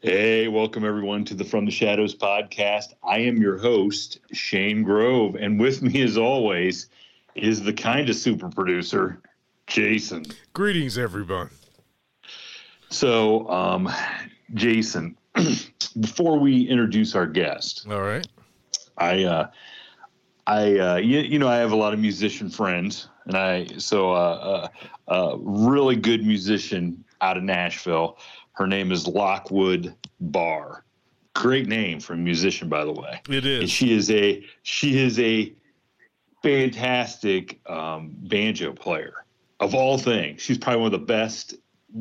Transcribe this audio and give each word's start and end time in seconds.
Hey, 0.00 0.46
welcome 0.46 0.84
everyone 0.84 1.24
to 1.24 1.34
the 1.34 1.42
From 1.42 1.64
the 1.64 1.72
Shadows 1.72 2.14
podcast. 2.14 2.94
I 3.02 3.18
am 3.18 3.42
your 3.42 3.58
host, 3.58 4.20
Shane 4.30 4.84
Grove, 4.84 5.34
and 5.34 5.58
with 5.58 5.82
me, 5.82 6.02
as 6.02 6.16
always, 6.16 6.88
is 7.34 7.64
the 7.64 7.72
kind 7.72 8.08
of 8.08 8.14
super 8.14 8.48
producer, 8.48 9.20
Jason. 9.66 10.24
Greetings, 10.52 10.98
everyone. 10.98 11.50
So, 12.90 13.50
um, 13.50 13.90
Jason, 14.54 15.16
before 16.00 16.38
we 16.38 16.68
introduce 16.68 17.16
our 17.16 17.26
guest, 17.26 17.84
All 17.90 18.02
right. 18.02 18.26
I, 18.98 19.24
uh, 19.24 19.50
I, 20.46 20.78
uh, 20.78 20.96
you, 20.98 21.18
you 21.22 21.40
know, 21.40 21.48
I 21.48 21.56
have 21.56 21.72
a 21.72 21.76
lot 21.76 21.92
of 21.92 21.98
musician 21.98 22.50
friends, 22.50 23.08
and 23.26 23.36
I 23.36 23.66
so 23.78 24.12
uh, 24.12 24.68
uh, 25.08 25.12
uh, 25.12 25.36
really 25.38 25.96
good 25.96 26.24
musician 26.24 27.04
out 27.20 27.36
of 27.36 27.42
Nashville. 27.42 28.16
Her 28.58 28.66
name 28.66 28.90
is 28.90 29.06
Lockwood 29.06 29.94
Barr. 30.18 30.82
Great 31.36 31.68
name 31.68 32.00
for 32.00 32.14
a 32.14 32.16
musician, 32.16 32.68
by 32.68 32.84
the 32.84 32.90
way. 32.90 33.20
It 33.28 33.46
And 33.46 33.70
she 33.70 33.92
is 33.92 34.10
a 34.10 34.44
she 34.64 34.98
is 34.98 35.16
a 35.20 35.52
fantastic 36.42 37.60
um, 37.70 38.16
banjo 38.22 38.72
player 38.72 39.24
of 39.60 39.76
all 39.76 39.96
things. 39.96 40.42
She's 40.42 40.58
probably 40.58 40.82
one 40.82 40.92
of 40.92 41.00
the 41.00 41.06
best 41.06 41.54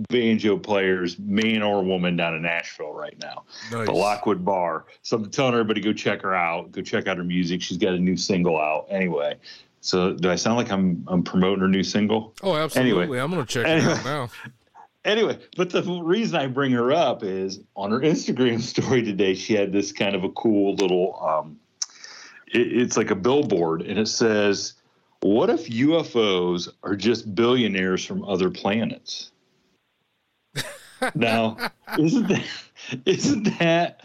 banjo 0.10 0.58
players, 0.58 1.20
man 1.20 1.62
or 1.62 1.84
woman, 1.84 2.16
down 2.16 2.34
in 2.34 2.42
Nashville 2.42 2.92
right 2.94 3.18
now. 3.22 3.46
Nice. 3.72 3.86
But 3.86 3.96
Lockwood 3.96 4.44
Barr. 4.44 4.86
So 5.04 5.18
I'm 5.18 5.30
telling 5.30 5.54
everybody 5.54 5.80
go 5.80 5.94
check 5.94 6.24
her 6.24 6.34
out. 6.34 6.72
Go 6.72 6.82
check 6.82 7.06
out 7.06 7.18
her 7.18 7.24
music. 7.24 7.62
She's 7.62 7.78
got 7.78 7.94
a 7.94 8.00
new 8.00 8.18
single 8.18 8.58
out. 8.58 8.88
Anyway, 8.90 9.36
so 9.82 10.14
do 10.14 10.32
I 10.32 10.36
sound 10.36 10.58
like 10.58 10.72
I'm 10.72 11.04
I'm 11.08 11.22
promoting 11.22 11.60
her 11.60 11.68
new 11.68 11.84
single? 11.84 12.34
Oh, 12.42 12.56
absolutely. 12.56 13.04
Anyway. 13.04 13.20
I'm 13.20 13.30
going 13.30 13.46
to 13.46 13.54
check 13.54 13.68
Anyway. 13.68 13.92
it 13.92 13.98
out 14.00 14.06
now. 14.06 14.30
Anyway, 15.08 15.40
but 15.56 15.70
the 15.70 15.82
reason 16.04 16.38
I 16.38 16.48
bring 16.48 16.74
her 16.74 16.92
up 16.92 17.24
is 17.24 17.62
on 17.76 17.92
her 17.92 18.02
Instagram 18.02 18.62
story 18.74 19.02
today, 19.02 19.34
she 19.34 19.54
had 19.54 19.72
this 19.72 19.94
kind 19.94 20.16
of 20.16 20.26
a 20.26 20.30
cool 20.30 20.76
little, 20.76 21.18
um, 21.26 21.58
it, 22.52 22.68
it's 22.74 22.98
like 22.98 23.10
a 23.10 23.16
billboard, 23.16 23.82
and 23.82 23.98
it 23.98 24.10
says, 24.10 24.74
"What 25.22 25.50
if 25.50 25.70
UFOs 25.70 26.68
are 26.84 26.98
just 26.98 27.34
billionaires 27.34 28.04
from 28.04 28.26
other 28.26 28.50
planets?" 28.50 29.32
now, 31.16 31.58
isn't 31.98 32.28
that 32.28 32.46
isn't 33.06 33.60
that 33.60 34.02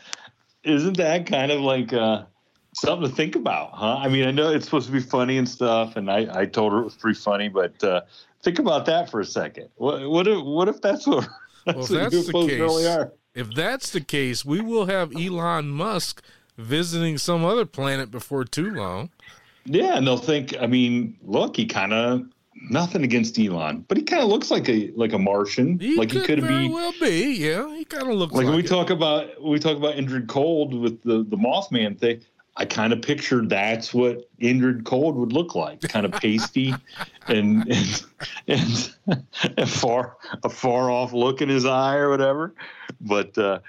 isn't 0.63 0.97
that 0.99 1.27
kind 1.27 1.51
of 1.51 1.61
like 1.61 1.93
uh, 1.93 2.27
something 2.75 3.09
to 3.09 3.15
think 3.15 3.35
about, 3.35 3.73
huh? 3.73 3.97
I 3.97 4.09
mean, 4.09 4.29
I 4.29 4.31
know 4.31 4.53
it's 4.53 4.67
supposed 4.67 4.87
to 4.87 4.93
be 4.93 5.01
funny 5.01 5.37
and 5.37 5.49
stuff, 5.49 5.97
and 5.97 6.09
I, 6.09 6.29
I 6.43 6.47
told 6.47 6.73
her 6.73 6.79
it 6.79 6.85
was 6.85 6.95
pretty 6.95 7.19
funny, 7.19 7.49
but 7.49 7.83
uh, 7.83 8.03
think 8.43 8.59
about 8.59 8.87
that 8.87 9.11
for 9.11 9.21
a 9.21 9.25
second. 9.25 9.69
What 9.77 10.09
what 10.09 10.27
if 10.29 10.43
what 10.43 10.69
if 10.69 10.81
that's 10.81 11.07
what 11.07 11.29
that's 11.67 11.77
Well, 11.77 11.85
if 11.85 11.91
what 11.91 12.11
that's 12.11 12.27
the 12.27 12.33
case, 12.33 12.61
really 12.61 12.87
are? 12.87 13.13
if 13.35 13.55
that's 13.55 13.91
the 13.91 14.01
case, 14.01 14.45
we 14.45 14.61
will 14.61 14.87
have 14.87 15.15
Elon 15.15 15.69
Musk 15.71 16.23
visiting 16.59 17.19
some 17.19 17.45
other 17.45 17.65
planet 17.67 18.11
before 18.11 18.45
too 18.45 18.71
long. 18.71 19.11
Yeah, 19.65 19.97
and 19.97 20.07
they'll 20.07 20.17
think. 20.17 20.57
I 20.61 20.67
mean, 20.67 21.17
look, 21.23 21.57
he 21.57 21.67
kind 21.67 21.93
of 21.93 22.23
nothing 22.71 23.03
against 23.05 23.39
Elon, 23.39 23.85
but 23.89 23.97
he 23.97 24.03
kind 24.03 24.23
of 24.23 24.29
looks 24.29 24.51
like 24.51 24.69
a 24.69 24.91
like 24.97 25.13
a 25.13 25.19
Martian, 25.19 25.79
He 25.79 25.97
like 25.97 26.11
could 26.11 26.21
he 26.23 26.27
could 26.27 26.49
be. 26.49 26.69
well 26.69 26.93
be. 27.01 27.37
Yeah, 27.39 27.75
he 27.77 27.85
kind 27.85 28.09
of 28.09 28.15
looks 28.15 28.33
Like 28.33 28.45
like, 28.45 28.47
when 28.49 28.57
we 28.57 28.65
it. 28.65 28.69
talk 28.69 28.91
about 28.91 29.41
when 29.41 29.53
we 29.53 29.59
talk 29.61 29.77
about 29.77 29.95
Indrid 29.95 30.27
Cold 30.29 30.75
with 30.75 31.01
the 31.03 31.19
the 31.25 31.37
Mothman 31.37 31.99
thing. 31.99 32.23
I 32.57 32.65
kind 32.67 32.93
of 32.93 33.01
pictured 33.01 33.49
that's 33.49 33.95
what 33.95 34.29
Indrid 34.39 34.85
Cold 34.85 35.17
would 35.17 35.33
look 35.33 35.55
like, 35.55 35.81
kind 35.83 36.05
of 36.05 36.13
pasty 36.21 36.75
and 37.27 37.67
and, 37.69 38.05
and 38.49 38.95
a 39.59 39.67
far 39.67 40.17
a 40.43 40.49
far 40.49 40.91
off 40.91 41.13
look 41.13 41.41
in 41.41 41.49
his 41.49 41.65
eye 41.65 41.97
or 41.97 42.11
whatever. 42.11 42.55
But 43.01 43.37
uh, 43.39 43.61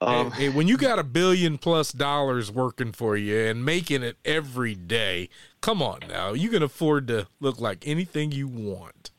um, 0.00 0.30
Hey, 0.30 0.44
hey, 0.44 0.48
when 0.50 0.68
you 0.68 0.76
got 0.76 0.98
a 0.98 1.04
billion 1.04 1.58
plus 1.58 1.90
dollars 1.90 2.50
working 2.52 2.92
for 2.92 3.16
you 3.16 3.36
and 3.36 3.64
making 3.64 4.02
it 4.02 4.16
every 4.24 4.74
day, 4.74 5.28
come 5.60 5.82
on 5.82 6.00
now. 6.08 6.34
You 6.34 6.50
can 6.50 6.62
afford 6.62 7.08
to 7.08 7.26
look 7.40 7.60
like 7.60 7.86
anything 7.86 8.30
you 8.30 8.46
want, 8.46 9.10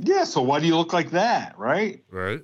yeah, 0.00 0.24
so 0.24 0.42
why 0.42 0.60
do 0.60 0.66
you 0.66 0.76
look 0.76 0.92
like 0.92 1.10
that, 1.10 1.58
right? 1.58 2.02
right? 2.10 2.40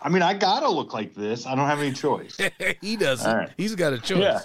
I 0.00 0.08
mean, 0.08 0.22
I 0.22 0.32
gotta 0.32 0.68
look 0.68 0.94
like 0.94 1.14
this. 1.14 1.46
I 1.46 1.54
don't 1.54 1.66
have 1.66 1.80
any 1.80 1.92
choice. 1.92 2.38
he 2.80 2.96
doesn't. 2.96 3.30
Right. 3.30 3.50
He's 3.56 3.74
got 3.74 3.92
a 3.92 3.98
choice. 3.98 4.18
Yeah. 4.18 4.40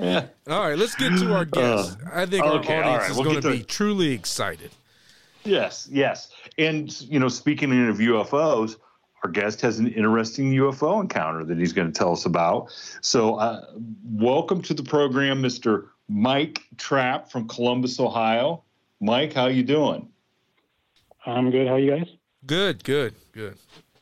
Yeah. 0.00 0.26
All 0.48 0.68
right, 0.68 0.78
let's 0.78 0.94
get 0.94 1.10
to 1.18 1.34
our 1.34 1.44
guest. 1.44 1.98
I 2.12 2.24
think 2.24 2.44
okay, 2.44 2.76
our 2.76 2.84
all 2.84 2.90
audience 2.90 3.02
right, 3.02 3.10
is 3.10 3.16
we'll 3.16 3.24
going 3.24 3.42
to 3.42 3.50
to 3.50 3.56
be 3.58 3.62
truly 3.62 4.12
excited. 4.12 4.70
Yes, 5.44 5.88
yes. 5.90 6.30
And, 6.58 7.00
you 7.02 7.18
know, 7.18 7.28
speaking 7.28 7.88
of 7.88 7.98
UFOs, 7.98 8.76
our 9.22 9.30
guest 9.30 9.60
has 9.60 9.78
an 9.78 9.88
interesting 9.88 10.52
UFO 10.52 11.00
encounter 11.00 11.44
that 11.44 11.58
he's 11.58 11.72
going 11.72 11.90
to 11.90 11.98
tell 11.98 12.12
us 12.12 12.24
about. 12.24 12.72
So, 13.02 13.36
uh, 13.36 13.66
welcome 14.04 14.62
to 14.62 14.74
the 14.74 14.82
program, 14.82 15.42
Mr. 15.42 15.88
Mike 16.08 16.62
Trapp 16.78 17.30
from 17.30 17.46
Columbus, 17.48 18.00
Ohio. 18.00 18.64
Mike, 19.00 19.32
how 19.32 19.46
you 19.46 19.62
doing? 19.62 20.08
I'm 21.26 21.50
good. 21.50 21.66
How 21.66 21.74
are 21.74 21.78
you 21.78 21.96
guys? 21.98 22.08
Good, 22.46 22.84
good, 22.84 23.14
good. 23.32 23.56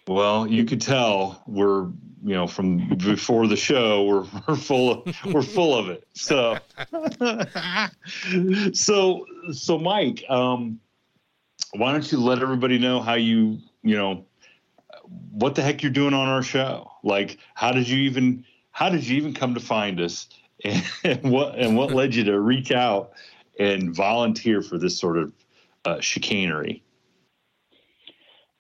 Well, 0.09 0.47
you 0.47 0.65
could 0.65 0.81
tell 0.81 1.43
we're 1.47 1.83
you 2.25 2.35
know 2.35 2.47
from 2.47 2.89
before 2.97 3.47
the 3.47 3.57
show 3.57 4.05
we're 4.05 4.27
we're 4.49 4.57
full 4.57 4.91
of 4.91 5.17
we're 5.27 5.43
full 5.43 5.75
of 5.79 5.91
it. 5.91 6.09
So 6.15 6.59
so 8.73 9.27
so 9.53 9.79
Mike, 9.79 10.25
um, 10.31 10.81
why 11.73 11.93
don't 11.93 12.11
you 12.11 12.19
let 12.19 12.41
everybody 12.41 12.79
know 12.79 13.01
how 13.01 13.15
you 13.15 13.59
you 13.83 13.97
know 13.97 14.25
what 15.31 15.55
the 15.55 15.63
heck 15.63 15.83
you're 15.83 15.93
doing 15.93 16.15
on 16.15 16.27
our 16.27 16.43
show? 16.43 16.91
Like 17.03 17.39
how 17.55 17.73
did 17.73 17.87
you 17.87 17.99
even 17.99 18.47
how 18.71 18.89
did 18.89 19.07
you 19.07 19.17
even 19.19 19.35
come 19.35 19.53
to 19.53 19.61
find 19.61 20.01
us 20.01 20.29
and, 21.05 21.31
what 21.31 21.55
and 21.57 21.77
what 21.77 21.93
led 21.93 22.15
you 22.15 22.25
to 22.25 22.41
reach 22.41 22.73
out 22.73 23.13
and 23.59 23.95
volunteer 23.95 24.63
for 24.63 24.79
this 24.79 24.99
sort 24.99 25.19
of 25.19 25.33
uh, 25.85 26.01
chicanery? 26.01 26.83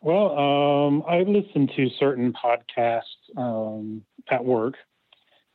Well, 0.09 0.39
um, 0.39 1.05
I 1.07 1.21
listen 1.21 1.69
to 1.77 1.91
certain 1.91 2.33
podcasts 2.33 3.03
um, 3.37 4.07
at 4.31 4.43
work, 4.43 4.77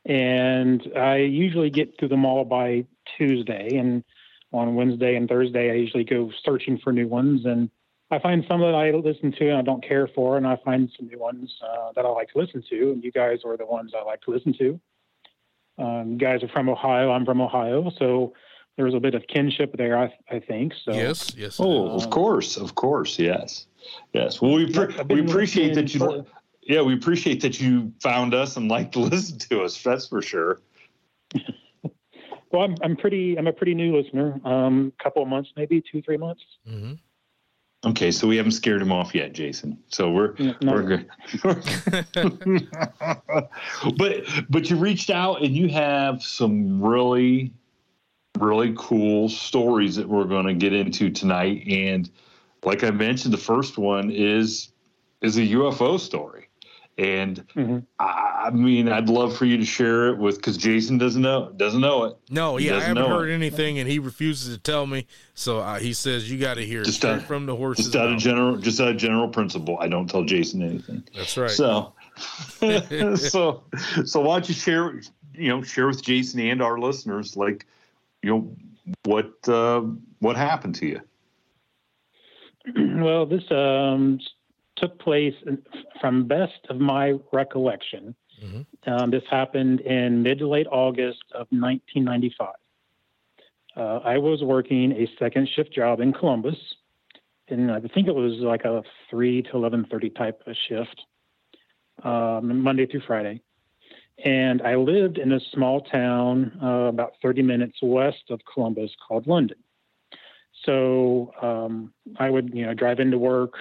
and 0.04 0.80
I 0.96 1.16
usually 1.16 1.70
get 1.70 1.98
through 1.98 2.10
them 2.10 2.24
all 2.24 2.44
by 2.44 2.86
Tuesday. 3.18 3.76
And 3.76 4.04
on 4.52 4.76
Wednesday 4.76 5.16
and 5.16 5.28
Thursday, 5.28 5.72
I 5.72 5.74
usually 5.74 6.04
go 6.04 6.30
searching 6.44 6.78
for 6.78 6.92
new 6.92 7.08
ones. 7.08 7.44
And 7.44 7.68
I 8.12 8.20
find 8.20 8.44
some 8.46 8.60
that 8.60 8.76
I 8.76 8.92
listen 8.92 9.32
to 9.32 9.48
and 9.48 9.58
I 9.58 9.62
don't 9.62 9.82
care 9.82 10.06
for, 10.06 10.36
and 10.36 10.46
I 10.46 10.54
find 10.64 10.88
some 10.96 11.08
new 11.08 11.18
ones 11.18 11.52
uh, 11.60 11.90
that 11.96 12.04
I 12.04 12.08
like 12.10 12.28
to 12.34 12.38
listen 12.38 12.62
to. 12.70 12.92
And 12.92 13.02
you 13.02 13.10
guys 13.10 13.40
are 13.44 13.56
the 13.56 13.66
ones 13.66 13.90
I 13.92 14.04
like 14.04 14.20
to 14.20 14.30
listen 14.30 14.54
to. 14.58 14.80
Um, 15.78 16.12
you 16.12 16.18
guys 16.18 16.44
are 16.44 16.48
from 16.48 16.68
Ohio. 16.68 17.10
I'm 17.10 17.24
from 17.24 17.40
Ohio, 17.40 17.90
so 17.98 18.34
there's 18.76 18.94
a 18.94 19.00
bit 19.00 19.16
of 19.16 19.26
kinship 19.26 19.76
there. 19.76 19.98
I, 19.98 20.14
I 20.30 20.38
think 20.38 20.74
so. 20.84 20.92
Yes, 20.92 21.34
yes. 21.36 21.58
Oh, 21.58 21.88
of 21.88 22.08
course, 22.10 22.56
of 22.56 22.76
course, 22.76 23.18
yes. 23.18 23.66
Yes. 24.12 24.40
Well, 24.40 24.52
we 24.52 24.72
pre- 24.72 24.94
we 25.08 25.20
appreciate 25.20 25.74
that 25.74 25.92
you. 25.94 26.00
For, 26.00 26.24
yeah, 26.62 26.82
we 26.82 26.94
appreciate 26.94 27.40
that 27.42 27.60
you 27.60 27.92
found 28.00 28.34
us 28.34 28.56
and 28.56 28.68
like 28.68 28.92
to 28.92 28.98
listen 29.10 29.38
to 29.50 29.62
us. 29.62 29.82
That's 29.82 30.06
for 30.06 30.22
sure. 30.22 30.60
well, 32.50 32.62
I'm 32.62 32.76
I'm 32.82 32.96
pretty 32.96 33.36
I'm 33.38 33.46
a 33.46 33.52
pretty 33.52 33.74
new 33.74 33.96
listener. 33.96 34.40
Um, 34.44 34.92
couple 35.02 35.22
of 35.22 35.28
months, 35.28 35.52
maybe 35.56 35.82
two 35.82 36.02
three 36.02 36.16
months. 36.16 36.42
Mm-hmm. 36.68 36.94
Okay, 37.86 38.10
so 38.10 38.26
we 38.26 38.36
haven't 38.38 38.52
scared 38.52 38.80
him 38.80 38.90
off 38.90 39.14
yet, 39.14 39.34
Jason. 39.34 39.78
So 39.88 40.10
we're 40.10 40.34
no, 40.38 40.54
we're 40.62 40.82
good. 40.82 41.10
but 43.98 44.24
but 44.48 44.70
you 44.70 44.76
reached 44.76 45.10
out 45.10 45.42
and 45.42 45.54
you 45.54 45.68
have 45.68 46.22
some 46.22 46.82
really 46.82 47.52
really 48.38 48.74
cool 48.76 49.28
stories 49.28 49.96
that 49.96 50.08
we're 50.08 50.24
going 50.24 50.46
to 50.46 50.54
get 50.54 50.72
into 50.72 51.10
tonight 51.10 51.62
and 51.68 52.10
like 52.64 52.84
I 52.84 52.90
mentioned, 52.90 53.32
the 53.32 53.38
first 53.38 53.78
one 53.78 54.10
is 54.10 54.70
is 55.20 55.36
a 55.36 55.42
UFO 55.42 55.98
story, 55.98 56.48
and 56.98 57.46
mm-hmm. 57.54 57.78
I, 57.98 58.50
mean, 58.50 58.88
I'd 58.88 59.08
love 59.08 59.36
for 59.36 59.46
you 59.46 59.56
to 59.56 59.64
share 59.64 60.08
it 60.08 60.18
with 60.18 60.36
because 60.36 60.56
Jason 60.56 60.98
doesn't 60.98 61.22
know 61.22 61.50
doesn't 61.50 61.80
know 61.80 62.04
it. 62.04 62.16
No, 62.30 62.56
he 62.56 62.68
yeah, 62.68 62.76
I 62.76 62.80
haven't 62.80 63.08
heard 63.08 63.30
it. 63.30 63.34
anything, 63.34 63.78
and 63.78 63.88
he 63.88 63.98
refuses 63.98 64.54
to 64.54 64.60
tell 64.60 64.86
me. 64.86 65.06
So 65.34 65.58
uh, 65.58 65.78
he 65.78 65.92
says 65.92 66.30
you 66.30 66.38
got 66.38 66.54
to 66.54 66.64
hear 66.64 66.84
just 66.84 67.04
out, 67.04 67.22
from 67.22 67.46
the 67.46 67.56
horses. 67.56 67.86
Just 67.86 67.96
out 67.96 68.12
of 68.12 68.18
general, 68.18 68.56
just 68.58 68.80
out 68.80 68.88
of 68.88 68.96
general 68.96 69.28
principle, 69.28 69.78
I 69.80 69.88
don't 69.88 70.08
tell 70.08 70.24
Jason 70.24 70.62
anything. 70.62 71.04
That's 71.14 71.36
right. 71.36 71.50
So, 71.50 71.94
so, 73.16 73.64
so 74.04 74.20
why 74.20 74.36
don't 74.36 74.48
you 74.48 74.54
share? 74.54 75.00
You 75.32 75.48
know, 75.48 75.62
share 75.62 75.88
with 75.88 76.02
Jason 76.02 76.38
and 76.40 76.62
our 76.62 76.78
listeners, 76.78 77.36
like, 77.36 77.66
you 78.22 78.30
know, 78.30 78.56
what 79.04 79.32
uh, 79.48 79.80
what 80.20 80.36
happened 80.36 80.76
to 80.76 80.86
you. 80.86 81.00
well, 82.76 83.26
this 83.26 83.42
um, 83.50 84.18
took 84.76 84.98
place 84.98 85.34
from 86.00 86.26
best 86.26 86.66
of 86.70 86.78
my 86.78 87.14
recollection. 87.32 88.14
Mm-hmm. 88.42 88.90
Um, 88.90 89.10
this 89.10 89.22
happened 89.30 89.80
in 89.80 90.22
mid 90.22 90.38
to 90.38 90.48
late 90.48 90.66
August 90.70 91.22
of 91.32 91.46
1995. 91.50 92.48
Uh, 93.76 93.80
I 94.04 94.18
was 94.18 94.42
working 94.42 94.92
a 94.92 95.08
second 95.18 95.48
shift 95.54 95.72
job 95.72 96.00
in 96.00 96.12
Columbus, 96.12 96.56
and 97.48 97.70
I 97.70 97.80
think 97.80 98.08
it 98.08 98.14
was 98.14 98.34
like 98.38 98.64
a 98.64 98.82
three 99.10 99.42
to 99.42 99.52
11:30 99.52 100.14
type 100.14 100.42
of 100.46 100.54
shift, 100.68 101.00
um, 102.02 102.60
Monday 102.62 102.86
through 102.86 103.02
Friday. 103.06 103.40
And 104.24 104.62
I 104.62 104.76
lived 104.76 105.18
in 105.18 105.32
a 105.32 105.40
small 105.52 105.80
town 105.80 106.56
uh, 106.62 106.86
about 106.88 107.14
30 107.20 107.42
minutes 107.42 107.78
west 107.82 108.30
of 108.30 108.40
Columbus 108.52 108.90
called 109.06 109.26
London. 109.26 109.58
So 110.64 111.32
um, 111.40 111.92
I 112.18 112.30
would, 112.30 112.54
you 112.54 112.66
know, 112.66 112.74
drive 112.74 113.00
into 113.00 113.18
work 113.18 113.54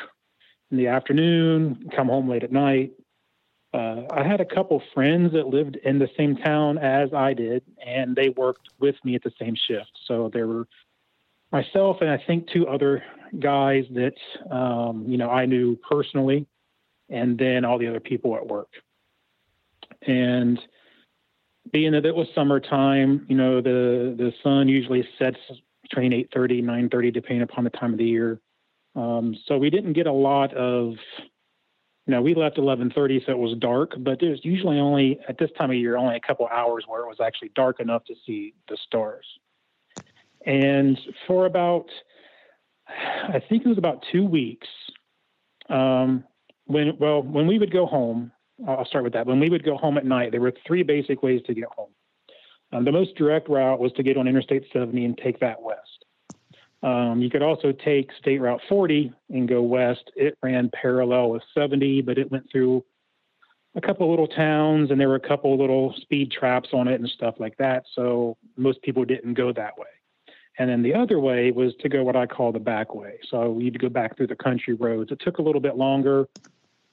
in 0.72 0.78
the 0.78 0.88
afternoon, 0.88 1.90
come 1.96 2.08
home 2.08 2.30
late 2.30 2.44
at 2.44 2.52
night. 2.52 2.94
Uh, 3.74 4.04
I 4.12 4.24
had 4.24 4.40
a 4.40 4.46
couple 4.46 4.82
friends 4.94 5.34
that 5.34 5.48
lived 5.48 5.78
in 5.78 5.98
the 5.98 6.10
same 6.16 6.36
town 6.36 6.78
as 6.78 7.12
I 7.14 7.34
did, 7.34 7.64
and 7.84 8.16
they 8.16 8.30
worked 8.30 8.70
with 8.80 8.96
me 9.04 9.16
at 9.16 9.24
the 9.24 9.34
same 9.40 9.56
shift. 9.56 9.92
So 10.06 10.30
there 10.32 10.48
were 10.48 10.68
myself 11.52 11.98
and 12.02 12.10
I 12.10 12.18
think 12.26 12.48
two 12.48 12.68
other 12.68 13.04
guys 13.40 13.86
that, 13.92 14.16
um, 14.52 15.06
you 15.08 15.18
know, 15.18 15.30
I 15.30 15.46
knew 15.46 15.76
personally, 15.90 16.46
and 17.10 17.38
then 17.38 17.66
all 17.66 17.78
the 17.78 17.88
other 17.88 18.00
people 18.00 18.36
at 18.36 18.48
work. 18.48 18.70
And 20.06 20.60
being 21.72 21.94
that 21.94 22.06
it 22.06 22.16
was 22.16 22.28
summertime, 22.36 23.26
you 23.30 23.36
know, 23.36 23.62
the 23.62 24.14
the 24.18 24.34
sun 24.44 24.68
usually 24.68 25.08
sets 25.18 25.38
train 25.94 26.12
8.30 26.12 26.64
9.30 26.64 27.14
depending 27.14 27.42
upon 27.44 27.64
the 27.64 27.70
time 27.72 27.94
of 27.94 27.98
the 27.98 28.06
year. 28.06 28.40
Um, 28.96 29.36
so 29.48 29.58
we 29.58 29.70
didn't 29.70 29.94
get 29.94 30.08
a 30.08 30.14
lot 30.14 30.54
of 30.54 30.96
you 32.06 32.12
know 32.12 32.22
we 32.22 32.36
left 32.36 32.58
11.30 32.58 33.26
so 33.26 33.32
it 33.32 33.38
was 33.38 33.58
dark 33.60 33.94
but 34.00 34.20
there's 34.20 34.42
usually 34.44 34.78
only 34.78 35.20
at 35.28 35.38
this 35.38 35.50
time 35.58 35.72
of 35.72 35.78
year 35.78 35.98
only 35.98 36.16
a 36.16 36.20
couple 36.20 36.48
hours 36.48 36.84
where 36.88 37.04
it 37.04 37.08
was 37.08 37.20
actually 37.24 37.52
dark 37.56 37.80
enough 37.80 38.04
to 38.06 38.14
see 38.26 38.54
the 38.70 38.78
stars. 38.86 39.26
And 40.46 41.00
for 41.28 41.46
about 41.46 41.86
i 42.88 43.42
think 43.50 43.66
it 43.66 43.70
was 43.70 43.78
about 43.78 44.04
two 44.12 44.26
weeks 44.26 44.68
um, 45.70 46.24
when 46.66 46.98
well 47.00 47.24
when 47.24 47.48
we 47.48 47.58
would 47.58 47.72
go 47.72 47.86
home 47.86 48.32
i'll 48.68 48.86
start 48.86 49.04
with 49.04 49.14
that. 49.14 49.26
When 49.26 49.40
we 49.40 49.50
would 49.50 49.64
go 49.64 49.78
home 49.78 49.98
at 49.98 50.06
night 50.06 50.32
there 50.32 50.42
were 50.42 50.54
three 50.68 50.84
basic 50.84 51.24
ways 51.24 51.42
to 51.48 51.54
get 51.54 51.66
home 51.76 51.90
um, 52.74 52.86
the 52.86 52.92
most 52.92 53.16
direct 53.16 53.50
route 53.50 53.80
was 53.80 53.92
to 53.94 54.04
get 54.04 54.18
on 54.18 54.28
Interstate 54.28 54.66
70 54.74 55.06
and 55.06 55.18
take 55.18 55.40
that 55.40 55.62
west. 55.62 55.80
Um, 56.82 57.22
you 57.22 57.30
could 57.30 57.44
also 57.44 57.72
take 57.72 58.10
State 58.20 58.40
Route 58.40 58.60
40 58.68 59.14
and 59.30 59.48
go 59.48 59.62
west. 59.62 60.12
It 60.16 60.38
ran 60.44 60.70
parallel 60.74 61.30
with 61.30 61.44
70, 61.54 62.02
but 62.02 62.18
it 62.18 62.30
went 62.30 62.52
through 62.52 62.84
a 63.76 63.82
couple 63.82 64.10
little 64.10 64.28
towns 64.28 64.92
and 64.92 65.00
there 65.00 65.08
were 65.08 65.16
a 65.16 65.28
couple 65.28 65.58
little 65.58 65.94
speed 66.02 66.32
traps 66.32 66.70
on 66.74 66.88
it 66.88 67.00
and 67.00 67.10
stuff 67.10 67.36
like 67.40 67.56
that. 67.58 67.86
So 67.96 68.38
most 68.58 68.82
people 68.82 69.06
didn't 69.06 69.36
go 69.36 69.54
that 69.54 69.78
way. 69.78 69.88
And 70.60 70.70
then 70.70 70.84
the 70.84 70.94
other 70.94 71.20
way 71.20 71.52
was 71.52 71.74
to 71.80 71.90
go 71.90 72.04
what 72.04 72.16
I 72.16 72.28
call 72.28 72.52
the 72.52 72.60
back 72.60 72.94
way. 72.94 73.18
So 73.30 73.50
we'd 73.50 73.80
go 73.80 73.90
back 73.90 74.18
through 74.18 74.28
the 74.28 74.36
country 74.36 74.74
roads. 74.74 75.12
It 75.12 75.20
took 75.20 75.38
a 75.38 75.42
little 75.42 75.62
bit 75.62 75.78
longer, 75.78 76.28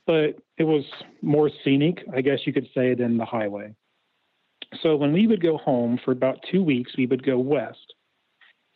but 0.07 0.39
it 0.57 0.65
was 0.65 0.85
more 1.21 1.51
scenic, 1.65 2.05
I 2.15 2.21
guess 2.23 2.39
you 2.47 2.53
could 2.53 2.69
say, 2.75 2.95
than 2.95 3.19
the 3.19 3.27
highway. 3.27 3.75
So 4.83 4.97
when 4.97 5.13
we 5.13 5.27
would 5.27 5.43
go 5.43 5.57
home 5.59 5.99
for 6.05 6.13
about 6.13 6.39
two 6.51 6.63
weeks, 6.63 6.93
we 6.97 7.07
would 7.07 7.25
go 7.25 7.39
west. 7.39 7.95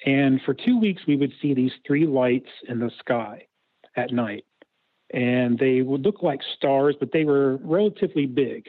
And 0.04 0.40
for 0.42 0.54
two 0.54 0.78
weeks, 0.78 1.02
we 1.06 1.16
would 1.16 1.32
see 1.40 1.54
these 1.54 1.72
three 1.86 2.06
lights 2.06 2.50
in 2.68 2.78
the 2.78 2.90
sky 2.98 3.46
at 3.96 4.12
night. 4.12 4.44
And 5.12 5.58
they 5.58 5.82
would 5.82 6.02
look 6.02 6.22
like 6.22 6.40
stars, 6.56 6.96
but 6.98 7.12
they 7.12 7.24
were 7.24 7.56
relatively 7.58 8.26
big. 8.26 8.66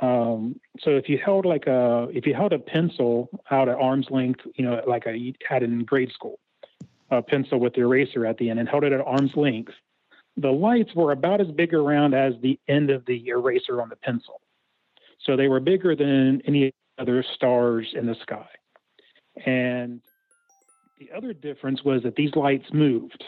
Um, 0.00 0.60
so 0.80 0.90
if 0.90 1.08
you 1.08 1.18
held 1.24 1.46
like 1.46 1.66
a 1.66 2.08
if 2.12 2.26
you 2.26 2.34
held 2.34 2.52
a 2.52 2.58
pencil 2.58 3.28
out 3.50 3.68
at 3.68 3.76
arm's 3.76 4.08
length, 4.10 4.40
you 4.56 4.64
know, 4.64 4.80
like 4.86 5.06
I 5.06 5.32
had 5.48 5.62
in 5.62 5.84
grade 5.84 6.10
school, 6.12 6.38
a 7.10 7.22
pencil 7.22 7.60
with 7.60 7.74
the 7.74 7.82
eraser 7.82 8.26
at 8.26 8.36
the 8.38 8.50
end, 8.50 8.58
and 8.58 8.68
held 8.68 8.84
it 8.84 8.92
at 8.92 9.00
arm's 9.00 9.36
length, 9.36 9.72
the 10.36 10.50
lights 10.50 10.94
were 10.94 11.12
about 11.12 11.40
as 11.40 11.48
big 11.48 11.74
around 11.74 12.14
as 12.14 12.34
the 12.42 12.58
end 12.68 12.90
of 12.90 13.04
the 13.06 13.28
eraser 13.28 13.80
on 13.80 13.88
the 13.88 13.96
pencil. 13.96 14.40
So 15.24 15.36
they 15.36 15.48
were 15.48 15.60
bigger 15.60 15.96
than 15.96 16.42
any 16.46 16.72
other 16.98 17.24
stars 17.34 17.88
in 17.94 18.06
the 18.06 18.14
sky. 18.22 18.48
And 19.44 20.00
the 20.98 21.10
other 21.16 21.32
difference 21.32 21.82
was 21.82 22.02
that 22.02 22.14
these 22.14 22.34
lights 22.36 22.66
moved. 22.72 23.24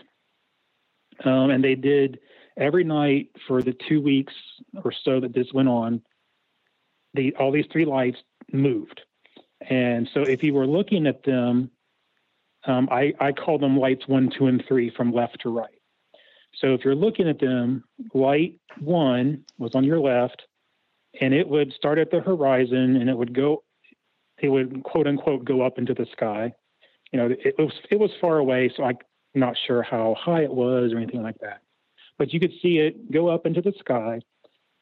Um, 1.25 1.51
and 1.51 1.65
they 1.65 1.75
did 1.75 2.21
every 2.57 2.85
night 2.85 3.31
for 3.47 3.63
the 3.63 3.75
two 3.89 4.01
weeks 4.01 4.35
or 4.85 4.93
so 5.05 5.21
that 5.21 5.35
this 5.35 5.53
went 5.53 5.69
on. 5.69 6.03
The, 7.15 7.35
all 7.37 7.51
these 7.51 7.67
three 7.73 7.87
lights 7.87 8.19
moved. 8.53 9.01
And 9.69 10.09
so 10.13 10.21
if 10.21 10.43
you 10.43 10.53
were 10.53 10.67
looking 10.67 11.07
at 11.07 11.25
them, 11.25 11.71
um, 12.67 12.89
I, 12.91 13.15
I 13.21 13.33
call 13.33 13.59
them 13.59 13.79
lights 13.79 14.07
one, 14.07 14.31
two, 14.37 14.47
and 14.47 14.63
three 14.67 14.91
from 14.91 15.13
left 15.13 15.41
to 15.43 15.51
right. 15.51 15.71
So 16.61 16.75
if 16.75 16.85
you're 16.85 16.95
looking 16.95 17.29
at 17.29 17.39
them, 17.39 17.85
light 18.13 18.59
one 18.81 19.45
was 19.59 19.75
on 19.75 19.85
your 19.85 20.01
left, 20.01 20.43
and 21.21 21.35
it 21.35 21.49
would 21.49 21.73
start 21.73 21.99
at 21.99 22.11
the 22.11 22.21
horizon 22.21 22.97
and 22.97 23.09
it 23.09 23.17
would 23.17 23.35
go 23.35 23.63
it 24.39 24.49
would 24.49 24.83
quote 24.83 25.07
unquote 25.07 25.45
go 25.45 25.63
up 25.63 25.79
into 25.79 25.95
the 25.95 26.07
sky 26.13 26.53
you 27.13 27.19
know 27.19 27.29
it 27.31 27.55
was 27.59 27.73
it 27.91 27.99
was 27.99 28.11
far 28.21 28.39
away 28.39 28.71
so 28.77 28.85
i'm 28.85 28.97
not 29.35 29.55
sure 29.67 29.83
how 29.83 30.15
high 30.19 30.43
it 30.43 30.53
was 30.53 30.93
or 30.93 30.99
anything 30.99 31.23
like 31.23 31.39
that 31.41 31.61
but 32.19 32.33
you 32.33 32.41
could 32.41 32.53
see 32.63 32.79
it 32.79 33.11
go 33.11 33.29
up 33.29 33.47
into 33.47 33.61
the 33.61 33.73
sky 33.79 34.21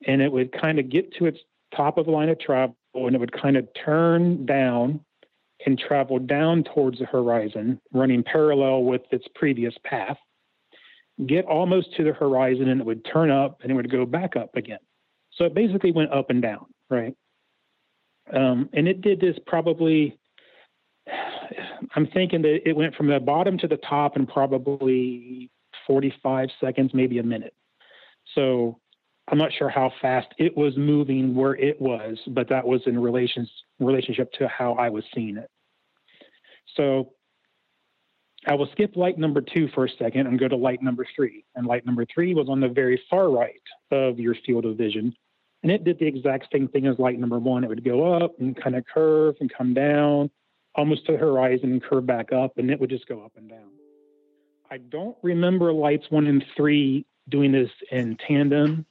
and 0.07 0.23
it 0.23 0.31
would 0.31 0.53
kind 0.53 0.79
of 0.79 0.89
get 0.89 1.13
to 1.15 1.27
its 1.27 1.39
top 1.75 1.99
of 1.99 2.07
the 2.07 2.13
line 2.13 2.29
of 2.29 2.39
travel 2.39 2.77
and 2.95 3.15
it 3.15 3.19
would 3.19 3.33
kind 3.33 3.57
of 3.57 3.67
turn 3.85 4.47
down 4.47 5.01
and 5.67 5.79
travel 5.79 6.19
down 6.19 6.65
towards 6.65 6.99
the 6.99 7.07
horizon, 7.07 7.81
running 7.93 8.23
parallel 8.23 8.85
with 8.85 9.03
its 9.11 9.27
previous 9.35 9.75
path, 9.85 10.19
get 11.27 11.45
almost 11.47 11.95
to 11.97 12.05
the 12.05 12.13
horizon 12.13 12.69
and 12.69 12.81
it 12.81 12.87
would 12.87 13.05
turn 13.05 13.31
up 13.31 13.59
and 13.63 13.71
it 13.71 13.75
would 13.75 13.91
go 13.91 14.05
back 14.05 14.37
up 14.37 14.55
again. 14.57 14.79
So 15.37 15.45
it 15.45 15.55
basically 15.55 15.93
went 15.93 16.13
up 16.13 16.31
and 16.31 16.41
down, 16.41 16.67
right? 16.91 17.15
Um, 18.33 18.69
and 18.73 18.89
it 18.89 19.01
did 19.01 19.21
this 19.21 19.37
probably, 19.47 20.19
I'm 21.95 22.07
thinking 22.09 22.43
that 22.43 22.69
it 22.69 22.75
went 22.75 22.95
from 22.95 23.09
the 23.09 23.21
bottom 23.21 23.59
to 23.59 23.69
the 23.69 23.77
top 23.79 24.17
in 24.17 24.27
probably 24.27 25.51
45 25.87 26.49
seconds, 26.61 26.93
maybe 26.95 27.19
a 27.19 27.23
minute. 27.23 27.55
So 28.35 28.79
I'm 29.29 29.39
not 29.39 29.53
sure 29.59 29.69
how 29.69 29.93
fast 30.01 30.29
it 30.39 30.57
was 30.57 30.77
moving 30.77 31.35
where 31.35 31.57
it 31.57 31.81
was, 31.81 32.19
but 32.29 32.49
that 32.49 32.67
was 32.67 32.83
in 32.87 32.99
relations 32.99 33.51
relationship 33.79 34.33
to 34.35 34.49
how 34.49 34.75
I 34.75 34.89
was 34.89 35.05
seeing 35.15 35.37
it. 35.37 35.51
So 36.77 37.13
I 38.47 38.55
will 38.55 38.69
skip 38.73 38.97
light 38.97 39.19
number 39.19 39.41
two 39.41 39.69
for 39.75 39.87
a 39.87 39.91
second 39.99 40.27
and 40.27 40.39
go 40.39 40.49
to 40.49 40.57
light 40.57 40.83
number 40.83 41.07
three. 41.17 41.45
And 41.55 41.67
light 41.67 41.87
number 41.87 42.05
three 42.13 42.35
was 42.35 42.49
on 42.49 42.61
the 42.61 42.69
very 42.69 43.01
far 43.09 43.31
right 43.31 43.63
of 43.91 44.19
your 44.19 44.35
field 44.47 44.67
of 44.67 44.77
vision. 44.77 45.15
And 45.65 45.73
it 45.73 45.83
did 45.83 45.99
the 45.99 46.07
exact 46.07 46.49
same 46.53 46.69
thing 46.69 46.87
as 46.87 46.99
light 46.99 47.19
number 47.19 47.39
one. 47.39 47.65
It 47.65 47.69
would 47.69 47.83
go 47.83 48.13
up 48.13 48.39
and 48.39 48.55
kind 48.55 48.77
of 48.77 48.85
curve 48.85 49.37
and 49.41 49.51
come 49.51 49.73
down 49.73 50.31
almost 50.75 51.07
to 51.07 51.13
the 51.13 51.19
horizon 51.19 51.73
and 51.73 51.83
curve 51.83 52.05
back 52.05 52.35
up, 52.35 52.59
and 52.59 52.71
it 52.71 52.79
would 52.79 52.91
just 52.91 53.09
go 53.09 53.25
up 53.25 53.33
and 53.37 53.49
down. 53.49 53.71
I 54.71 54.77
don't 54.77 55.17
remember 55.23 55.73
lights 55.73 56.05
one 56.11 56.27
and 56.27 56.45
three 56.55 57.07
doing 57.31 57.51
this 57.51 57.71
in 57.91 58.19
tandem. 58.29 58.85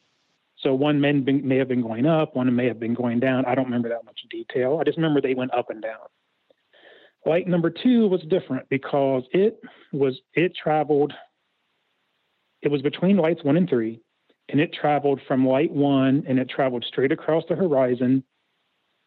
So 0.62 0.74
one 0.74 1.00
may, 1.00 1.12
may 1.12 1.58
have 1.58 1.68
been 1.68 1.84
going 1.84 2.08
up, 2.08 2.36
one 2.36 2.54
may 2.56 2.66
have 2.66 2.80
been 2.80 2.96
going 2.96 3.20
down. 3.20 3.46
I 3.46 3.54
don't 3.54 3.66
remember 3.66 3.90
that 3.90 4.04
much 4.04 4.22
detail. 4.32 4.80
I 4.82 4.84
just 4.84 4.98
remember 4.98 5.22
they 5.22 5.36
went 5.36 5.54
up 5.54 5.70
and 5.70 5.80
down. 5.80 6.08
Light 7.24 7.48
number 7.48 7.70
two 7.70 8.08
was 8.08 8.22
different 8.22 8.68
because 8.70 9.22
it 9.32 9.62
was 9.92 10.20
it 10.34 10.54
traveled. 10.56 11.14
It 12.64 12.72
was 12.72 12.82
between 12.82 13.18
lights 13.18 13.44
one 13.44 13.58
and 13.58 13.70
three, 13.70 14.02
and 14.50 14.60
it 14.60 14.74
traveled 14.74 15.22
from 15.28 15.48
light 15.48 15.72
one 15.72 16.24
and 16.28 16.40
it 16.40 16.50
traveled 16.50 16.86
straight 16.86 17.12
across 17.12 17.44
the 17.48 17.56
horizon, 17.56 18.24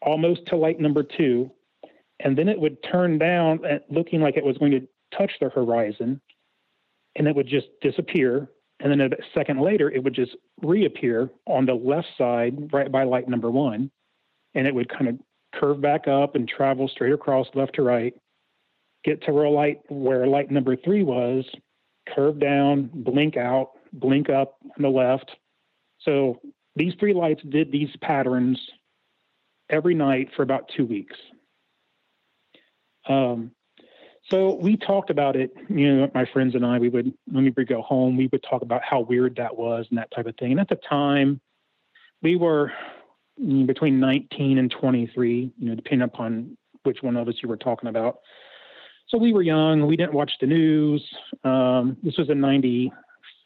almost 0.01 0.45
to 0.47 0.55
light 0.55 0.79
number 0.79 1.03
two, 1.03 1.51
and 2.19 2.37
then 2.37 2.49
it 2.49 2.59
would 2.59 2.81
turn 2.83 3.17
down, 3.17 3.63
uh, 3.65 3.79
looking 3.89 4.21
like 4.21 4.37
it 4.37 4.45
was 4.45 4.57
going 4.57 4.71
to 4.71 4.87
touch 5.15 5.31
the 5.39 5.49
horizon, 5.49 6.19
and 7.15 7.27
it 7.27 7.35
would 7.35 7.47
just 7.47 7.67
disappear. 7.81 8.49
And 8.79 8.91
then 8.91 9.01
a 9.01 9.09
second 9.33 9.59
later, 9.59 9.89
it 9.89 10.03
would 10.03 10.13
just 10.13 10.35
reappear 10.61 11.29
on 11.45 11.65
the 11.65 11.73
left 11.73 12.07
side, 12.17 12.71
right 12.71 12.91
by 12.91 13.03
light 13.03 13.27
number 13.27 13.49
one, 13.49 13.91
and 14.53 14.67
it 14.67 14.73
would 14.73 14.89
kind 14.89 15.07
of 15.07 15.19
curve 15.53 15.81
back 15.81 16.07
up 16.07 16.35
and 16.35 16.47
travel 16.47 16.87
straight 16.87 17.13
across 17.13 17.47
left 17.53 17.75
to 17.75 17.81
right, 17.81 18.13
get 19.03 19.23
to 19.23 19.31
where 19.31 19.49
light 19.49 19.79
where 19.89 20.27
light 20.27 20.51
number 20.51 20.75
three 20.75 21.03
was, 21.03 21.45
curve 22.15 22.39
down, 22.39 22.89
blink 22.93 23.37
out, 23.37 23.71
blink 23.99 24.29
up 24.29 24.57
on 24.63 24.81
the 24.81 24.89
left. 24.89 25.31
So 26.01 26.39
these 26.75 26.93
three 26.99 27.13
lights 27.13 27.41
did 27.49 27.71
these 27.71 27.89
patterns 28.01 28.59
every 29.69 29.95
night 29.95 30.29
for 30.35 30.43
about 30.43 30.69
two 30.75 30.85
weeks. 30.85 31.15
Um, 33.09 33.51
so 34.29 34.55
we 34.55 34.75
talked 34.75 35.09
about 35.09 35.35
it, 35.37 35.51
you 35.69 35.95
know, 35.95 36.11
my 36.13 36.25
friends 36.25 36.53
and 36.53 36.65
I, 36.65 36.79
we 36.79 36.89
would, 36.89 37.13
when 37.31 37.45
we 37.45 37.53
would 37.55 37.67
go 37.67 37.81
home, 37.81 38.17
we 38.17 38.27
would 38.31 38.43
talk 38.43 38.61
about 38.61 38.81
how 38.83 38.99
weird 39.01 39.37
that 39.37 39.57
was 39.57 39.85
and 39.89 39.97
that 39.97 40.11
type 40.11 40.25
of 40.25 40.35
thing. 40.37 40.51
And 40.51 40.59
at 40.59 40.67
the 40.67 40.79
time, 40.89 41.39
we 42.21 42.35
were 42.35 42.71
between 43.37 43.99
19 43.99 44.57
and 44.57 44.69
23, 44.69 45.51
you 45.57 45.69
know, 45.69 45.75
depending 45.75 46.05
upon 46.05 46.57
which 46.83 47.01
one 47.01 47.15
of 47.15 47.27
us 47.27 47.35
you 47.41 47.47
were 47.47 47.57
talking 47.57 47.87
about. 47.89 48.19
So 49.09 49.17
we 49.17 49.31
were 49.31 49.41
young. 49.41 49.87
We 49.87 49.95
didn't 49.95 50.13
watch 50.13 50.31
the 50.41 50.47
news. 50.47 51.03
Um, 51.43 51.97
this 52.03 52.17
was 52.17 52.29
in 52.29 52.41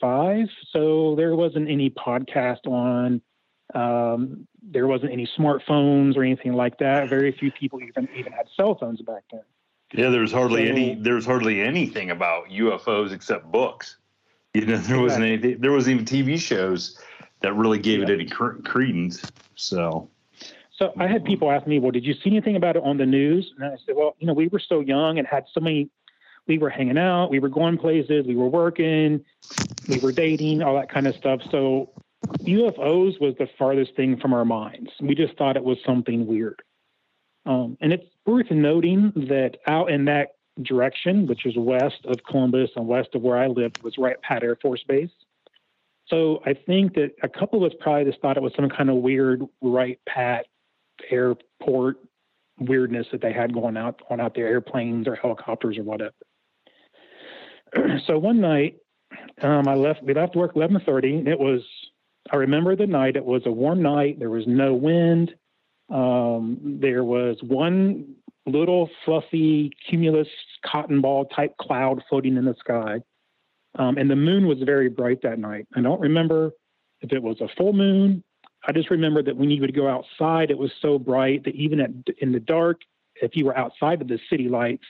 95. 0.02 0.48
So 0.72 1.16
there 1.16 1.36
wasn't 1.36 1.70
any 1.70 1.90
podcast 1.90 2.68
on. 2.68 3.22
Um, 3.74 4.48
there 4.62 4.88
wasn't 4.88 5.12
any 5.12 5.28
smartphones 5.38 6.18
or 6.18 6.24
anything 6.24 6.54
like 6.54 6.78
that. 6.80 7.10
Very 7.10 7.32
few 7.32 7.52
people 7.52 7.82
even 7.82 8.08
even 8.16 8.32
had 8.32 8.48
cell 8.56 8.76
phones 8.76 9.02
back 9.02 9.24
then. 9.32 9.42
Yeah, 9.94 10.10
there 10.10 10.22
was 10.22 10.32
hardly 10.32 10.66
so, 10.66 10.72
any. 10.72 10.96
There 10.96 11.16
was 11.16 11.26
hardly 11.26 11.62
anything 11.62 12.12
about 12.12 12.50
UFOs 12.50 13.12
except 13.12 13.52
books. 13.52 13.98
You 14.54 14.66
know, 14.66 14.78
there 14.78 15.00
wasn't 15.00 15.26
anything. 15.26 15.60
There 15.60 15.72
wasn't 15.72 16.02
even 16.02 16.06
TV 16.06 16.40
shows 16.40 17.00
that 17.42 17.54
really 17.56 17.80
gave 17.80 18.00
yeah. 18.00 18.10
it 18.10 18.12
any 18.12 18.26
credence. 18.26 19.32
So, 19.56 20.10
so 20.72 20.94
I 20.98 21.08
had 21.08 21.24
people 21.24 21.52
ask 21.52 21.66
me, 21.66 21.80
"Well, 21.80 21.92
did 21.92 22.06
you 22.06 22.14
see 22.14 22.32
anything 22.32 22.56
about 22.56 22.76
it 22.76 22.84
on 22.84 22.98
the 22.98 23.06
news?" 23.06 23.54
And 23.56 23.66
I 23.66 23.78
said, 23.86 23.96
"Well, 23.96 24.16
you 24.20 24.28
know, 24.28 24.34
we 24.34 24.48
were 24.48 24.60
so 24.60 24.82
young 24.82 25.18
and 25.18 25.28
had 25.28 25.46
so 25.54 25.60
many. 25.60 25.90
We 26.52 26.58
were 26.58 26.70
hanging 26.70 26.98
out, 26.98 27.30
we 27.30 27.40
were 27.40 27.48
going 27.48 27.78
places, 27.78 28.28
we 28.28 28.36
were 28.36 28.50
working, 28.50 29.24
we 29.88 30.00
were 30.00 30.12
dating, 30.12 30.62
all 30.62 30.76
that 30.76 30.92
kind 30.92 31.08
of 31.08 31.16
stuff. 31.16 31.40
So, 31.50 31.90
UFOs 32.42 33.22
was 33.22 33.36
the 33.40 33.48
farthest 33.58 33.96
thing 33.96 34.20
from 34.20 34.34
our 34.34 34.44
minds. 34.44 34.92
We 35.00 35.16
just 35.16 35.38
thought 35.38 35.56
it 35.56 35.64
was 35.64 35.78
something 35.86 36.28
weird. 36.28 36.62
Um, 37.46 37.78
and 37.80 37.94
it's 37.94 38.04
worth 38.26 38.52
noting 38.52 39.14
that 39.30 39.60
out 39.66 39.92
in 39.92 40.04
that 40.06 40.36
direction, 40.62 41.26
which 41.26 41.46
is 41.46 41.54
west 41.56 42.06
of 42.06 42.18
Columbus 42.30 42.72
and 42.76 42.86
west 42.86 43.16
of 43.16 43.22
where 43.22 43.38
I 43.38 43.48
lived, 43.48 43.82
was 43.82 43.98
Wright 43.98 44.22
Pat 44.22 44.44
Air 44.44 44.58
Force 44.58 44.84
Base. 44.86 45.10
So 46.08 46.42
I 46.46 46.54
think 46.54 46.96
that 46.96 47.12
a 47.24 47.30
couple 47.30 47.64
of 47.64 47.72
us 47.72 47.78
probably 47.80 48.12
just 48.12 48.22
thought 48.22 48.36
it 48.36 48.44
was 48.44 48.54
some 48.58 48.68
kind 48.68 48.90
of 48.90 48.98
weird 48.98 49.42
Wright 49.62 50.00
Pat 50.06 50.48
airport 51.10 51.98
weirdness 52.60 53.08
that 53.14 53.22
they 53.22 53.32
had 53.32 53.54
going 53.54 53.78
out 53.78 54.02
on 54.10 54.20
out 54.20 54.36
there, 54.36 54.48
airplanes 54.48 55.08
or 55.08 55.16
helicopters 55.16 55.78
or 55.78 55.84
whatever. 55.84 56.14
so 58.08 58.18
one 58.18 58.42
night, 58.42 58.78
um, 59.42 59.68
I 59.68 59.76
left. 59.76 60.04
We 60.04 60.14
left 60.14 60.36
work 60.36 60.56
eleven 60.56 60.82
thirty. 60.86 61.24
It 61.26 61.40
was. 61.40 61.62
I 62.32 62.36
remember 62.36 62.76
the 62.76 62.88
night. 62.88 63.16
It 63.16 63.26
was 63.26 63.42
a 63.46 63.52
warm 63.52 63.82
night. 63.82 64.20
There 64.20 64.30
was 64.30 64.46
no 64.48 64.74
wind. 64.74 65.34
Um, 65.90 66.78
there 66.80 67.04
was 67.04 67.38
one 67.42 68.16
little 68.46 68.90
fluffy 69.06 69.72
cumulus 69.90 70.28
cotton 70.66 71.02
ball 71.02 71.26
type 71.26 71.56
cloud 71.58 72.02
floating 72.10 72.38
in 72.38 72.46
the 72.46 72.56
sky. 72.60 73.02
Um, 73.78 73.98
and 73.98 74.10
the 74.10 74.16
moon 74.16 74.48
was 74.48 74.58
very 74.66 74.90
bright 74.90 75.22
that 75.24 75.40
night. 75.40 75.68
I 75.76 75.82
don't 75.82 76.00
remember 76.00 76.52
if 77.02 77.12
it 77.12 77.22
was 77.22 77.40
a 77.42 77.48
full 77.58 77.74
moon. 77.74 78.24
I 78.68 78.72
just 78.72 78.92
remember 78.92 79.24
that 79.24 79.36
when 79.36 79.50
you 79.50 79.62
would 79.62 79.76
go 79.76 79.88
outside, 79.88 80.52
it 80.52 80.58
was 80.58 80.72
so 80.82 81.00
bright 81.00 81.44
that 81.46 81.56
even 81.56 81.80
at, 81.80 81.90
in 82.20 82.32
the 82.32 82.40
dark, 82.40 82.82
if 83.22 83.36
you 83.36 83.46
were 83.46 83.58
outside 83.58 84.02
of 84.02 84.08
the 84.08 84.20
city 84.30 84.50
lights, 84.50 84.86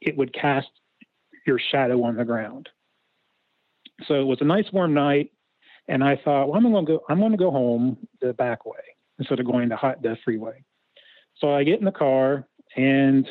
it 0.00 0.16
would 0.16 0.32
cast 0.32 0.68
your 1.46 1.60
shadow 1.70 2.02
on 2.04 2.16
the 2.16 2.24
ground. 2.24 2.68
So 4.06 4.14
it 4.14 4.24
was 4.24 4.38
a 4.40 4.44
nice 4.44 4.66
warm 4.72 4.94
night, 4.94 5.30
and 5.88 6.02
I 6.02 6.16
thought, 6.24 6.48
well, 6.48 6.56
I'm 6.56 6.70
going 6.70 6.86
to 6.86 6.92
go. 6.92 7.04
I'm 7.08 7.20
going 7.20 7.32
to 7.32 7.38
go 7.38 7.50
home 7.50 7.96
the 8.20 8.32
back 8.32 8.66
way 8.66 8.78
instead 9.18 9.38
of 9.40 9.46
going 9.46 9.68
the 9.68 9.76
hot 9.76 10.02
the 10.02 10.16
freeway. 10.24 10.64
So 11.38 11.54
I 11.54 11.64
get 11.64 11.78
in 11.78 11.84
the 11.84 11.92
car, 11.92 12.46
and 12.76 13.28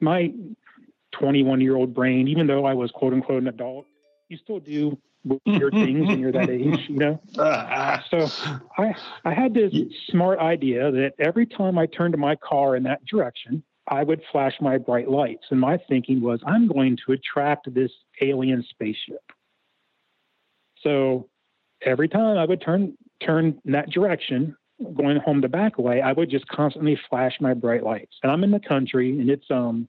my 0.00 0.32
21 1.12 1.60
year 1.60 1.76
old 1.76 1.94
brain, 1.94 2.28
even 2.28 2.46
though 2.46 2.64
I 2.64 2.74
was 2.74 2.90
quote 2.90 3.12
unquote 3.12 3.42
an 3.42 3.48
adult, 3.48 3.86
you 4.28 4.36
still 4.36 4.60
do 4.60 4.98
weird 5.24 5.72
things 5.72 6.08
when 6.08 6.18
you're 6.18 6.32
that 6.32 6.50
age, 6.50 6.86
you 6.88 6.96
know. 6.96 7.20
so 8.10 8.28
I 8.78 8.94
I 9.24 9.32
had 9.32 9.54
this 9.54 9.72
smart 10.08 10.38
idea 10.38 10.90
that 10.90 11.12
every 11.18 11.46
time 11.46 11.78
I 11.78 11.86
turned 11.86 12.16
my 12.18 12.36
car 12.36 12.76
in 12.76 12.82
that 12.84 13.04
direction, 13.06 13.62
I 13.88 14.02
would 14.02 14.22
flash 14.32 14.54
my 14.60 14.78
bright 14.78 15.10
lights. 15.10 15.44
And 15.50 15.60
my 15.60 15.78
thinking 15.88 16.20
was, 16.20 16.40
I'm 16.46 16.68
going 16.68 16.96
to 17.06 17.12
attract 17.12 17.72
this 17.74 17.90
alien 18.22 18.64
spaceship. 18.70 19.32
So 20.82 21.28
every 21.82 22.08
time 22.08 22.38
I 22.38 22.44
would 22.44 22.62
turn 22.62 22.96
turn 23.22 23.58
that 23.64 23.90
direction, 23.90 24.56
going 24.94 25.18
home 25.18 25.40
the 25.40 25.48
back 25.48 25.78
way, 25.78 26.02
I 26.02 26.12
would 26.12 26.30
just 26.30 26.46
constantly 26.48 26.98
flash 27.08 27.34
my 27.40 27.54
bright 27.54 27.84
lights. 27.84 28.16
And 28.22 28.30
I'm 28.30 28.44
in 28.44 28.50
the 28.50 28.60
country, 28.60 29.18
and 29.18 29.30
it's 29.30 29.50
um 29.50 29.88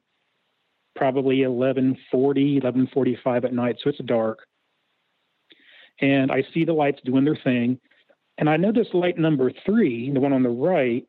probably 0.96 1.40
11:40, 1.40 2.62
11:45 2.62 3.46
at 3.46 3.54
night, 3.54 3.78
so 3.82 3.90
it's 3.90 4.00
dark. 4.00 4.40
And 6.02 6.32
I 6.32 6.44
see 6.54 6.66
the 6.66 6.74
lights 6.74 7.02
doing 7.04 7.24
their 7.24 7.38
thing, 7.38 7.80
and 8.38 8.50
I 8.50 8.58
noticed 8.58 8.94
light 8.94 9.18
number 9.18 9.52
three, 9.66 10.12
the 10.12 10.20
one 10.20 10.34
on 10.34 10.44
the 10.44 10.50
right, 10.50 11.06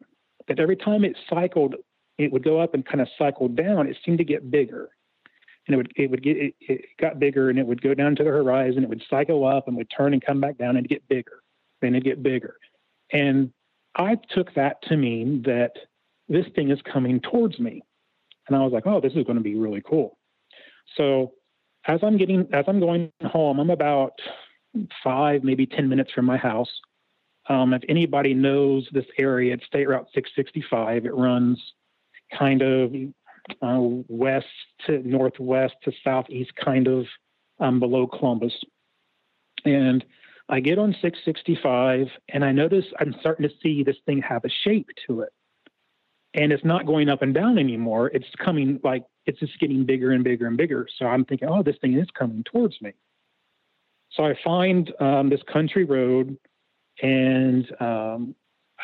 that 0.48 0.60
every 0.60 0.76
time 0.76 1.04
it 1.04 1.16
cycled, 1.28 1.74
it 2.18 2.32
would 2.32 2.44
go 2.44 2.60
up 2.60 2.74
and 2.74 2.84
kind 2.84 3.00
of 3.00 3.08
cycle 3.18 3.48
down. 3.48 3.86
It 3.86 3.96
seemed 4.04 4.18
to 4.18 4.24
get 4.24 4.50
bigger, 4.50 4.88
and 5.66 5.74
it 5.74 5.76
would 5.76 5.92
it 5.96 6.10
would 6.10 6.22
get 6.22 6.36
it, 6.36 6.54
it 6.60 6.84
got 7.00 7.18
bigger, 7.18 7.50
and 7.50 7.58
it 7.58 7.66
would 7.66 7.82
go 7.82 7.94
down 7.94 8.16
to 8.16 8.24
the 8.24 8.30
horizon. 8.30 8.82
It 8.82 8.88
would 8.88 9.04
cycle 9.08 9.46
up 9.46 9.68
and 9.68 9.76
would 9.76 9.90
turn 9.96 10.12
and 10.12 10.24
come 10.24 10.40
back 10.40 10.58
down 10.58 10.76
and 10.76 10.88
get 10.88 11.06
bigger, 11.08 11.42
then 11.80 11.94
it'd 11.94 12.04
get 12.04 12.22
bigger, 12.22 12.56
and 13.12 13.52
I 13.96 14.18
took 14.30 14.54
that 14.54 14.82
to 14.82 14.96
mean 14.96 15.42
that 15.42 15.72
this 16.28 16.46
thing 16.54 16.70
is 16.70 16.78
coming 16.82 17.20
towards 17.20 17.58
me. 17.58 17.82
And 18.46 18.56
I 18.56 18.60
was 18.60 18.72
like, 18.72 18.86
oh, 18.86 19.00
this 19.00 19.14
is 19.14 19.24
going 19.24 19.36
to 19.38 19.42
be 19.42 19.54
really 19.54 19.82
cool. 19.84 20.18
So 20.96 21.32
as 21.86 22.00
I'm 22.02 22.16
getting, 22.16 22.46
as 22.52 22.64
I'm 22.68 22.78
going 22.78 23.10
home, 23.24 23.58
I'm 23.58 23.70
about 23.70 24.12
five, 25.02 25.42
maybe 25.44 25.66
10 25.66 25.88
minutes 25.88 26.12
from 26.12 26.26
my 26.26 26.36
house. 26.36 26.70
Um, 27.48 27.72
if 27.72 27.82
anybody 27.88 28.34
knows 28.34 28.88
this 28.92 29.06
area, 29.18 29.54
it's 29.54 29.64
State 29.66 29.88
Route 29.88 30.06
665. 30.14 31.06
It 31.06 31.14
runs 31.14 31.58
kind 32.36 32.62
of 32.62 32.92
uh, 33.62 34.02
west 34.08 34.46
to 34.86 34.98
northwest 35.06 35.74
to 35.84 35.92
southeast, 36.02 36.52
kind 36.62 36.86
of 36.88 37.06
um, 37.60 37.80
below 37.80 38.06
Columbus. 38.06 38.52
And 39.64 40.04
I 40.48 40.60
get 40.60 40.78
on 40.78 40.92
665 41.02 42.06
and 42.28 42.44
I 42.44 42.52
notice 42.52 42.84
I'm 43.00 43.14
starting 43.20 43.48
to 43.48 43.54
see 43.62 43.82
this 43.82 43.96
thing 44.06 44.22
have 44.22 44.44
a 44.44 44.50
shape 44.64 44.88
to 45.06 45.22
it. 45.22 45.30
And 46.34 46.52
it's 46.52 46.64
not 46.64 46.86
going 46.86 47.08
up 47.08 47.22
and 47.22 47.34
down 47.34 47.58
anymore. 47.58 48.08
It's 48.08 48.26
coming 48.44 48.78
like 48.84 49.04
it's 49.24 49.40
just 49.40 49.58
getting 49.58 49.84
bigger 49.84 50.12
and 50.12 50.22
bigger 50.22 50.46
and 50.46 50.56
bigger. 50.56 50.86
So 50.98 51.06
I'm 51.06 51.24
thinking, 51.24 51.48
oh, 51.48 51.62
this 51.62 51.76
thing 51.80 51.94
is 51.94 52.06
coming 52.16 52.44
towards 52.44 52.80
me. 52.80 52.92
So 54.12 54.24
I 54.24 54.34
find 54.44 54.92
um, 55.00 55.30
this 55.30 55.40
country 55.52 55.84
road 55.84 56.36
and 57.02 57.66
um, 57.80 58.34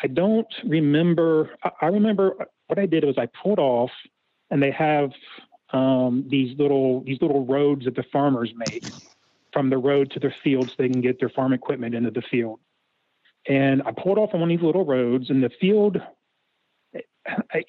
I 0.01 0.07
don't 0.07 0.47
remember. 0.65 1.51
I 1.81 1.87
remember 1.87 2.47
what 2.67 2.79
I 2.79 2.85
did 2.85 3.03
was 3.03 3.17
I 3.17 3.27
pulled 3.41 3.59
off, 3.59 3.91
and 4.49 4.61
they 4.61 4.71
have 4.71 5.11
um, 5.71 6.25
these 6.29 6.57
little 6.57 7.03
these 7.03 7.21
little 7.21 7.45
roads 7.45 7.85
that 7.85 7.95
the 7.95 8.05
farmers 8.11 8.51
make 8.55 8.85
from 9.51 9.69
the 9.69 9.77
road 9.77 10.11
to 10.11 10.19
their 10.19 10.35
field 10.43 10.69
so 10.69 10.75
they 10.77 10.89
can 10.89 11.01
get 11.01 11.19
their 11.19 11.29
farm 11.29 11.53
equipment 11.53 11.95
into 11.95 12.11
the 12.11 12.23
field. 12.31 12.59
And 13.47 13.83
I 13.83 13.91
pulled 13.91 14.17
off 14.17 14.31
on 14.33 14.39
one 14.39 14.51
of 14.51 14.57
these 14.57 14.65
little 14.65 14.85
roads, 14.85 15.29
and 15.29 15.43
the 15.43 15.51
field 15.59 15.97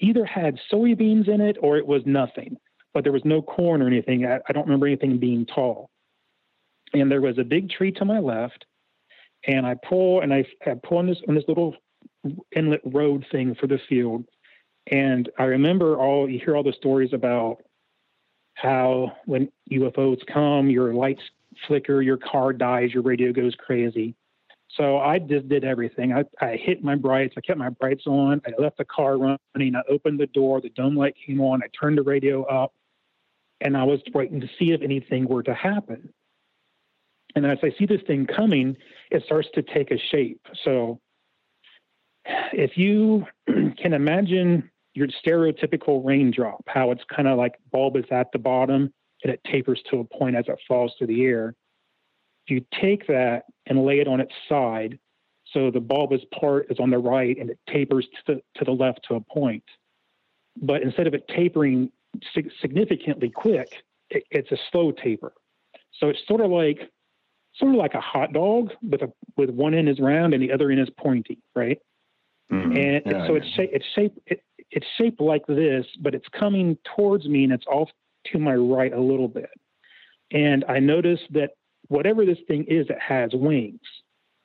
either 0.00 0.24
had 0.24 0.58
soybeans 0.72 1.28
in 1.28 1.40
it 1.40 1.56
or 1.60 1.76
it 1.76 1.86
was 1.86 2.02
nothing, 2.06 2.56
but 2.92 3.04
there 3.04 3.12
was 3.12 3.24
no 3.24 3.42
corn 3.42 3.82
or 3.82 3.86
anything. 3.86 4.24
I, 4.26 4.40
I 4.48 4.52
don't 4.52 4.64
remember 4.64 4.86
anything 4.86 5.18
being 5.18 5.46
tall. 5.46 5.90
And 6.92 7.10
there 7.10 7.20
was 7.20 7.38
a 7.38 7.44
big 7.44 7.70
tree 7.70 7.92
to 7.92 8.04
my 8.04 8.18
left, 8.20 8.64
and 9.46 9.66
I 9.66 9.74
pull 9.88 10.20
and 10.20 10.32
I, 10.32 10.44
I 10.64 10.74
pull 10.82 10.98
on 10.98 11.06
this 11.06 11.18
on 11.28 11.34
this 11.34 11.44
little 11.48 11.74
inlet 12.54 12.80
road 12.84 13.26
thing 13.32 13.56
for 13.60 13.66
the 13.66 13.78
field. 13.88 14.24
And 14.90 15.30
I 15.38 15.44
remember 15.44 15.96
all 15.96 16.28
you 16.28 16.38
hear 16.38 16.56
all 16.56 16.62
the 16.62 16.72
stories 16.72 17.12
about 17.12 17.62
how 18.54 19.16
when 19.24 19.50
UFOs 19.70 20.24
come, 20.26 20.68
your 20.70 20.94
lights 20.94 21.22
flicker, 21.66 22.02
your 22.02 22.16
car 22.16 22.52
dies, 22.52 22.92
your 22.92 23.02
radio 23.02 23.32
goes 23.32 23.54
crazy. 23.54 24.14
So 24.76 24.98
I 24.98 25.18
just 25.18 25.48
did 25.48 25.64
everything. 25.64 26.12
I, 26.12 26.24
I 26.40 26.56
hit 26.56 26.82
my 26.82 26.96
brights. 26.96 27.34
I 27.36 27.40
kept 27.40 27.58
my 27.58 27.68
brights 27.68 28.06
on. 28.06 28.42
I 28.46 28.60
left 28.60 28.78
the 28.78 28.84
car 28.84 29.16
running. 29.16 29.76
I 29.76 29.82
opened 29.88 30.18
the 30.18 30.26
door. 30.26 30.60
The 30.60 30.70
dome 30.70 30.96
light 30.96 31.14
came 31.24 31.40
on. 31.40 31.62
I 31.62 31.66
turned 31.78 31.96
the 31.96 32.02
radio 32.02 32.42
up, 32.44 32.74
and 33.60 33.76
I 33.76 33.84
was 33.84 34.00
waiting 34.12 34.40
to 34.40 34.48
see 34.58 34.72
if 34.72 34.82
anything 34.82 35.28
were 35.28 35.44
to 35.44 35.54
happen. 35.54 36.12
And 37.36 37.46
as 37.46 37.58
I 37.62 37.72
see 37.78 37.86
this 37.86 38.02
thing 38.06 38.26
coming, 38.26 38.76
it 39.10 39.24
starts 39.24 39.48
to 39.54 39.62
take 39.62 39.90
a 39.90 39.98
shape. 39.98 40.40
So 40.64 41.00
if 42.52 42.76
you 42.76 43.26
can 43.46 43.92
imagine 43.92 44.70
your 44.94 45.08
stereotypical 45.08 46.04
raindrop, 46.04 46.62
how 46.66 46.90
it's 46.92 47.02
kind 47.14 47.28
of 47.28 47.36
like 47.36 47.54
bulb 47.72 47.96
is 47.96 48.04
at 48.10 48.30
the 48.32 48.38
bottom 48.38 48.92
and 49.22 49.32
it 49.32 49.40
tapers 49.50 49.82
to 49.90 49.98
a 49.98 50.04
point 50.04 50.36
as 50.36 50.44
it 50.48 50.58
falls 50.66 50.92
through 50.96 51.08
the 51.08 51.24
air. 51.24 51.54
If 52.46 52.50
you 52.54 52.64
take 52.80 53.06
that 53.08 53.44
and 53.66 53.84
lay 53.84 54.00
it 54.00 54.08
on 54.08 54.20
its 54.20 54.32
side, 54.48 54.98
so 55.52 55.70
the 55.70 55.80
bulbous 55.80 56.22
part 56.38 56.66
is 56.70 56.78
on 56.78 56.90
the 56.90 56.98
right 56.98 57.36
and 57.38 57.50
it 57.50 57.58
tapers 57.68 58.06
to 58.06 58.34
the, 58.34 58.42
to 58.58 58.64
the 58.64 58.70
left 58.70 59.00
to 59.08 59.14
a 59.14 59.20
point. 59.20 59.64
But 60.60 60.82
instead 60.82 61.06
of 61.06 61.14
it 61.14 61.26
tapering 61.28 61.90
sig- 62.32 62.52
significantly 62.60 63.30
quick, 63.30 63.82
it, 64.10 64.24
it's 64.30 64.52
a 64.52 64.58
slow 64.70 64.92
taper. 64.92 65.32
So 65.98 66.08
it's 66.08 66.20
sort 66.28 66.40
of 66.40 66.50
like 66.50 66.90
sort 67.56 67.72
of 67.72 67.78
like 67.78 67.94
a 67.94 68.00
hot 68.00 68.32
dog 68.32 68.72
with 68.82 69.02
a 69.02 69.12
with 69.36 69.50
one 69.50 69.74
end 69.74 69.88
is 69.88 70.00
round 70.00 70.34
and 70.34 70.42
the 70.42 70.52
other 70.52 70.70
end 70.70 70.80
is 70.80 70.88
pointy, 70.98 71.38
right? 71.54 71.78
Mm-hmm. 72.52 72.76
And 72.76 73.02
yeah, 73.06 73.26
so 73.26 73.36
it's 73.36 73.46
it's 73.56 73.86
shaped 73.94 74.18
it, 74.26 74.40
it's 74.70 74.86
shaped 74.98 75.20
like 75.20 75.46
this, 75.46 75.86
but 76.00 76.14
it's 76.14 76.26
coming 76.38 76.76
towards 76.96 77.26
me 77.26 77.44
and 77.44 77.52
it's 77.52 77.66
off 77.66 77.88
to 78.32 78.38
my 78.38 78.54
right 78.54 78.92
a 78.92 79.00
little 79.00 79.28
bit. 79.28 79.50
And 80.32 80.64
I 80.68 80.78
noticed 80.78 81.24
that 81.32 81.50
whatever 81.88 82.24
this 82.24 82.38
thing 82.48 82.64
is, 82.64 82.86
it 82.88 82.98
has 82.98 83.30
wings, 83.34 83.80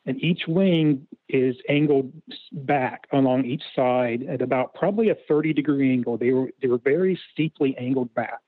and 0.05 0.21
each 0.23 0.41
wing 0.47 1.08
is 1.27 1.55
angled 1.67 2.12
back 2.51 3.08
along 3.12 3.45
each 3.45 3.63
side 3.75 4.23
at 4.29 4.41
about 4.41 4.73
probably 4.73 5.10
a 5.10 5.15
30 5.27 5.53
degree 5.53 5.91
angle. 5.91 6.17
They 6.17 6.32
were 6.32 6.49
they 6.62 6.67
were 6.67 6.79
very 6.79 7.19
steeply 7.32 7.75
angled 7.77 8.13
back, 8.13 8.41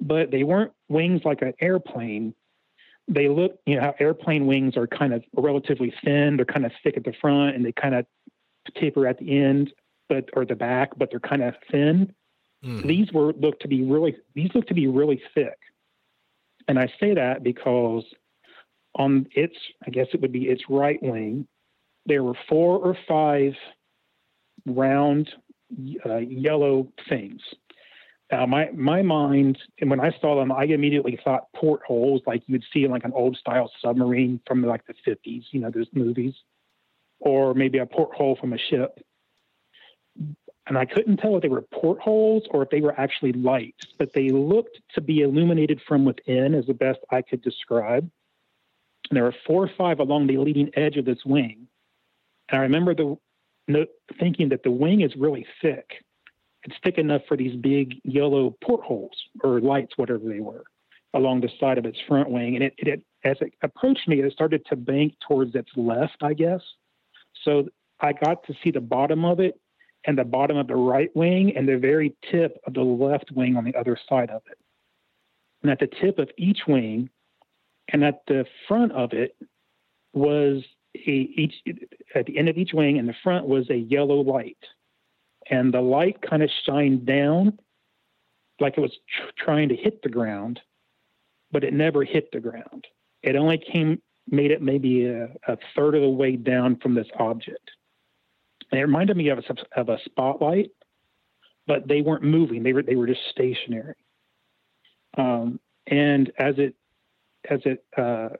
but 0.00 0.30
they 0.30 0.44
weren't 0.44 0.72
wings 0.88 1.22
like 1.24 1.42
an 1.42 1.54
airplane 1.60 2.34
they 3.10 3.28
look, 3.28 3.58
you 3.66 3.74
know, 3.74 3.82
how 3.82 3.94
airplane 3.98 4.46
wings 4.46 4.76
are 4.76 4.86
kind 4.86 5.12
of 5.12 5.24
relatively 5.36 5.92
thin. 6.04 6.36
They're 6.36 6.44
kind 6.44 6.64
of 6.64 6.72
thick 6.82 6.96
at 6.96 7.04
the 7.04 7.12
front 7.20 7.56
and 7.56 7.64
they 7.64 7.72
kind 7.72 7.94
of 7.94 8.06
taper 8.78 9.06
at 9.06 9.18
the 9.18 9.36
end, 9.36 9.72
but 10.10 10.28
or 10.34 10.44
the 10.44 10.56
back, 10.56 10.90
but 10.98 11.10
they're 11.10 11.20
kind 11.20 11.42
of 11.42 11.54
thin. 11.70 12.12
Mm. 12.64 12.86
These 12.86 13.12
were 13.14 13.32
look 13.32 13.58
to 13.60 13.68
be 13.68 13.84
really 13.84 14.16
these 14.34 14.50
look 14.54 14.66
to 14.66 14.74
be 14.74 14.88
really 14.88 15.22
thick. 15.34 15.58
And 16.68 16.78
I 16.78 16.92
say 17.00 17.14
that 17.14 17.42
because 17.42 18.04
on 18.96 19.26
its 19.32 19.56
I 19.86 19.90
guess 19.90 20.08
it 20.12 20.20
would 20.20 20.32
be 20.32 20.48
its 20.48 20.64
right 20.68 21.02
wing, 21.02 21.48
there 22.06 22.22
were 22.22 22.34
four 22.48 22.78
or 22.78 22.96
five 23.08 23.54
round 24.66 25.30
uh, 26.04 26.16
yellow 26.18 26.92
things 27.08 27.40
Now 28.32 28.46
my 28.46 28.70
my 28.72 29.02
mind, 29.02 29.58
and 29.80 29.90
when 29.90 30.00
I 30.00 30.10
saw 30.20 30.38
them, 30.38 30.52
I 30.52 30.64
immediately 30.64 31.18
thought 31.24 31.44
portholes, 31.56 32.22
like 32.26 32.42
you 32.46 32.54
would 32.54 32.64
see 32.72 32.84
in 32.84 32.90
like 32.90 33.04
an 33.04 33.12
old 33.14 33.36
style 33.36 33.70
submarine 33.82 34.40
from 34.46 34.62
like 34.62 34.84
the 34.86 34.94
50s, 35.06 35.44
you 35.52 35.60
know, 35.60 35.70
those 35.70 35.88
movies, 35.94 36.34
or 37.20 37.54
maybe 37.54 37.78
a 37.78 37.86
porthole 37.86 38.36
from 38.40 38.52
a 38.52 38.58
ship. 38.70 38.98
And 40.66 40.78
I 40.78 40.84
couldn't 40.84 41.16
tell 41.16 41.36
if 41.36 41.42
they 41.42 41.48
were 41.48 41.62
portholes 41.62 42.44
or 42.50 42.62
if 42.62 42.70
they 42.70 42.80
were 42.80 42.98
actually 42.98 43.32
lights, 43.32 43.86
but 43.98 44.12
they 44.14 44.28
looked 44.28 44.78
to 44.94 45.00
be 45.00 45.20
illuminated 45.20 45.80
from 45.86 46.04
within, 46.04 46.54
as 46.54 46.66
the 46.66 46.74
best 46.74 47.00
I 47.10 47.22
could 47.22 47.42
describe. 47.42 48.08
And 49.10 49.16
there 49.16 49.24
were 49.24 49.34
four 49.46 49.64
or 49.64 49.70
five 49.76 49.98
along 49.98 50.26
the 50.26 50.36
leading 50.38 50.70
edge 50.76 50.96
of 50.96 51.04
this 51.04 51.24
wing. 51.24 51.66
And 52.50 52.60
I 52.60 52.62
remember 52.62 52.94
the 52.94 53.16
thinking 54.18 54.50
that 54.50 54.62
the 54.62 54.70
wing 54.70 55.00
is 55.00 55.12
really 55.16 55.46
thick 55.62 56.04
it's 56.64 56.76
thick 56.84 56.98
enough 56.98 57.22
for 57.26 57.36
these 57.36 57.56
big 57.56 57.94
yellow 58.04 58.56
portholes 58.62 59.16
or 59.42 59.60
lights, 59.60 59.96
whatever 59.96 60.28
they 60.28 60.40
were, 60.40 60.64
along 61.14 61.40
the 61.40 61.48
side 61.58 61.78
of 61.78 61.86
its 61.86 61.98
front 62.06 62.30
wing. 62.30 62.56
And 62.56 62.64
it, 62.64 62.74
it 62.78 63.02
as 63.24 63.36
it 63.40 63.52
approached 63.62 64.06
me, 64.08 64.20
it 64.20 64.32
started 64.32 64.64
to 64.66 64.76
bank 64.76 65.14
towards 65.26 65.54
its 65.54 65.70
left, 65.76 66.16
I 66.22 66.34
guess. 66.34 66.60
So 67.44 67.68
I 68.00 68.12
got 68.12 68.44
to 68.46 68.54
see 68.62 68.70
the 68.70 68.80
bottom 68.80 69.24
of 69.24 69.40
it 69.40 69.58
and 70.06 70.16
the 70.16 70.24
bottom 70.24 70.56
of 70.56 70.66
the 70.66 70.76
right 70.76 71.14
wing 71.14 71.56
and 71.56 71.68
the 71.68 71.76
very 71.76 72.14
tip 72.30 72.58
of 72.66 72.74
the 72.74 72.82
left 72.82 73.30
wing 73.32 73.56
on 73.56 73.64
the 73.64 73.74
other 73.74 73.98
side 74.08 74.30
of 74.30 74.42
it. 74.50 74.58
And 75.62 75.70
at 75.70 75.78
the 75.78 75.88
tip 76.00 76.18
of 76.18 76.30
each 76.38 76.60
wing 76.66 77.10
and 77.92 78.04
at 78.04 78.22
the 78.26 78.46
front 78.66 78.92
of 78.92 79.12
it 79.12 79.36
was 80.12 80.62
a 80.94 81.10
each 81.10 81.54
at 82.14 82.26
the 82.26 82.38
end 82.38 82.48
of 82.48 82.56
each 82.56 82.72
wing 82.72 82.98
and 82.98 83.08
the 83.08 83.14
front 83.22 83.46
was 83.46 83.68
a 83.70 83.76
yellow 83.76 84.20
light 84.20 84.58
and 85.50 85.72
the 85.74 85.80
light 85.80 86.20
kind 86.22 86.42
of 86.42 86.50
shined 86.64 87.04
down 87.06 87.58
like 88.60 88.76
it 88.76 88.80
was 88.80 88.92
tr- 88.92 89.44
trying 89.44 89.68
to 89.70 89.76
hit 89.76 90.02
the 90.02 90.08
ground, 90.08 90.60
but 91.50 91.64
it 91.64 91.72
never 91.72 92.04
hit 92.04 92.30
the 92.32 92.40
ground. 92.40 92.86
It 93.22 93.36
only 93.36 93.58
came, 93.58 94.00
made 94.28 94.50
it 94.50 94.62
maybe 94.62 95.06
a, 95.06 95.24
a 95.48 95.56
third 95.74 95.94
of 95.94 96.02
the 96.02 96.08
way 96.08 96.36
down 96.36 96.76
from 96.76 96.94
this 96.94 97.08
object. 97.18 97.70
It 98.72 98.76
reminded 98.76 99.16
me 99.16 99.28
of 99.28 99.38
a, 99.38 99.80
of 99.80 99.88
a 99.88 99.98
spotlight, 100.04 100.70
but 101.66 101.88
they 101.88 102.02
weren't 102.02 102.22
moving. 102.22 102.62
They 102.62 102.72
were 102.72 102.82
they 102.82 102.96
were 102.96 103.06
just 103.06 103.20
stationary. 103.30 103.96
Um, 105.16 105.58
and 105.86 106.32
as 106.38 106.54
it 106.58 106.74
as 107.48 107.60
it 107.64 107.84
uh, 107.96 108.30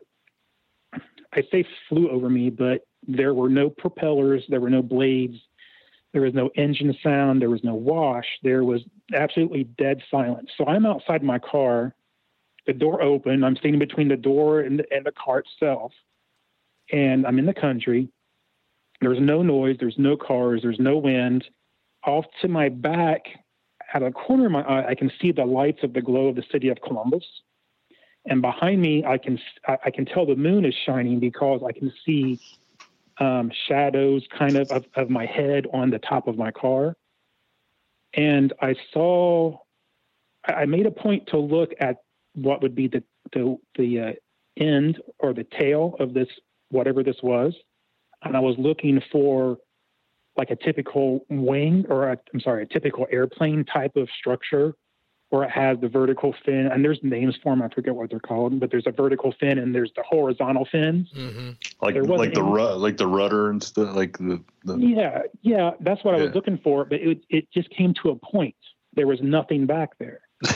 I 1.32 1.42
say 1.50 1.64
flew 1.88 2.10
over 2.10 2.28
me, 2.28 2.50
but 2.50 2.86
there 3.06 3.34
were 3.34 3.48
no 3.48 3.70
propellers, 3.70 4.44
there 4.48 4.60
were 4.60 4.70
no 4.70 4.82
blades, 4.82 5.36
there 6.12 6.22
was 6.22 6.34
no 6.34 6.50
engine 6.56 6.96
sound. 7.02 7.40
There 7.40 7.50
was 7.50 7.62
no 7.62 7.74
wash. 7.74 8.26
There 8.42 8.64
was 8.64 8.82
absolutely 9.14 9.64
dead 9.78 10.02
silence. 10.10 10.50
So 10.58 10.66
I'm 10.66 10.86
outside 10.86 11.22
my 11.22 11.38
car, 11.38 11.94
the 12.66 12.72
door 12.72 13.00
open. 13.02 13.44
I'm 13.44 13.56
standing 13.56 13.78
between 13.78 14.08
the 14.08 14.16
door 14.16 14.60
and 14.60 14.80
the, 14.80 14.84
and 14.92 15.06
the 15.06 15.12
car 15.12 15.40
itself. 15.40 15.92
And 16.92 17.26
I'm 17.26 17.38
in 17.38 17.46
the 17.46 17.54
country. 17.54 18.08
There's 19.00 19.20
no 19.20 19.42
noise. 19.42 19.76
There's 19.78 19.98
no 19.98 20.16
cars. 20.16 20.60
There's 20.62 20.78
no 20.78 20.96
wind. 20.96 21.44
Off 22.04 22.26
to 22.42 22.48
my 22.48 22.68
back, 22.68 23.22
out 23.92 24.02
of 24.02 24.12
the 24.12 24.18
corner 24.18 24.46
of 24.46 24.52
my 24.52 24.62
eye, 24.62 24.88
I 24.88 24.94
can 24.94 25.10
see 25.20 25.32
the 25.32 25.44
lights 25.44 25.82
of 25.82 25.92
the 25.92 26.02
glow 26.02 26.28
of 26.28 26.36
the 26.36 26.44
city 26.50 26.68
of 26.68 26.78
Columbus. 26.86 27.24
And 28.26 28.42
behind 28.42 28.80
me, 28.82 29.04
I 29.04 29.16
can 29.18 29.38
I 29.66 29.90
can 29.90 30.04
tell 30.04 30.26
the 30.26 30.36
moon 30.36 30.64
is 30.64 30.74
shining 30.86 31.20
because 31.20 31.62
I 31.66 31.72
can 31.72 31.92
see 32.04 32.38
um, 33.18 33.50
shadows 33.68 34.26
kind 34.36 34.56
of, 34.56 34.70
of, 34.70 34.84
of 34.96 35.10
my 35.10 35.26
head 35.26 35.66
on 35.72 35.90
the 35.90 35.98
top 35.98 36.26
of 36.26 36.36
my 36.36 36.50
car. 36.50 36.96
And 38.14 38.52
I 38.60 38.74
saw, 38.92 39.58
I 40.44 40.64
made 40.64 40.86
a 40.86 40.90
point 40.90 41.28
to 41.28 41.38
look 41.38 41.70
at 41.80 41.98
what 42.34 42.62
would 42.62 42.74
be 42.74 42.88
the, 42.88 43.04
the, 43.32 43.56
the 43.76 44.00
uh, 44.00 44.12
end 44.56 45.00
or 45.18 45.32
the 45.32 45.46
tail 45.58 45.96
of 46.00 46.14
this 46.14 46.28
whatever 46.70 47.02
this 47.02 47.16
was, 47.22 47.54
and 48.22 48.36
I 48.36 48.40
was 48.40 48.56
looking 48.58 49.02
for 49.10 49.58
like 50.36 50.50
a 50.50 50.56
typical 50.56 51.24
wing 51.28 51.86
or 51.88 52.10
a, 52.10 52.18
I'm 52.32 52.40
sorry, 52.40 52.62
a 52.62 52.66
typical 52.66 53.06
airplane 53.10 53.64
type 53.64 53.96
of 53.96 54.08
structure 54.18 54.74
where 55.30 55.44
it 55.44 55.50
has 55.50 55.78
the 55.80 55.88
vertical 55.88 56.34
fin 56.44 56.66
and 56.66 56.84
there's 56.84 56.98
names 57.02 57.36
for 57.42 57.52
them. 57.52 57.62
I 57.62 57.68
forget 57.68 57.94
what 57.94 58.10
they're 58.10 58.18
called, 58.18 58.58
but 58.58 58.70
there's 58.70 58.86
a 58.86 58.90
vertical 58.90 59.32
fin 59.38 59.58
and 59.58 59.74
there's 59.74 59.92
the 59.94 60.02
horizontal 60.02 60.66
fins. 60.70 61.08
Mm-hmm. 61.16 61.50
Like 61.80 61.94
like 62.08 62.34
the 62.34 62.42
ru- 62.42 62.74
like 62.74 62.96
the 62.96 63.06
rudder 63.06 63.50
and 63.50 63.62
stuff. 63.62 63.94
Like 63.94 64.18
the, 64.18 64.42
the 64.64 64.76
Yeah, 64.76 65.22
yeah, 65.42 65.72
that's 65.80 66.04
what 66.04 66.14
I 66.14 66.22
was 66.22 66.34
looking 66.34 66.58
for, 66.58 66.84
but 66.84 67.00
it 67.00 67.24
it 67.28 67.50
just 67.52 67.70
came 67.70 67.94
to 68.02 68.10
a 68.10 68.16
point. 68.16 68.56
There 68.94 69.06
was 69.06 69.20
nothing 69.22 69.66
back 69.66 69.98
there. 69.98 70.20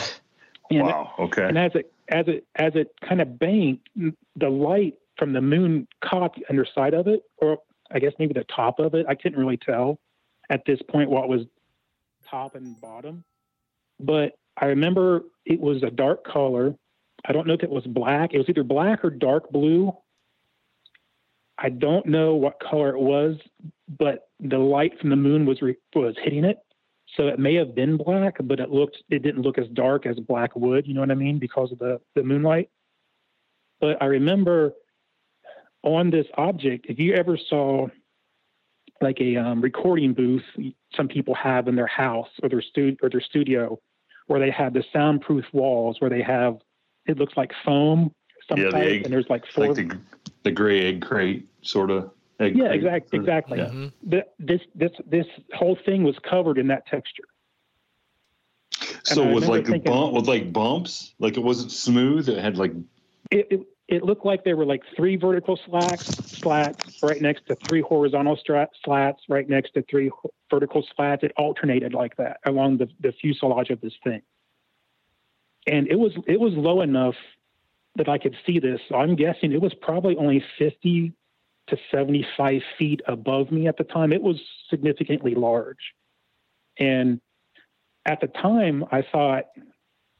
And, 0.71 0.81
wow. 0.81 1.13
Okay. 1.19 1.43
and 1.43 1.59
as 1.59 1.71
it 1.75 1.93
as 2.09 2.27
it 2.27 2.47
as 2.55 2.73
it 2.73 2.91
kind 3.07 3.21
of 3.21 3.37
banked, 3.37 3.87
the 4.35 4.49
light 4.49 4.95
from 5.17 5.33
the 5.33 5.41
moon 5.41 5.87
caught 6.03 6.35
the 6.35 6.45
underside 6.49 6.93
of 6.93 7.07
it, 7.07 7.21
or 7.37 7.59
I 7.91 7.99
guess 7.99 8.13
maybe 8.19 8.33
the 8.33 8.45
top 8.45 8.79
of 8.79 8.93
it. 8.93 9.05
I 9.07 9.15
couldn't 9.15 9.39
really 9.39 9.57
tell 9.57 9.99
at 10.49 10.63
this 10.65 10.79
point 10.89 11.09
what 11.09 11.29
was 11.29 11.41
top 12.29 12.55
and 12.55 12.79
bottom, 12.81 13.23
but 13.99 14.33
I 14.57 14.67
remember 14.67 15.23
it 15.45 15.59
was 15.59 15.83
a 15.83 15.91
dark 15.91 16.25
color. 16.25 16.75
I 17.27 17.33
don't 17.33 17.47
know 17.47 17.53
if 17.53 17.63
it 17.63 17.69
was 17.69 17.85
black. 17.85 18.33
It 18.33 18.37
was 18.37 18.49
either 18.49 18.63
black 18.63 19.03
or 19.03 19.09
dark 19.09 19.49
blue. 19.51 19.95
I 21.57 21.69
don't 21.69 22.05
know 22.05 22.35
what 22.35 22.59
color 22.59 22.89
it 22.89 22.99
was, 22.99 23.37
but 23.97 24.29
the 24.39 24.57
light 24.57 24.99
from 24.99 25.09
the 25.09 25.15
moon 25.15 25.45
was 25.45 25.61
re- 25.61 25.77
was 25.93 26.15
hitting 26.21 26.43
it. 26.43 26.57
So 27.15 27.27
it 27.27 27.39
may 27.39 27.55
have 27.55 27.75
been 27.75 27.97
black, 27.97 28.35
but 28.43 28.59
it 28.59 28.71
looked 28.71 28.97
it 29.09 29.23
didn't 29.23 29.41
look 29.41 29.57
as 29.57 29.67
dark 29.69 30.05
as 30.05 30.19
black 30.19 30.55
would. 30.55 30.85
You 30.85 30.93
know 30.93 30.99
what 30.99 31.11
I 31.11 31.15
mean? 31.15 31.39
Because 31.39 31.71
of 31.71 31.79
the 31.79 32.01
the 32.15 32.23
moonlight. 32.23 32.69
But 33.79 34.01
I 34.01 34.05
remember 34.05 34.73
on 35.85 36.09
this 36.09 36.25
object, 36.37 36.87
if 36.89 36.99
you 36.99 37.13
ever 37.13 37.37
saw 37.37 37.87
like 39.01 39.19
a 39.21 39.35
um, 39.37 39.61
recording 39.61 40.13
booth, 40.13 40.43
some 40.95 41.07
people 41.07 41.35
have 41.35 41.67
in 41.67 41.75
their 41.75 41.87
house 41.87 42.29
or 42.41 42.49
their 42.49 42.61
stu- 42.61 42.97
or 43.01 43.09
their 43.09 43.21
studio, 43.21 43.79
where 44.27 44.39
they 44.39 44.51
have 44.51 44.73
the 44.73 44.83
soundproof 44.91 45.45
walls, 45.53 45.97
where 45.99 46.09
they 46.09 46.21
have 46.23 46.57
it 47.05 47.17
looks 47.17 47.37
like 47.37 47.51
foam, 47.63 48.11
some 48.49 48.57
Yeah, 48.59 48.69
the 48.71 48.77
egg- 48.77 49.03
and 49.05 49.13
there's 49.13 49.29
like 49.29 49.43
four. 49.53 49.67
like 49.67 49.75
the 49.75 49.99
the 50.43 50.51
gray 50.51 50.87
egg 50.87 51.01
crate 51.01 51.47
sort 51.61 51.91
of. 51.91 52.11
Egg 52.39 52.57
yeah, 52.57 52.67
crate 52.67 52.75
exact, 52.75 53.09
sort 53.11 53.19
of- 53.21 53.27
exactly. 53.27 53.57
Yeah. 53.59 53.65
Mm-hmm. 53.65 54.09
The, 54.09 54.25
this 54.39 54.61
this 54.73 54.91
this 55.05 55.27
whole 55.53 55.77
thing 55.85 56.03
was 56.03 56.15
covered 56.27 56.57
in 56.57 56.67
that 56.67 56.87
texture. 56.87 57.23
So 59.03 59.21
And 59.21 59.31
I 59.31 59.33
with 59.35 59.43
remember 59.43 59.57
like 59.57 59.65
thinking- 59.67 59.91
bump 59.91 60.13
with 60.13 60.27
like 60.27 60.51
bumps, 60.51 61.13
like 61.19 61.37
it 61.37 61.43
wasn't 61.43 61.71
smooth. 61.71 62.27
It 62.29 62.39
had 62.39 62.57
like 62.57 62.71
it, 63.31 63.47
it, 63.51 63.59
it 63.87 64.03
looked 64.03 64.25
like 64.25 64.43
there 64.43 64.57
were 64.57 64.65
like 64.65 64.81
three 64.95 65.15
vertical 65.15 65.59
slats, 65.65 66.07
slats 66.41 66.79
right 67.03 67.21
next 67.21 67.45
to 67.47 67.57
three 67.67 67.81
horizontal 67.81 68.35
stra- 68.35 68.69
slats, 68.83 69.21
right 69.29 69.47
next 69.47 69.73
to 69.75 69.83
three 69.89 70.09
ho- 70.09 70.31
vertical 70.49 70.85
slats. 70.95 71.23
It 71.23 71.31
alternated 71.37 71.93
like 71.93 72.15
that 72.17 72.37
along 72.45 72.77
the, 72.77 72.87
the 72.99 73.11
fuselage 73.11 73.69
of 73.69 73.81
this 73.81 73.93
thing. 74.03 74.21
And 75.67 75.87
it 75.87 75.95
was 75.95 76.13
it 76.27 76.39
was 76.39 76.53
low 76.53 76.81
enough 76.81 77.15
that 77.95 78.09
I 78.09 78.17
could 78.17 78.35
see 78.45 78.59
this. 78.59 78.79
So 78.89 78.95
I'm 78.95 79.15
guessing 79.15 79.51
it 79.51 79.61
was 79.61 79.73
probably 79.81 80.15
only 80.17 80.43
50 80.57 81.13
to 81.67 81.77
75 81.91 82.61
feet 82.77 83.01
above 83.07 83.51
me 83.51 83.67
at 83.67 83.77
the 83.77 83.83
time. 83.83 84.11
It 84.11 84.21
was 84.21 84.39
significantly 84.69 85.33
large. 85.33 85.93
And 86.77 87.21
at 88.05 88.21
the 88.21 88.27
time, 88.27 88.83
I 88.91 89.03
thought, 89.11 89.45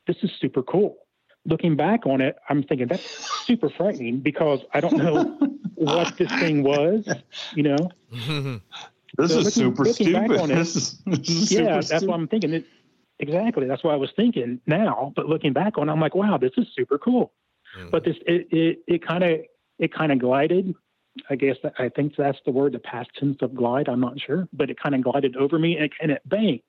this 0.07 0.15
is 0.23 0.31
super 0.39 0.63
cool 0.63 1.04
looking 1.45 1.75
back 1.75 2.05
on 2.05 2.21
it, 2.21 2.35
I'm 2.49 2.63
thinking 2.63 2.87
that's 2.87 3.03
super 3.45 3.69
frightening 3.69 4.19
because 4.19 4.61
I 4.73 4.79
don't 4.79 4.97
know 4.97 5.37
what 5.75 6.17
this 6.17 6.31
thing 6.39 6.63
was, 6.63 7.07
you 7.55 7.63
know? 7.63 7.89
This 9.17 9.31
So 9.31 9.39
is 9.39 9.45
looking- 9.45 9.51
super 9.51 9.83
looking 9.85 10.11
back 10.11 10.25
stupid. 10.25 10.41
on 10.41 10.51
it- 10.51 10.55
this 10.59 10.75
is, 10.75 10.99
this 11.05 11.29
is 11.29 11.51
yeah, 11.53 11.57
super 11.59 11.73
that's 11.75 11.87
stupid. 11.87 12.07
what 12.09 12.15
I'm 12.15 12.27
thinking. 12.27 12.53
It, 12.53 12.65
exactly. 13.19 13.65
That's 13.65 13.81
what 13.81 13.93
I 13.93 13.95
was 13.97 14.09
thinking 14.15 14.59
now, 14.67 15.13
but 15.15 15.27
looking 15.29 15.53
back 15.53 15.77
on 15.77 15.87
it, 15.87 15.91
I'm 15.93 16.01
like, 16.01 16.15
wow, 16.15 16.37
this 16.37 16.51
is 16.57 16.67
super 16.75 16.97
cool. 16.97 17.31
But 17.91 18.03
this, 18.03 18.17
it, 18.25 18.47
it, 18.51 18.79
it 18.87 19.05
kind 19.07 19.23
of, 19.23 19.39
it 19.79 19.93
kind 19.93 20.11
of 20.11 20.19
glided. 20.19 20.73
I 21.29 21.35
guess 21.35 21.55
that, 21.63 21.73
I 21.79 21.87
think 21.89 22.15
that's 22.17 22.39
the 22.45 22.51
word, 22.51 22.73
the 22.73 22.79
past 22.79 23.09
tense 23.17 23.37
of 23.41 23.55
glide. 23.55 23.87
I'm 23.87 24.01
not 24.01 24.19
sure, 24.19 24.49
but 24.51 24.69
it 24.69 24.77
kind 24.81 24.95
of 24.95 25.01
glided 25.01 25.37
over 25.37 25.57
me 25.59 25.77
and, 25.77 25.89
and 26.01 26.11
it 26.11 26.21
banked. 26.25 26.65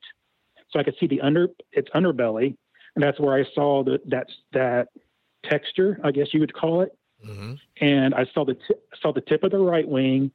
So 0.70 0.78
I 0.78 0.84
could 0.84 0.94
see 1.00 1.06
the 1.08 1.20
under, 1.22 1.48
its 1.72 1.88
underbelly. 1.96 2.56
And 2.96 3.04
that's 3.04 3.20
where 3.20 3.34
I 3.34 3.44
saw 3.54 3.84
the, 3.84 4.00
that, 4.06 4.26
that 4.52 4.88
texture, 5.44 6.00
I 6.02 6.10
guess 6.10 6.34
you 6.34 6.40
would 6.40 6.54
call 6.54 6.80
it. 6.80 6.90
Mm-hmm. 7.24 7.54
and 7.80 8.14
I 8.14 8.26
saw 8.34 8.44
the 8.44 8.54
t- 8.54 8.74
saw 9.00 9.10
the 9.10 9.22
tip 9.22 9.42
of 9.42 9.50
the 9.50 9.58
right 9.58 9.88
wing, 9.88 10.30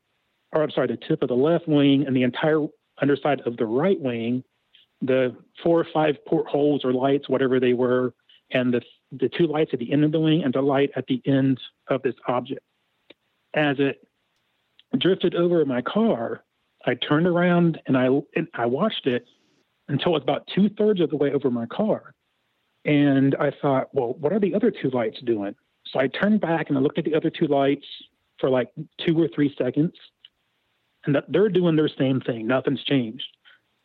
or 0.51 0.63
I'm 0.63 0.71
sorry, 0.71 0.87
the 0.87 0.97
tip 0.97 1.21
of 1.21 1.29
the 1.29 1.35
left 1.35 1.67
wing, 1.67 2.05
and 2.05 2.15
the 2.15 2.23
entire 2.23 2.65
underside 2.99 3.41
of 3.41 3.55
the 3.57 3.67
right 3.67 3.99
wing, 3.99 4.43
the 5.01 5.35
four 5.63 5.79
or 5.79 5.87
five 5.93 6.17
portholes 6.25 6.83
or 6.83 6.91
lights, 6.91 7.29
whatever 7.29 7.59
they 7.59 7.73
were, 7.73 8.13
and 8.49 8.73
the 8.73 8.81
the 9.11 9.29
two 9.29 9.45
lights 9.45 9.71
at 9.73 9.79
the 9.79 9.91
end 9.91 10.03
of 10.03 10.11
the 10.11 10.19
wing 10.19 10.43
and 10.43 10.53
the 10.53 10.61
light 10.61 10.89
at 10.95 11.05
the 11.07 11.21
end 11.25 11.59
of 11.87 12.01
this 12.01 12.15
object. 12.27 12.61
As 13.53 13.77
it 13.79 14.07
drifted 14.97 15.35
over 15.35 15.63
my 15.65 15.81
car, 15.81 16.43
I 16.85 16.95
turned 16.95 17.27
around 17.27 17.79
and 17.85 17.95
I 17.95 18.07
and 18.35 18.47
I 18.53 18.65
watched 18.65 19.05
it 19.05 19.25
until 19.87 20.13
it 20.13 20.13
was 20.13 20.23
about 20.23 20.47
two 20.53 20.69
thirds 20.69 20.99
of 20.99 21.09
the 21.09 21.17
way 21.17 21.31
over 21.31 21.51
my 21.51 21.67
car. 21.67 22.13
And 22.85 23.35
I 23.35 23.51
thought, 23.61 23.93
well, 23.93 24.13
what 24.19 24.33
are 24.33 24.39
the 24.39 24.55
other 24.55 24.71
two 24.71 24.89
lights 24.89 25.19
doing? 25.23 25.55
So 25.85 25.99
I 25.99 26.07
turned 26.07 26.41
back 26.41 26.69
and 26.69 26.77
I 26.77 26.81
looked 26.81 26.97
at 26.97 27.05
the 27.05 27.15
other 27.15 27.29
two 27.29 27.47
lights 27.47 27.85
for 28.39 28.49
like 28.49 28.69
two 29.05 29.21
or 29.21 29.27
three 29.27 29.53
seconds, 29.57 29.93
and 31.05 31.17
they're 31.29 31.49
doing 31.49 31.75
their 31.75 31.89
same 31.89 32.21
thing. 32.21 32.47
Nothing's 32.47 32.83
changed. 32.83 33.25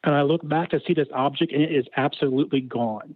And 0.04 0.14
I 0.14 0.22
look 0.22 0.46
back 0.48 0.70
to 0.70 0.80
see 0.86 0.94
this 0.94 1.08
object, 1.12 1.52
and 1.52 1.62
it 1.62 1.74
is 1.74 1.86
absolutely 1.96 2.60
gone. 2.60 3.14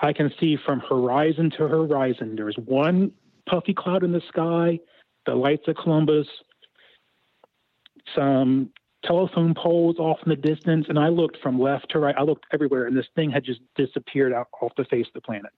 I 0.00 0.12
can 0.12 0.32
see 0.40 0.56
from 0.56 0.80
horizon 0.80 1.50
to 1.56 1.68
horizon. 1.68 2.36
There's 2.36 2.56
one 2.56 3.12
puffy 3.48 3.72
cloud 3.72 4.02
in 4.02 4.12
the 4.12 4.22
sky, 4.28 4.80
the 5.26 5.34
lights 5.34 5.68
of 5.68 5.76
Columbus, 5.76 6.26
some 8.14 8.70
telephone 9.06 9.54
poles 9.54 9.98
off 9.98 10.18
in 10.24 10.30
the 10.30 10.36
distance, 10.36 10.86
and 10.88 10.98
I 10.98 11.08
looked 11.08 11.38
from 11.42 11.58
left 11.58 11.90
to 11.90 11.98
right. 11.98 12.14
I 12.16 12.22
looked 12.22 12.46
everywhere, 12.52 12.86
and 12.86 12.96
this 12.96 13.06
thing 13.14 13.30
had 13.30 13.44
just 13.44 13.60
disappeared 13.76 14.32
out 14.32 14.48
off 14.60 14.72
the 14.76 14.84
face 14.84 15.06
of 15.06 15.12
the 15.14 15.20
planet. 15.20 15.52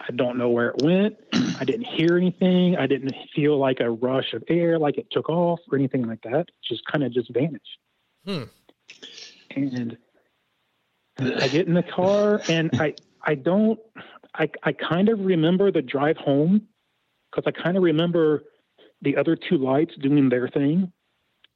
I 0.00 0.12
don't 0.12 0.38
know 0.38 0.48
where 0.48 0.68
it 0.68 0.82
went. 0.82 1.16
I 1.58 1.64
didn't 1.64 1.86
hear 1.86 2.16
anything. 2.16 2.76
I 2.76 2.86
didn't 2.86 3.14
feel 3.34 3.58
like 3.58 3.80
a 3.80 3.90
rush 3.90 4.32
of 4.32 4.44
air, 4.48 4.78
like 4.78 4.96
it 4.96 5.08
took 5.10 5.28
off 5.28 5.58
or 5.70 5.76
anything 5.76 6.06
like 6.06 6.22
that. 6.22 6.40
It 6.40 6.50
just 6.66 6.84
kind 6.86 7.02
of 7.02 7.12
just 7.12 7.32
vanished. 7.34 7.78
Hmm. 8.24 8.44
And 9.56 9.98
I 11.18 11.48
get 11.48 11.66
in 11.66 11.74
the 11.74 11.82
car 11.82 12.40
and 12.48 12.70
I, 12.80 12.94
I 13.22 13.34
don't, 13.34 13.78
I, 14.34 14.48
I 14.62 14.72
kind 14.72 15.08
of 15.08 15.18
remember 15.18 15.72
the 15.72 15.82
drive 15.82 16.16
home 16.16 16.68
because 17.30 17.44
I 17.46 17.62
kind 17.62 17.76
of 17.76 17.82
remember 17.82 18.44
the 19.02 19.16
other 19.16 19.36
two 19.36 19.58
lights 19.58 19.94
doing 20.00 20.28
their 20.28 20.48
thing 20.48 20.92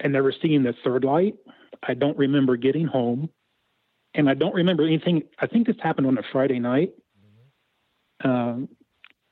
and 0.02 0.12
never 0.12 0.32
seeing 0.42 0.62
the 0.62 0.74
third 0.84 1.04
light. 1.04 1.36
I 1.82 1.94
don't 1.94 2.18
remember 2.18 2.56
getting 2.56 2.86
home 2.86 3.30
and 4.14 4.28
I 4.28 4.34
don't 4.34 4.54
remember 4.54 4.84
anything. 4.84 5.22
I 5.38 5.46
think 5.46 5.66
this 5.66 5.76
happened 5.82 6.06
on 6.06 6.18
a 6.18 6.22
Friday 6.32 6.58
night. 6.58 6.92
Um, 8.24 8.68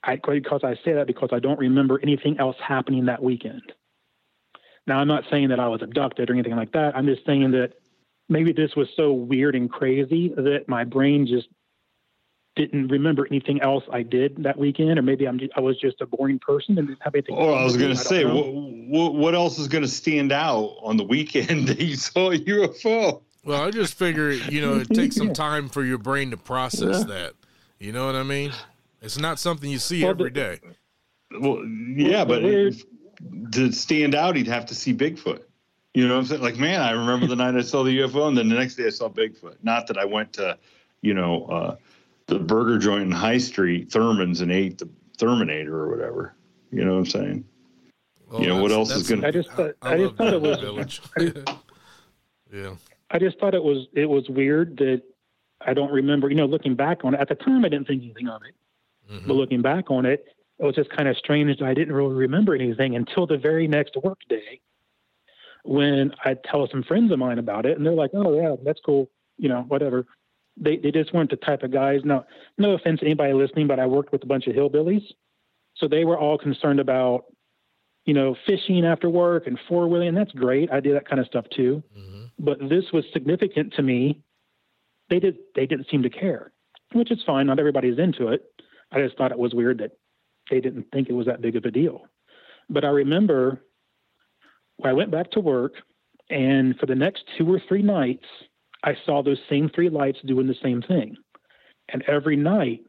I 0.03 0.17
because 0.17 0.63
I 0.65 0.75
say 0.85 0.95
that 0.95 1.07
because 1.07 1.29
I 1.33 1.39
don't 1.39 1.59
remember 1.59 2.01
anything 2.03 2.39
else 2.39 2.57
happening 2.67 3.05
that 3.07 3.23
weekend. 3.23 3.73
Now 4.87 4.99
I'm 4.99 5.09
not 5.09 5.25
saying 5.31 5.51
that 5.51 5.61
I 5.61 5.69
was 5.69 5.83
abducted 5.83 6.31
or 6.31 6.33
anything 6.33 6.57
like 6.57 6.73
that. 6.73 6.97
I'm 6.97 7.07
just 7.07 7.25
saying 7.27 7.51
that 7.53 7.75
maybe 8.29 8.53
this 8.53 8.75
was 8.77 8.89
so 8.97 9.13
weird 9.13 9.55
and 9.55 9.71
crazy 9.71 10.29
that 10.29 10.65
my 10.69 10.85
brain 10.85 11.27
just 11.27 11.49
didn't 12.57 12.89
remember 12.89 13.27
anything 13.31 13.61
else 13.63 13.85
I 13.93 14.03
did 14.03 14.43
that 14.43 14.59
weekend, 14.59 14.99
or 14.99 15.03
maybe 15.03 15.27
I'm 15.27 15.39
just, 15.39 15.53
I 15.57 15.61
was 15.61 15.79
just 15.79 16.01
a 16.01 16.07
boring 16.07 16.39
person 16.39 16.77
and 16.79 16.89
didn't 16.89 17.03
have 17.03 17.15
anything. 17.15 17.37
Oh, 17.39 17.55
I 17.55 17.63
was 17.65 17.77
going 17.77 17.91
to 17.91 17.97
say, 17.97 18.25
what, 18.25 18.53
what, 18.53 19.15
what 19.15 19.35
else 19.35 19.59
is 19.59 19.69
going 19.69 19.83
to 19.83 19.89
stand 19.89 20.33
out 20.33 20.77
on 20.83 20.97
the 20.97 21.05
weekend 21.05 21.69
that 21.69 21.81
you 21.81 21.97
saw 21.97 22.33
a 22.33 22.39
UFO? 22.39 23.23
Well, 23.45 23.63
I 23.63 23.71
just 23.71 23.95
figure, 23.95 24.31
you 24.33 24.61
know, 24.61 24.77
it 24.79 24.89
takes 24.93 25.17
some 25.17 25.33
time 25.33 25.69
for 25.69 25.85
your 25.85 25.99
brain 25.99 26.31
to 26.33 26.37
process 26.37 26.99
Yeah. 27.01 27.05
that. 27.05 27.33
You 27.79 27.93
know 27.93 28.05
what 28.05 28.15
I 28.17 28.25
mean? 28.25 28.53
It's 29.01 29.17
not 29.19 29.39
something 29.39 29.71
you 29.71 29.79
see 29.79 30.03
Well, 30.03 30.11
every 30.11 30.25
the- 30.25 30.31
day. 30.31 30.61
Well, 31.41 31.65
yeah, 31.65 32.25
but 32.25 32.43
we're- 32.43 32.75
to 33.53 33.71
stand 33.73 34.15
out, 34.15 34.35
he'd 34.37 34.47
have 34.49 34.67
to 34.67 34.75
see 34.75 34.93
Bigfoot. 34.95 35.43
You 35.95 36.07
know 36.09 36.15
what 36.15 36.21
I'm 36.21 36.27
saying? 36.27 36.43
Like, 36.43 36.57
man, 36.59 36.81
I 36.81 36.91
remember 36.93 37.27
the 37.27 37.37
night 37.45 37.55
I 37.55 37.61
saw 37.63 37.83
the 37.85 37.97
UFO, 38.01 38.29
and 38.29 38.37
then 38.37 38.49
the 38.49 38.55
next 38.57 38.75
day 38.77 38.87
I 38.87 38.91
saw 38.91 39.09
Bigfoot. 39.09 39.57
Not 39.63 39.87
that 39.89 39.99
I 39.99 40.05
went 40.05 40.33
to, 40.35 40.57
you 41.03 41.15
know, 41.15 41.45
uh, 41.47 41.77
the 42.31 42.39
burger 42.39 42.79
joint 42.79 43.03
in 43.03 43.11
High 43.11 43.39
Street, 43.39 43.91
Thurman's, 43.91 44.41
and 44.41 44.51
ate 44.53 44.79
the 44.79 44.89
Thurmanator 45.19 45.69
or 45.69 45.91
whatever. 45.91 46.35
You 46.71 46.85
know 46.85 46.93
what 46.93 46.99
I'm 47.01 47.07
saying? 47.07 47.45
Well, 48.31 48.41
You 48.41 48.47
know, 48.49 48.63
what 48.63 48.71
else 48.71 48.91
is 48.95 49.09
gonna- 49.11 49.27
I 49.27 49.31
just 49.33 49.51
thought- 49.51 49.75
I 49.83 49.97
love 49.97 50.01
just 50.11 50.17
thought 50.17 50.33
it 50.35 50.41
was- 50.41 50.61
Village. 50.61 51.03
I 51.17 51.25
just- 51.25 51.49
yeah. 52.53 52.75
I 53.11 53.19
just 53.19 53.39
thought 53.41 53.55
it 53.57 53.63
was 53.65 53.89
it 53.93 54.07
was 54.09 54.29
weird 54.29 54.77
that 54.79 55.03
I 55.61 55.75
don't 55.75 55.91
remember. 55.93 56.29
You 56.29 56.37
know, 56.37 56.47
looking 56.47 56.77
back 56.77 57.05
on 57.05 57.15
it 57.15 57.21
at 57.21 57.29
the 57.29 57.35
time, 57.35 57.65
I 57.65 57.69
didn't 57.69 57.89
think 57.89 58.05
anything 58.05 58.29
of 58.29 58.43
it. 58.45 58.55
Mhm. 59.13 59.27
But 59.27 59.35
looking 59.35 59.63
back 59.63 59.91
on 59.91 60.07
it, 60.07 60.25
it 60.61 60.65
was 60.65 60.77
just 60.77 60.91
kind 60.91 61.09
of 61.09 61.17
strange 61.17 61.59
that 61.59 61.67
I 61.67 61.75
didn't 61.75 61.93
really 61.95 62.15
remember 62.15 62.55
anything 62.55 62.95
until 62.95 63.27
the 63.27 63.37
very 63.37 63.67
next 63.67 63.97
work 63.97 64.21
day 64.29 64.61
when 65.65 66.15
I 66.25 66.35
tell 66.35 66.69
some 66.69 66.85
friends 66.85 67.11
of 67.11 67.19
mine 67.19 67.39
about 67.41 67.67
it 67.67 67.77
and 67.77 67.85
they're 67.85 67.93
like, 67.95 68.13
Oh 68.15 68.33
yeah, 68.41 68.55
that's 68.65 68.81
cool. 68.81 69.11
You 69.39 69.49
know, 69.49 69.63
whatever. 69.63 70.07
They, 70.61 70.77
they 70.77 70.91
just 70.91 71.15
weren't 71.15 71.31
the 71.31 71.37
type 71.37 71.63
of 71.63 71.73
guys. 71.73 72.01
Now, 72.05 72.27
no 72.59 72.73
offense 72.73 73.01
to 73.01 73.07
anybody 73.07 73.33
listening, 73.33 73.67
but 73.67 73.81
I 73.81 73.87
worked 73.87 74.13
with 74.13 74.23
a 74.23 74.27
bunch 74.27 74.47
of 74.47 74.55
hillbillies. 74.55 75.03
So 75.77 75.89
they 75.89 76.05
were 76.05 76.19
all 76.19 76.37
concerned 76.37 76.81
about, 76.81 77.25
you 78.05 78.13
know, 78.13 78.37
fishing 78.47 78.85
after 78.85 79.09
work 79.09 79.47
and 79.47 79.59
four 79.69 79.89
wheeling. 79.89 80.09
And 80.09 80.17
that's 80.17 80.33
great. 80.33 80.71
I 80.71 80.81
did 80.81 80.95
that 80.97 81.09
kind 81.09 81.19
of 81.21 81.27
stuff 81.27 81.47
too. 81.55 81.83
Mm-hmm. 81.97 82.25
But 82.39 82.59
this 82.69 82.85
was 82.93 83.05
significant 83.13 83.73
to 83.75 83.83
me. 83.83 84.21
They 85.09 85.19
did, 85.19 85.39
they 85.55 85.67
didn't 85.67 85.89
seem 85.91 86.03
to 86.03 86.11
care, 86.11 86.53
which 86.93 87.11
is 87.11 87.23
fine. 87.27 87.47
Not 87.47 87.59
everybody's 87.59 87.99
into 87.99 88.29
it. 88.29 88.43
I 88.93 89.01
just 89.01 89.17
thought 89.17 89.33
it 89.33 89.39
was 89.39 89.55
weird 89.55 89.79
that 89.79 89.93
they 90.51 90.61
didn't 90.61 90.87
think 90.93 91.09
it 91.09 91.15
was 91.15 91.27
that 91.27 91.41
big 91.41 91.57
of 91.57 91.65
a 91.65 91.71
deal. 91.71 92.03
But 92.69 92.85
I 92.85 92.89
remember 92.89 93.63
I 94.85 94.93
went 94.93 95.11
back 95.11 95.31
to 95.33 95.41
work, 95.41 95.75
and 96.29 96.77
for 96.79 96.87
the 96.87 96.95
next 96.95 97.25
two 97.37 97.53
or 97.53 97.61
three 97.69 97.83
nights, 97.83 98.25
I 98.83 98.97
saw 99.05 99.23
those 99.23 99.41
same 99.49 99.69
three 99.69 99.89
lights 99.89 100.19
doing 100.25 100.47
the 100.47 100.57
same 100.63 100.83
thing. 100.83 101.17
And 101.89 102.03
every 102.03 102.37
night, 102.37 102.81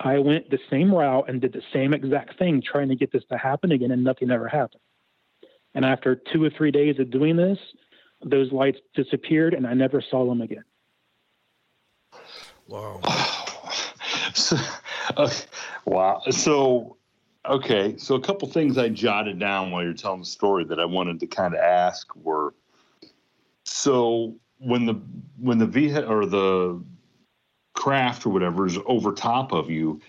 I 0.00 0.18
went 0.18 0.50
the 0.50 0.58
same 0.70 0.92
route 0.94 1.28
and 1.28 1.40
did 1.40 1.52
the 1.52 1.62
same 1.72 1.92
exact 1.92 2.38
thing, 2.38 2.62
trying 2.62 2.88
to 2.88 2.96
get 2.96 3.12
this 3.12 3.24
to 3.30 3.38
happen 3.38 3.72
again, 3.72 3.90
and 3.90 4.02
nothing 4.02 4.30
ever 4.30 4.48
happened. 4.48 4.80
And 5.74 5.84
after 5.84 6.16
two 6.32 6.42
or 6.44 6.50
three 6.50 6.70
days 6.70 6.98
of 6.98 7.10
doing 7.10 7.36
this, 7.36 7.58
those 8.24 8.52
lights 8.52 8.78
disappeared, 8.94 9.54
and 9.54 9.66
I 9.66 9.74
never 9.74 10.00
saw 10.00 10.26
them 10.26 10.40
again. 10.40 10.64
Wow. 12.68 13.00
so, 14.34 14.56
okay. 15.16 15.44
Wow. 15.84 16.22
So 16.30 16.96
Okay, 17.46 17.96
so 17.98 18.14
a 18.14 18.20
couple 18.20 18.48
things 18.48 18.78
I 18.78 18.88
jotted 18.88 19.38
down 19.38 19.70
while 19.70 19.82
you're 19.82 19.92
telling 19.92 20.20
the 20.20 20.26
story 20.26 20.64
that 20.64 20.80
I 20.80 20.86
wanted 20.86 21.20
to 21.20 21.26
kind 21.26 21.52
of 21.52 21.60
ask 21.60 22.08
were 22.16 22.54
so 23.64 24.34
when 24.58 24.86
the 24.86 24.94
when 25.38 25.58
the 25.58 25.66
vehicle 25.66 26.10
or 26.10 26.26
the 26.26 26.82
craft 27.74 28.24
or 28.24 28.30
whatever 28.30 28.66
is 28.66 28.78
over 28.86 29.12
top 29.12 29.52
of 29.52 29.70
you, 29.70 30.00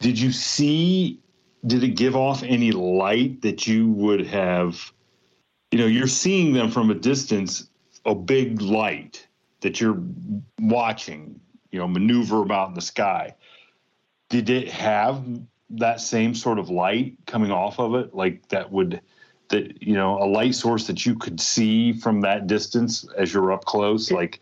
did 0.00 0.18
you 0.18 0.32
see 0.32 1.20
did 1.66 1.84
it 1.84 1.90
give 1.90 2.16
off 2.16 2.42
any 2.42 2.72
light 2.72 3.42
that 3.42 3.66
you 3.66 3.88
would 3.90 4.26
have 4.26 4.92
you 5.72 5.78
know, 5.78 5.86
you're 5.86 6.06
seeing 6.06 6.52
them 6.52 6.70
from 6.70 6.90
a 6.90 6.94
distance, 6.94 7.68
a 8.04 8.14
big 8.14 8.60
light 8.60 9.26
that 9.62 9.80
you're 9.80 10.00
watching, 10.60 11.40
you 11.70 11.78
know, 11.78 11.88
maneuver 11.88 12.42
about 12.42 12.68
in 12.68 12.74
the 12.74 12.82
sky. 12.82 13.34
Did 14.28 14.50
it 14.50 14.68
have 14.68 15.24
that 15.70 16.00
same 16.00 16.34
sort 16.34 16.58
of 16.58 16.68
light 16.68 17.16
coming 17.26 17.50
off 17.50 17.80
of 17.80 17.94
it, 17.94 18.14
like 18.14 18.46
that 18.50 18.70
would 18.70 19.00
that 19.52 19.82
you 19.82 19.94
know 19.94 20.18
a 20.18 20.26
light 20.26 20.54
source 20.54 20.86
that 20.88 21.06
you 21.06 21.14
could 21.14 21.40
see 21.40 21.92
from 21.92 22.20
that 22.22 22.46
distance 22.46 23.06
as 23.16 23.32
you're 23.32 23.52
up 23.52 23.64
close, 23.64 24.10
like. 24.10 24.40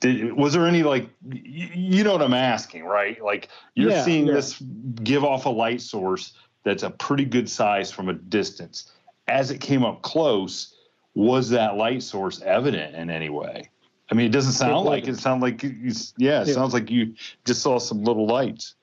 Did, 0.00 0.32
was 0.32 0.54
there 0.54 0.66
any 0.66 0.82
like 0.82 1.10
you 1.30 2.02
know 2.02 2.12
what 2.12 2.22
I'm 2.22 2.32
asking, 2.32 2.84
right? 2.84 3.22
Like 3.22 3.48
you're 3.74 3.90
yeah, 3.90 4.02
seeing 4.02 4.26
yeah. 4.26 4.32
this 4.32 4.58
give 5.04 5.24
off 5.24 5.44
a 5.44 5.50
light 5.50 5.82
source 5.82 6.32
that's 6.64 6.82
a 6.82 6.88
pretty 6.88 7.26
good 7.26 7.50
size 7.50 7.90
from 7.90 8.08
a 8.08 8.14
distance. 8.14 8.90
As 9.28 9.50
it 9.50 9.60
came 9.60 9.84
up 9.84 10.00
close, 10.00 10.74
was 11.14 11.50
that 11.50 11.76
light 11.76 12.02
source 12.02 12.40
evident 12.40 12.96
in 12.96 13.10
any 13.10 13.28
way? 13.28 13.68
I 14.10 14.14
mean, 14.14 14.24
it 14.24 14.32
doesn't 14.32 14.52
sound 14.52 14.86
it 14.86 14.88
like 14.88 15.06
it. 15.06 15.18
Sound 15.18 15.42
like 15.42 15.62
you, 15.62 15.92
yeah, 16.16 16.40
it 16.40 16.48
yeah. 16.48 16.54
sounds 16.54 16.72
like 16.72 16.90
you 16.90 17.14
just 17.44 17.60
saw 17.60 17.78
some 17.78 18.02
little 18.02 18.26
lights 18.26 18.76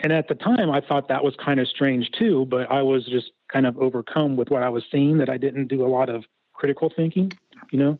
and 0.00 0.12
at 0.12 0.28
the 0.28 0.34
time 0.34 0.70
I 0.70 0.80
thought 0.80 1.08
that 1.08 1.22
was 1.22 1.34
kind 1.36 1.60
of 1.60 1.68
strange 1.68 2.10
too, 2.12 2.46
but 2.46 2.70
I 2.70 2.82
was 2.82 3.06
just 3.06 3.30
kind 3.54 3.66
of 3.66 3.78
overcome 3.78 4.36
with 4.36 4.50
what 4.50 4.64
I 4.64 4.68
was 4.68 4.82
seeing 4.90 5.18
that 5.18 5.30
I 5.30 5.38
didn't 5.38 5.68
do 5.68 5.86
a 5.86 5.88
lot 5.88 6.08
of 6.08 6.24
critical 6.52 6.92
thinking, 6.94 7.32
you 7.70 7.78
know. 7.78 7.98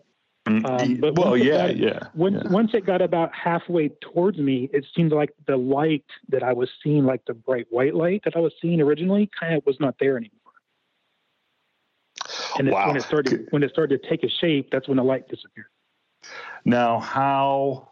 Mm, 0.48 0.68
um, 0.68 0.96
but 0.96 1.16
well, 1.16 1.36
yeah, 1.36 1.68
got, 1.68 1.76
yeah. 1.76 1.98
When, 2.12 2.34
yeah. 2.34 2.48
Once 2.48 2.72
it 2.74 2.84
got 2.84 3.00
about 3.00 3.30
halfway 3.32 3.88
towards 4.00 4.36
me, 4.36 4.68
it 4.74 4.84
seemed 4.94 5.12
like 5.12 5.30
the 5.46 5.56
light 5.56 6.04
that 6.28 6.42
I 6.42 6.52
was 6.52 6.68
seeing, 6.82 7.06
like 7.06 7.24
the 7.26 7.34
bright 7.34 7.66
white 7.70 7.94
light 7.94 8.22
that 8.24 8.36
I 8.36 8.40
was 8.40 8.52
seeing 8.60 8.80
originally, 8.80 9.30
kind 9.38 9.54
of 9.54 9.64
was 9.64 9.78
not 9.80 9.94
there 9.98 10.16
anymore. 10.16 10.32
And 12.58 12.70
wow. 12.70 12.88
when 12.88 12.96
it 12.96 13.02
started, 13.04 13.46
when 13.50 13.62
it 13.62 13.70
started 13.70 14.02
to 14.02 14.08
take 14.08 14.24
a 14.24 14.28
shape, 14.28 14.68
that's 14.70 14.88
when 14.88 14.96
the 14.96 15.04
light 15.04 15.28
disappeared. 15.28 15.66
Now, 16.64 16.98
how 16.98 17.90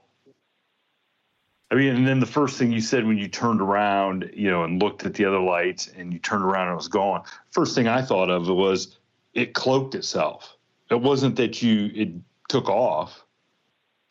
I 1.73 1.75
mean, 1.75 1.97
and 1.97 2.07
then 2.07 2.21
the 2.21 2.27
first 2.27 2.59
thing 2.59 2.71
you 2.71 2.83
said 2.83 3.07
when 3.07 3.17
you 3.17 3.29
turned 3.29 3.63
around, 3.63 4.31
you 4.35 4.51
know, 4.51 4.63
and 4.63 4.81
looked 4.81 5.07
at 5.07 5.15
the 5.15 5.25
other 5.25 5.41
lights 5.41 5.89
and 5.97 6.13
you 6.13 6.19
turned 6.19 6.45
around 6.45 6.69
and 6.69 6.75
it 6.75 6.77
was 6.77 6.89
gone. 6.89 7.23
First 7.51 7.75
thing 7.75 7.89
I 7.89 8.03
thought 8.03 8.29
of 8.29 8.47
was 8.49 8.99
it 9.33 9.55
cloaked 9.55 9.95
itself. 9.95 10.59
It 10.91 11.01
wasn't 11.01 11.37
that 11.37 11.63
you 11.63 11.91
it 11.95 12.11
took 12.51 12.69
off 12.69 13.25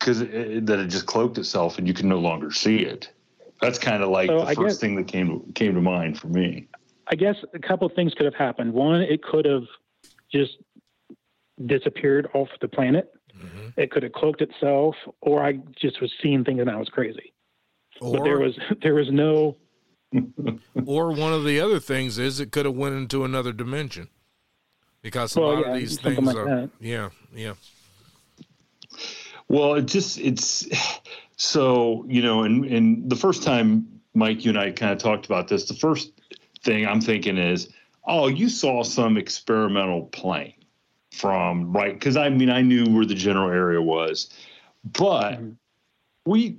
because 0.00 0.18
that 0.18 0.28
it 0.28 0.88
just 0.88 1.06
cloaked 1.06 1.38
itself 1.38 1.78
and 1.78 1.86
you 1.86 1.94
can 1.94 2.08
no 2.08 2.18
longer 2.18 2.50
see 2.50 2.78
it. 2.78 3.12
That's 3.60 3.78
kind 3.78 4.02
of 4.02 4.08
like 4.08 4.28
so 4.28 4.40
the 4.40 4.46
I 4.46 4.54
first 4.56 4.66
guess, 4.66 4.78
thing 4.80 4.96
that 4.96 5.06
came 5.06 5.52
came 5.52 5.72
to 5.74 5.80
mind 5.80 6.18
for 6.18 6.26
me. 6.26 6.66
I 7.06 7.14
guess 7.14 7.36
a 7.54 7.60
couple 7.60 7.86
of 7.86 7.92
things 7.92 8.12
could 8.14 8.24
have 8.24 8.34
happened. 8.34 8.72
One, 8.72 9.02
it 9.02 9.22
could 9.22 9.44
have 9.44 9.68
just 10.32 10.56
disappeared 11.64 12.28
off 12.34 12.48
the 12.60 12.66
planet. 12.66 13.12
Mm-hmm. 13.38 13.80
It 13.80 13.92
could 13.92 14.02
have 14.02 14.12
cloaked 14.12 14.42
itself, 14.42 14.96
or 15.20 15.44
I 15.44 15.60
just 15.80 16.00
was 16.00 16.12
seeing 16.20 16.42
things 16.42 16.60
and 16.60 16.68
I 16.68 16.76
was 16.76 16.88
crazy. 16.88 17.32
Or, 18.02 18.18
but 18.18 18.24
there 18.24 18.38
was 18.38 18.58
there 18.82 18.94
was 18.94 19.10
no. 19.10 19.56
or 20.86 21.12
one 21.12 21.32
of 21.32 21.44
the 21.44 21.58
other 21.60 21.80
things 21.80 22.18
is 22.18 22.38
it 22.38 22.52
could 22.52 22.66
have 22.66 22.74
went 22.74 22.94
into 22.94 23.24
another 23.24 23.50
dimension 23.50 24.08
because 25.00 25.34
a 25.36 25.40
well, 25.40 25.54
lot 25.54 25.60
yeah, 25.60 25.72
of 25.72 25.78
these 25.78 25.98
things 25.98 26.18
like 26.18 26.36
are 26.36 26.44
that. 26.44 26.70
yeah 26.80 27.08
yeah. 27.34 27.54
Well, 29.48 29.74
it 29.74 29.86
just 29.86 30.18
it's 30.18 30.68
so 31.36 32.04
you 32.08 32.20
know, 32.22 32.42
and 32.42 32.64
and 32.66 33.08
the 33.10 33.16
first 33.16 33.42
time 33.42 34.00
Mike, 34.14 34.44
you 34.44 34.50
and 34.50 34.58
I 34.58 34.70
kind 34.70 34.92
of 34.92 34.98
talked 34.98 35.26
about 35.26 35.48
this. 35.48 35.64
The 35.64 35.74
first 35.74 36.12
thing 36.62 36.86
I'm 36.86 37.00
thinking 37.00 37.38
is, 37.38 37.68
oh, 38.06 38.28
you 38.28 38.48
saw 38.48 38.82
some 38.82 39.16
experimental 39.16 40.04
plane 40.06 40.54
from 41.12 41.72
Wright 41.72 41.94
because 41.94 42.16
I 42.16 42.28
mean 42.28 42.50
I 42.50 42.62
knew 42.62 42.84
where 42.86 43.06
the 43.06 43.14
general 43.14 43.50
area 43.50 43.80
was, 43.80 44.30
but 44.84 45.32
mm-hmm. 45.32 45.50
we 46.26 46.58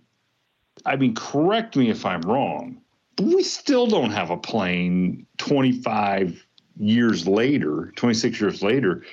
I 0.85 0.95
mean, 0.95 1.15
correct 1.15 1.75
me 1.75 1.89
if 1.89 2.05
I'm 2.05 2.21
wrong, 2.21 2.81
but 3.15 3.27
we 3.27 3.43
still 3.43 3.87
don't 3.87 4.11
have 4.11 4.29
a 4.29 4.37
plane 4.37 5.25
25 5.37 6.45
years 6.77 7.27
later, 7.27 7.93
26 7.95 8.41
years 8.41 8.63
later, 8.63 9.03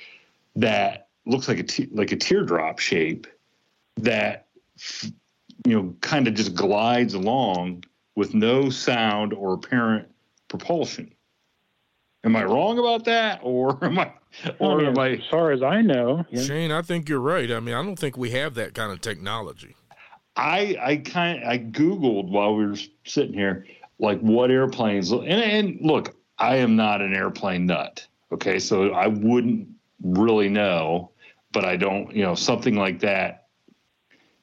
that 0.55 1.07
looks 1.25 1.47
like 1.47 1.59
a 1.59 1.63
t- 1.63 1.89
like 1.91 2.11
a 2.11 2.15
teardrop 2.15 2.79
shape 2.79 3.27
that 3.97 4.47
you 5.65 5.73
know 5.73 5.95
kind 6.01 6.27
of 6.27 6.33
just 6.33 6.55
glides 6.55 7.13
along 7.13 7.83
with 8.15 8.33
no 8.33 8.69
sound 8.69 9.33
or 9.33 9.53
apparent 9.53 10.07
propulsion. 10.47 11.13
Am 12.23 12.35
I 12.35 12.43
wrong 12.43 12.77
about 12.79 13.05
that, 13.05 13.39
or 13.43 13.77
am 13.85 13.99
I? 13.99 14.11
Oh, 14.59 14.71
or 14.71 14.73
I 14.73 14.77
mean, 14.77 14.87
am 14.87 14.99
I? 14.99 15.09
As 15.11 15.27
far 15.29 15.51
as 15.51 15.63
I 15.63 15.81
know, 15.81 16.25
yeah. 16.29 16.41
Shane, 16.41 16.71
I 16.71 16.81
think 16.81 17.07
you're 17.09 17.19
right. 17.19 17.51
I 17.51 17.59
mean, 17.59 17.75
I 17.75 17.83
don't 17.83 17.97
think 17.97 18.17
we 18.17 18.31
have 18.31 18.55
that 18.55 18.73
kind 18.73 18.91
of 18.91 19.01
technology. 19.01 19.75
I 20.35 20.77
I 20.81 20.95
kind 20.97 21.43
of 21.43 21.49
I 21.49 21.57
googled 21.59 22.29
while 22.29 22.55
we 22.55 22.65
were 22.65 22.77
sitting 23.05 23.33
here 23.33 23.65
like 23.99 24.19
what 24.19 24.51
airplanes 24.51 25.11
and 25.11 25.27
and 25.29 25.77
look 25.81 26.15
I 26.37 26.57
am 26.57 26.75
not 26.75 27.01
an 27.01 27.13
airplane 27.13 27.65
nut 27.65 28.05
okay 28.31 28.59
so 28.59 28.91
I 28.91 29.07
wouldn't 29.07 29.67
really 30.01 30.49
know 30.49 31.11
but 31.51 31.65
I 31.65 31.77
don't 31.77 32.13
you 32.15 32.23
know 32.23 32.35
something 32.35 32.75
like 32.75 32.99
that 33.01 33.47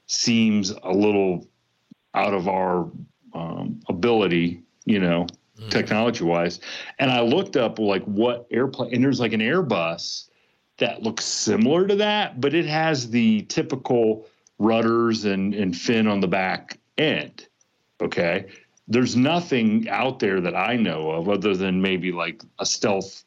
seems 0.06 0.70
a 0.70 0.92
little 0.92 1.46
out 2.14 2.34
of 2.34 2.48
our 2.48 2.90
um, 3.34 3.80
ability 3.88 4.62
you 4.84 5.00
know 5.00 5.26
mm. 5.58 5.70
technology 5.70 6.24
wise 6.24 6.60
and 6.98 7.10
I 7.10 7.20
looked 7.20 7.56
up 7.56 7.78
like 7.78 8.04
what 8.04 8.46
airplane 8.50 8.94
and 8.94 9.02
there's 9.02 9.20
like 9.20 9.32
an 9.32 9.40
Airbus 9.40 10.28
that 10.78 11.02
looks 11.02 11.24
similar 11.24 11.86
to 11.86 11.96
that 11.96 12.40
but 12.40 12.54
it 12.54 12.66
has 12.66 13.10
the 13.10 13.42
typical 13.42 14.26
rudders 14.58 15.24
and, 15.24 15.54
and 15.54 15.76
fin 15.76 16.06
on 16.06 16.20
the 16.20 16.28
back 16.28 16.78
end. 16.96 17.46
Okay. 18.00 18.46
There's 18.86 19.16
nothing 19.16 19.88
out 19.88 20.18
there 20.18 20.40
that 20.40 20.56
I 20.56 20.76
know 20.76 21.10
of 21.10 21.28
other 21.28 21.54
than 21.54 21.82
maybe 21.82 22.12
like 22.12 22.42
a 22.58 22.66
stealth 22.66 23.24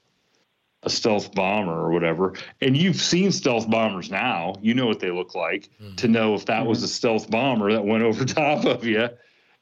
a 0.84 0.90
stealth 0.90 1.34
bomber 1.36 1.74
or 1.74 1.92
whatever. 1.92 2.34
And 2.60 2.76
you've 2.76 2.96
seen 2.96 3.32
stealth 3.32 3.70
bombers 3.70 4.10
now. 4.10 4.56
You 4.62 4.74
know 4.74 4.88
what 4.88 5.00
they 5.00 5.12
look 5.12 5.36
like 5.36 5.70
mm-hmm. 5.82 5.96
to 5.96 6.08
know 6.08 6.34
if 6.34 6.46
that 6.46 6.62
mm-hmm. 6.62 6.70
was 6.70 6.84
a 6.84 6.88
stealth 6.88 7.30
bomber 7.30 7.72
that 7.74 7.86
went 7.86 8.04
over 8.04 8.26
top 8.26 8.66
of 8.66 8.84
you. 8.84 9.10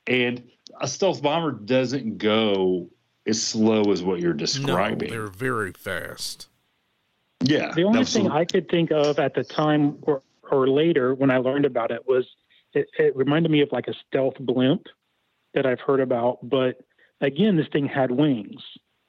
And 0.07 0.49
a 0.79 0.87
stealth 0.87 1.21
bomber 1.21 1.51
doesn't 1.51 2.19
go 2.19 2.89
as 3.25 3.41
slow 3.41 3.91
as 3.91 4.01
what 4.01 4.21
you're 4.21 4.33
describing. 4.33 5.09
No, 5.09 5.15
they're 5.15 5.27
very 5.27 5.73
fast. 5.73 6.47
Yeah. 7.41 7.73
The 7.73 7.83
only 7.83 8.05
thing 8.05 8.29
I 8.29 8.45
could 8.45 8.69
think 8.69 8.91
of 8.91 9.19
at 9.19 9.33
the 9.33 9.43
time 9.43 9.99
were 10.01 10.21
or 10.51 10.67
later 10.67 11.13
when 11.13 11.31
I 11.31 11.37
learned 11.37 11.65
about 11.65 11.91
it 11.91 12.07
was 12.07 12.25
it, 12.73 12.87
it 12.97 13.15
reminded 13.15 13.51
me 13.51 13.61
of 13.61 13.71
like 13.71 13.87
a 13.87 13.93
stealth 14.07 14.35
blimp 14.39 14.87
that 15.53 15.65
I've 15.65 15.79
heard 15.79 15.99
about, 15.99 16.37
but 16.47 16.81
again, 17.21 17.57
this 17.57 17.67
thing 17.71 17.87
had 17.87 18.11
wings. 18.11 18.61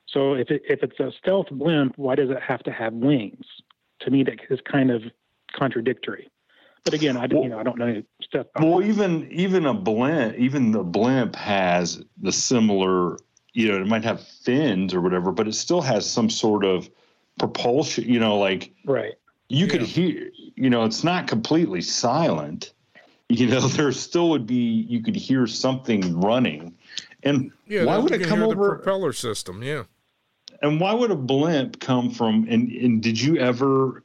So 0.09 0.35
if 0.35 0.51
it, 0.51 0.63
if 0.69 0.83
it's 0.83 0.99
a 0.99 1.13
stealth 1.19 1.47
blimp, 1.51 1.97
why 1.97 2.15
does 2.15 2.31
it 2.31 2.43
have 2.43 2.63
to 2.65 2.73
have 2.73 2.93
wings? 2.93 3.45
To 4.01 4.11
me, 4.11 4.25
that 4.25 4.39
is 4.49 4.61
kind 4.71 4.91
of 4.91 5.03
contradictory. 5.53 6.29
But 6.85 6.95
again, 6.95 7.17
I 7.17 7.27
well, 7.31 7.43
you 7.43 7.51
know 7.51 7.59
I 7.59 7.63
don't 7.63 7.79
know 7.79 8.03
stuff. 8.23 8.47
Well, 8.59 8.83
even 8.83 9.29
even 9.31 9.67
a 9.67 9.75
blimp, 9.75 10.37
even 10.37 10.73
the 10.73 10.83
blimp 10.83 11.37
has 11.37 12.03
the 12.21 12.33
similar. 12.33 13.19
You 13.53 13.69
know, 13.69 13.81
it 13.81 13.87
might 13.87 14.05
have 14.05 14.23
fins 14.23 14.95
or 14.95 15.01
whatever, 15.01 15.33
but 15.33 15.47
it 15.47 15.55
still 15.55 15.83
has 15.83 16.11
some 16.11 16.31
sort 16.31 16.65
of 16.65 16.89
propulsion. 17.39 18.09
You 18.09 18.19
know, 18.19 18.39
like 18.39 18.73
right. 18.87 19.13
You 19.49 19.67
yeah. 19.67 19.73
could 19.73 19.83
hear. 19.83 20.31
You 20.61 20.71
know, 20.71 20.85
it's 20.85 21.03
not 21.03 21.27
completely 21.27 21.81
silent. 21.81 22.73
You 23.29 23.47
know, 23.47 23.61
there 23.69 23.93
still 23.93 24.31
would 24.31 24.47
be. 24.47 24.87
You 24.89 25.03
could 25.03 25.17
hear 25.17 25.47
something 25.47 26.21
running, 26.21 26.77
and 27.23 27.51
yeah, 27.67 27.85
why 27.85 27.99
would 27.99 28.13
it 28.13 28.27
come 28.27 28.43
over 28.43 28.55
the 28.55 28.75
propeller 28.77 29.13
system? 29.13 29.63
Yeah. 29.63 29.85
And 30.63 30.79
why 30.79 30.93
would 30.93 31.11
a 31.11 31.17
blimp 31.17 31.81
come 31.81 32.11
from? 32.11 32.47
And, 32.51 32.71
and 32.71 33.03
did 33.03 33.19
you 33.19 33.39
ever 33.39 34.05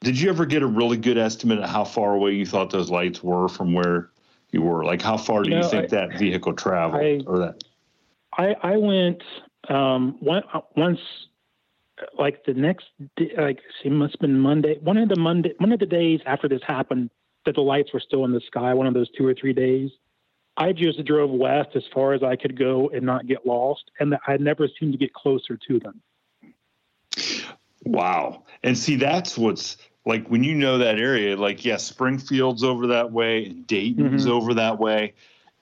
did 0.00 0.18
you 0.18 0.28
ever 0.30 0.44
get 0.44 0.62
a 0.62 0.66
really 0.66 0.96
good 0.96 1.16
estimate 1.18 1.60
of 1.60 1.68
how 1.68 1.84
far 1.84 2.14
away 2.14 2.32
you 2.32 2.44
thought 2.44 2.70
those 2.70 2.90
lights 2.90 3.22
were 3.22 3.48
from 3.48 3.72
where 3.72 4.10
you 4.50 4.62
were? 4.62 4.84
Like, 4.84 5.00
how 5.00 5.16
far 5.16 5.44
do 5.44 5.50
you, 5.50 5.60
know, 5.60 5.68
think 5.68 5.84
I, 5.84 5.86
that 6.08 6.18
vehicle 6.18 6.54
traveled, 6.54 7.02
I, 7.02 7.20
or 7.26 7.38
that? 7.38 7.62
I 8.36 8.56
I 8.62 8.76
went 8.76 9.22
um, 9.68 10.16
one, 10.18 10.42
once, 10.74 11.00
like 12.18 12.44
the 12.44 12.54
next, 12.54 12.86
day, 13.16 13.32
like 13.36 13.60
it 13.84 13.92
must 13.92 14.14
have 14.14 14.20
been 14.20 14.38
Monday. 14.38 14.78
One 14.80 14.96
of 14.96 15.08
the 15.08 15.16
Monday, 15.16 15.52
one 15.58 15.72
of 15.72 15.80
the 15.80 15.86
days 15.86 16.20
after 16.26 16.48
this 16.48 16.62
happened, 16.66 17.10
that 17.44 17.54
the 17.54 17.60
lights 17.60 17.92
were 17.92 18.00
still 18.00 18.24
in 18.24 18.32
the 18.32 18.40
sky. 18.40 18.72
One 18.74 18.86
of 18.86 18.94
those 18.94 19.10
two 19.10 19.26
or 19.26 19.34
three 19.34 19.52
days. 19.52 19.90
I 20.56 20.72
just 20.72 21.02
drove 21.04 21.30
west 21.30 21.70
as 21.74 21.84
far 21.94 22.12
as 22.12 22.22
I 22.22 22.36
could 22.36 22.58
go 22.58 22.90
and 22.90 23.06
not 23.06 23.26
get 23.26 23.46
lost, 23.46 23.90
and 23.98 24.16
I 24.26 24.36
never 24.36 24.68
seemed 24.68 24.92
to 24.92 24.98
get 24.98 25.14
closer 25.14 25.56
to 25.56 25.80
them. 25.80 26.02
Wow. 27.84 28.44
And 28.62 28.76
see, 28.76 28.96
that's 28.96 29.38
what's 29.38 29.78
like 30.04 30.28
when 30.28 30.44
you 30.44 30.54
know 30.54 30.78
that 30.78 30.98
area, 30.98 31.36
like, 31.36 31.64
yes, 31.64 31.88
yeah, 31.88 31.94
Springfield's 31.94 32.64
over 32.64 32.88
that 32.88 33.12
way 33.12 33.46
and 33.46 33.66
Dayton's 33.66 34.24
mm-hmm. 34.24 34.32
over 34.32 34.54
that 34.54 34.78
way. 34.78 35.14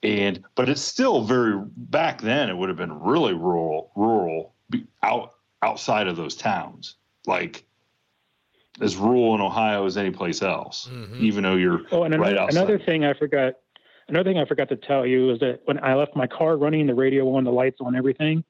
And, 0.03 0.42
but 0.55 0.68
it's 0.68 0.81
still 0.81 1.24
very, 1.24 1.61
back 1.76 2.22
then, 2.22 2.48
it 2.48 2.57
would 2.57 2.70
have 2.70 2.79
been 2.79 2.98
really 3.00 3.35
rural, 3.35 3.92
rural, 3.94 4.55
out, 5.03 5.35
outside 5.62 6.08
of 6.08 6.16
those 6.16 6.34
towns. 6.34 6.96
Like, 7.26 7.64
as 8.80 8.96
rural 8.96 9.34
in 9.34 9.40
Ohio 9.40 9.84
as 9.86 9.96
any 9.96 10.10
place 10.10 10.42
else, 10.42 10.88
mm-hmm. 10.90 11.22
even 11.24 11.44
though 11.44 11.56
you're 11.56 11.82
oh, 11.90 12.04
and 12.04 12.14
right 12.18 12.32
another, 12.32 12.38
outside. 12.38 12.56
Another 12.56 12.78
thing 12.78 13.04
I 13.04 13.14
forgot, 13.14 13.54
another 14.08 14.30
thing 14.30 14.38
I 14.38 14.46
forgot 14.46 14.68
to 14.70 14.76
tell 14.76 15.04
you 15.04 15.30
is 15.32 15.40
that 15.40 15.60
when 15.64 15.82
I 15.82 15.94
left 15.94 16.16
my 16.16 16.26
car 16.26 16.56
running, 16.56 16.86
the 16.86 16.94
radio 16.94 17.34
on, 17.34 17.44
the 17.44 17.52
lights 17.52 17.78
on, 17.80 17.94
everything, 17.94 18.44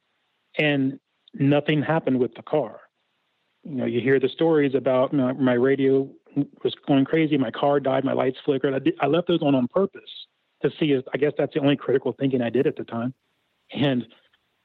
and 0.58 1.00
nothing 1.34 1.82
happened 1.82 2.20
with 2.20 2.34
the 2.34 2.42
car 2.42 2.80
you 3.62 3.74
know, 3.74 3.84
you 3.84 4.00
hear 4.00 4.18
the 4.18 4.28
stories 4.28 4.74
about 4.74 5.12
my, 5.12 5.32
my 5.32 5.52
radio 5.52 6.08
was 6.62 6.74
going 6.86 7.04
crazy, 7.04 7.36
my 7.36 7.50
car 7.50 7.80
died, 7.80 8.04
my 8.04 8.12
lights 8.12 8.38
flickered. 8.44 8.74
I, 8.74 8.78
did, 8.78 8.94
I 9.00 9.06
left 9.06 9.28
those 9.28 9.42
on 9.42 9.54
on 9.54 9.68
purpose 9.68 10.10
to 10.62 10.70
see 10.78 10.92
if 10.92 11.04
I 11.12 11.18
guess 11.18 11.32
that's 11.36 11.54
the 11.54 11.60
only 11.60 11.76
critical 11.76 12.14
thinking 12.18 12.40
I 12.40 12.50
did 12.50 12.66
at 12.66 12.76
the 12.76 12.84
time. 12.84 13.14
And 13.72 14.06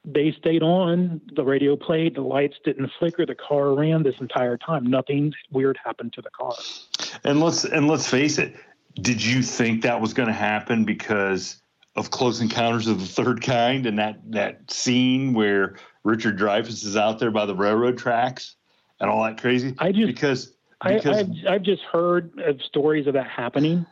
they 0.05 0.31
stayed 0.37 0.63
on, 0.63 1.21
the 1.35 1.43
radio 1.43 1.75
played, 1.75 2.15
the 2.15 2.21
lights 2.21 2.55
didn't 2.63 2.91
flicker, 2.99 3.25
the 3.25 3.35
car 3.35 3.73
ran 3.73 4.03
this 4.03 4.15
entire 4.19 4.57
time. 4.57 4.85
Nothing 4.85 5.33
weird 5.51 5.77
happened 5.83 6.13
to 6.13 6.21
the 6.21 6.29
car. 6.29 6.53
And 7.23 7.39
let's 7.39 7.65
and 7.65 7.87
let's 7.87 8.07
face 8.07 8.37
it, 8.37 8.55
did 8.95 9.23
you 9.23 9.41
think 9.41 9.83
that 9.83 9.99
was 9.99 10.13
going 10.13 10.27
to 10.27 10.33
happen 10.33 10.85
because 10.85 11.61
of 11.95 12.11
Close 12.11 12.41
Encounters 12.41 12.87
of 12.87 12.99
the 12.99 13.07
Third 13.07 13.41
Kind 13.41 13.85
and 13.85 13.99
that 13.99 14.19
that 14.31 14.71
scene 14.71 15.33
where 15.33 15.77
Richard 16.03 16.37
Dreyfuss 16.37 16.85
is 16.85 16.97
out 16.97 17.19
there 17.19 17.31
by 17.31 17.45
the 17.45 17.55
railroad 17.55 17.97
tracks? 17.97 18.55
and 18.99 19.09
all 19.09 19.23
that 19.23 19.39
crazy? 19.39 19.75
I 19.77 19.91
just 19.91 20.07
because, 20.07 20.53
because 20.81 21.05
I, 21.05 21.17
have 21.17 21.29
I've 21.49 21.63
just 21.63 21.81
heard 21.83 22.39
of 22.39 22.61
stories 22.61 23.07
of 23.07 23.13
that 23.13 23.27
happening. 23.27 23.85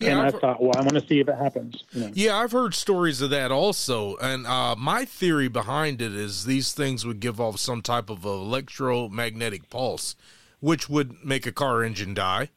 Yeah, 0.00 0.10
and 0.10 0.20
I've, 0.20 0.34
I 0.34 0.38
thought, 0.38 0.62
well, 0.62 0.72
I 0.76 0.80
want 0.80 0.94
to 0.94 1.06
see 1.06 1.20
if 1.20 1.28
it 1.28 1.36
happens. 1.36 1.84
You 1.92 2.00
know? 2.00 2.10
Yeah, 2.14 2.36
I've 2.36 2.52
heard 2.52 2.74
stories 2.74 3.20
of 3.20 3.30
that 3.30 3.50
also. 3.50 4.16
And 4.16 4.46
uh, 4.46 4.74
my 4.76 5.04
theory 5.04 5.48
behind 5.48 6.02
it 6.02 6.14
is 6.14 6.44
these 6.44 6.72
things 6.72 7.04
would 7.06 7.20
give 7.20 7.40
off 7.40 7.58
some 7.58 7.82
type 7.82 8.10
of 8.10 8.24
electromagnetic 8.24 9.70
pulse, 9.70 10.16
which 10.60 10.88
would 10.88 11.24
make 11.24 11.46
a 11.46 11.52
car 11.52 11.82
engine 11.82 12.14
die. 12.14 12.50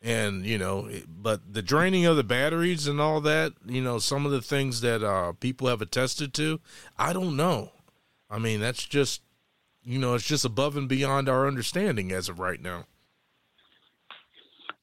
And, 0.00 0.46
you 0.46 0.58
know, 0.58 0.88
but 1.08 1.52
the 1.52 1.62
draining 1.62 2.06
of 2.06 2.16
the 2.16 2.22
batteries 2.22 2.86
and 2.86 3.00
all 3.00 3.20
that, 3.22 3.54
you 3.66 3.82
know, 3.82 3.98
some 3.98 4.24
of 4.24 4.30
the 4.30 4.42
things 4.42 4.80
that 4.82 5.02
uh, 5.02 5.32
people 5.32 5.66
have 5.66 5.82
attested 5.82 6.32
to, 6.34 6.60
I 6.96 7.12
don't 7.12 7.36
know. 7.36 7.72
I 8.30 8.38
mean, 8.38 8.60
that's 8.60 8.84
just 8.84 9.22
you 9.88 9.98
know, 9.98 10.14
it's 10.14 10.26
just 10.26 10.44
above 10.44 10.76
and 10.76 10.86
beyond 10.86 11.30
our 11.30 11.46
understanding 11.46 12.12
as 12.12 12.28
of 12.28 12.38
right 12.38 12.60
now. 12.60 12.84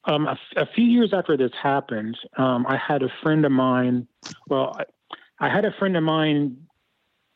Um, 0.08 0.28
a, 0.28 0.38
a, 0.56 0.65
few 0.68 0.86
years 0.86 1.13
after 1.13 1.36
this 1.36 1.52
happened, 1.62 2.18
um, 2.38 2.65
I 2.68 2.78
had 2.78 3.02
a 3.02 3.10
friend 3.24 3.44
of 3.46 3.52
mine. 3.52 4.08
Well, 4.48 4.76
I, 4.78 5.48
I, 5.48 5.50
had 5.50 5.65
a 5.65 5.72
friend 5.80 5.98
of 5.98 6.04
mine 6.04 6.58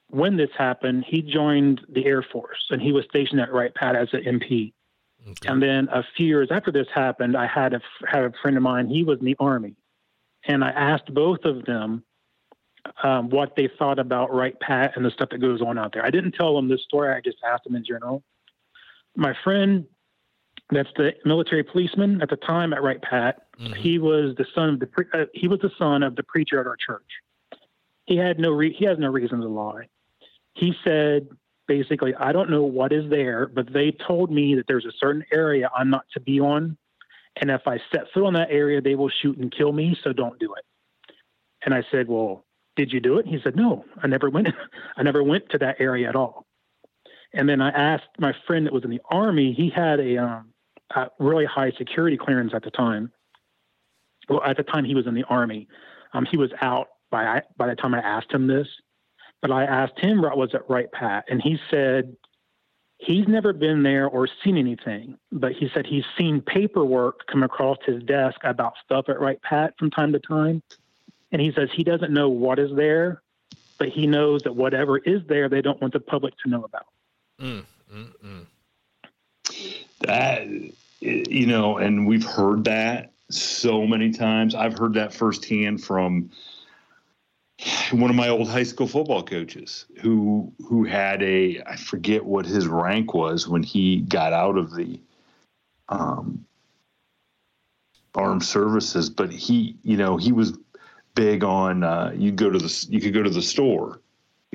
when 0.10 0.38
this 0.38 0.50
happened. 0.58 1.06
He 1.08 1.22
joined 1.22 1.82
the 1.90 2.06
Air 2.06 2.24
Force 2.32 2.68
and 2.70 2.82
he 2.82 2.92
was 2.92 3.06
stationed 3.10 3.42
at 3.42 3.52
Wright 3.52 3.74
Pat 3.74 3.96
as 3.96 4.10
an 4.14 4.22
MP. 4.24 4.74
Okay. 5.28 5.50
And 5.50 5.62
then 5.62 5.90
a 5.92 6.04
few 6.16 6.28
years 6.28 6.50
after 6.52 6.72
this 6.72 6.88
happened, 6.94 7.36
I 7.36 7.48
had 7.48 7.74
a 7.74 7.82
had 8.08 8.24
a 8.24 8.32
friend 8.42 8.56
of 8.56 8.64
mine. 8.64 8.88
He 8.88 9.04
was 9.04 9.20
in 9.20 9.26
the 9.26 9.36
Army, 9.40 9.76
and 10.46 10.64
I 10.64 10.70
asked 10.70 11.14
both 11.14 11.44
of 11.44 11.66
them 11.66 12.04
um, 13.04 13.30
what 13.30 13.56
they 13.56 13.70
thought 13.78 14.00
about 14.00 14.34
Wright 14.34 14.58
Pat 14.60 14.94
and 14.96 15.06
the 15.06 15.12
stuff 15.12 15.30
that 15.30 15.40
goes 15.40 15.62
on 15.62 15.78
out 15.78 15.94
there. 15.94 16.06
I 16.06 16.10
didn't 16.10 16.34
tell 16.34 16.56
them 16.56 16.70
this 16.70 16.82
story. 16.84 17.14
I 17.14 17.22
just 17.22 17.38
asked 17.46 17.66
them 17.66 17.76
in 17.76 17.84
general. 17.84 18.24
My 19.16 19.36
friend, 19.44 19.86
that's 20.72 20.90
the 20.96 21.14
military 21.26 21.64
policeman 21.64 22.22
at 22.22 22.30
the 22.30 22.36
time 22.36 22.74
at 22.74 22.84
Wright 22.84 23.02
Pat. 23.02 23.44
Mm-hmm. 23.60 23.74
He 23.74 24.00
was 24.00 24.36
the 24.38 24.46
son 24.54 24.70
of 24.70 24.80
the 24.80 24.88
pre- 24.88 25.06
uh, 25.14 25.26
he 25.34 25.48
was 25.48 25.60
the 25.62 25.72
son 25.78 26.04
of 26.04 26.16
the 26.16 26.24
preacher 26.24 26.60
at 26.60 26.68
our 26.68 26.78
church. 26.78 27.08
He 28.06 28.18
had 28.18 28.40
no 28.40 28.52
re- 28.52 28.74
he 28.74 28.86
has 28.86 28.98
no 29.00 29.10
reason 29.10 29.42
to 29.42 29.48
lie. 29.48 29.88
He 30.54 30.74
said 30.84 31.28
basically, 31.68 32.16
I 32.16 32.32
don't 32.32 32.50
know 32.50 32.64
what 32.64 32.92
is 32.92 33.10
there, 33.10 33.48
but 33.48 33.72
they 33.72 33.92
told 33.92 34.32
me 34.32 34.56
that 34.56 34.66
there's 34.68 34.86
a 34.86 34.92
certain 35.00 35.24
area 35.32 35.70
I'm 35.76 35.90
not 35.90 36.06
to 36.14 36.20
be 36.20 36.40
on, 36.40 36.78
and 37.36 37.50
if 37.50 37.68
I 37.68 37.80
set 37.92 38.12
foot 38.14 38.26
on 38.26 38.34
that 38.34 38.50
area, 38.52 38.82
they 38.82 38.96
will 38.96 39.10
shoot 39.10 39.38
and 39.38 39.52
kill 39.52 39.72
me. 39.72 39.98
So 40.04 40.14
don't 40.14 40.40
do 40.40 40.54
it. 40.56 40.66
And 41.64 41.74
I 41.74 41.84
said, 41.92 42.08
well, 42.08 42.46
did 42.76 42.94
you 42.94 43.00
do 43.00 43.18
it? 43.18 43.28
He 43.28 43.40
said, 43.44 43.56
no, 43.56 43.86
I 44.02 44.08
never 44.08 44.30
went. 44.30 44.50
I 44.98 45.04
never 45.04 45.24
went 45.24 45.50
to 45.50 45.58
that 45.60 45.78
area 45.80 46.08
at 46.10 46.16
all. 46.16 46.46
And 47.34 47.48
then 47.48 47.62
I 47.62 47.70
asked 47.70 48.08
my 48.18 48.34
friend 48.48 48.66
that 48.66 48.74
was 48.74 48.84
in 48.84 48.90
the 48.90 49.02
army. 49.10 49.54
He 49.54 49.70
had 49.70 50.00
a, 50.00 50.18
um, 50.18 50.48
a 50.48 50.59
really 51.20 51.46
high 51.46 51.72
security 51.78 52.18
clearance 52.18 52.54
at 52.54 52.64
the 52.64 52.72
time. 52.72 53.12
Well, 54.28 54.44
at 54.44 54.58
the 54.58 54.64
time 54.64 54.86
he 54.86 54.96
was 54.96 55.08
in 55.08 55.16
the 55.16 55.24
army, 55.24 55.68
um, 56.14 56.26
he 56.26 56.38
was 56.38 56.52
out 56.62 56.88
by 57.10 57.42
by 57.58 57.68
the 57.68 57.76
time 57.76 57.94
I 57.94 58.00
asked 58.00 58.32
him 58.32 58.48
this. 58.48 58.68
But 59.42 59.52
I 59.52 59.64
asked 59.64 59.98
him 59.98 60.22
was 60.22 60.54
it 60.54 60.64
Wright 60.68 60.92
Pat, 60.92 61.26
and 61.30 61.42
he 61.42 61.58
said 61.72 62.16
he's 62.98 63.28
never 63.28 63.54
been 63.54 63.84
there 63.84 64.08
or 64.08 64.28
seen 64.44 64.58
anything. 64.58 65.18
But 65.32 65.54
he 65.54 65.70
said 65.74 65.86
he's 65.86 66.04
seen 66.18 66.42
paperwork 66.42 67.26
come 67.28 67.44
across 67.44 67.78
his 67.86 68.04
desk 68.04 68.40
about 68.44 68.74
stuff 68.84 69.06
at 69.08 69.20
Wright 69.20 69.42
Pat 69.42 69.74
from 69.80 69.90
time 69.90 70.12
to 70.14 70.20
time. 70.20 70.62
And 71.32 71.42
he 71.42 71.52
says 71.54 71.70
he 71.74 71.84
doesn't 71.84 72.12
know 72.12 72.30
what 72.30 72.60
is 72.60 72.76
there, 72.76 73.22
but 73.78 73.90
he 73.90 74.08
knows 74.08 74.44
that 74.44 74.56
whatever 74.56 74.98
is 74.98 75.22
there, 75.28 75.48
they 75.48 75.62
don't 75.62 75.80
want 75.80 75.94
the 75.94 76.00
public 76.00 76.34
to 76.44 76.50
know 76.50 76.64
about. 76.64 76.88
Mm, 77.40 77.66
mm, 77.94 78.12
mm. 78.24 78.46
That, 80.02 80.48
you 81.02 81.48
know, 81.48 81.78
and 81.78 82.08
we've 82.08 82.26
heard 82.26 82.66
that 82.66 83.12
so 83.30 83.86
many 83.86 84.12
times. 84.12 84.56
I've 84.56 84.78
heard 84.78 84.94
that 84.96 85.14
firsthand 85.14 85.84
from 85.84 86.32
one 87.92 88.10
of 88.10 88.16
my 88.16 88.30
old 88.30 88.50
high 88.50 88.64
school 88.64 88.88
football 88.88 89.24
coaches 89.24 89.86
who 90.02 90.54
who 90.68 90.86
had 90.86 91.22
a 91.22 91.62
I 91.66 91.76
forget 91.76 92.24
what 92.24 92.46
his 92.46 92.68
rank 92.68 93.14
was 93.14 93.48
when 93.48 93.64
he 93.64 94.02
got 94.02 94.34
out 94.34 94.58
of 94.58 94.74
the 94.74 95.00
um, 95.90 96.46
armed 98.16 98.44
services, 98.44 99.10
but 99.10 99.32
he 99.32 99.76
you 99.84 99.98
know 99.98 100.18
he 100.18 100.32
was 100.32 100.58
big 101.16 101.44
on 101.44 101.84
uh, 101.84 102.14
you 102.16 102.32
go 102.32 102.50
to 102.50 102.60
the 102.60 102.88
you 102.90 103.02
could 103.02 103.14
go 103.14 103.24
to 103.24 103.30
the 103.30 103.42
store, 103.42 104.00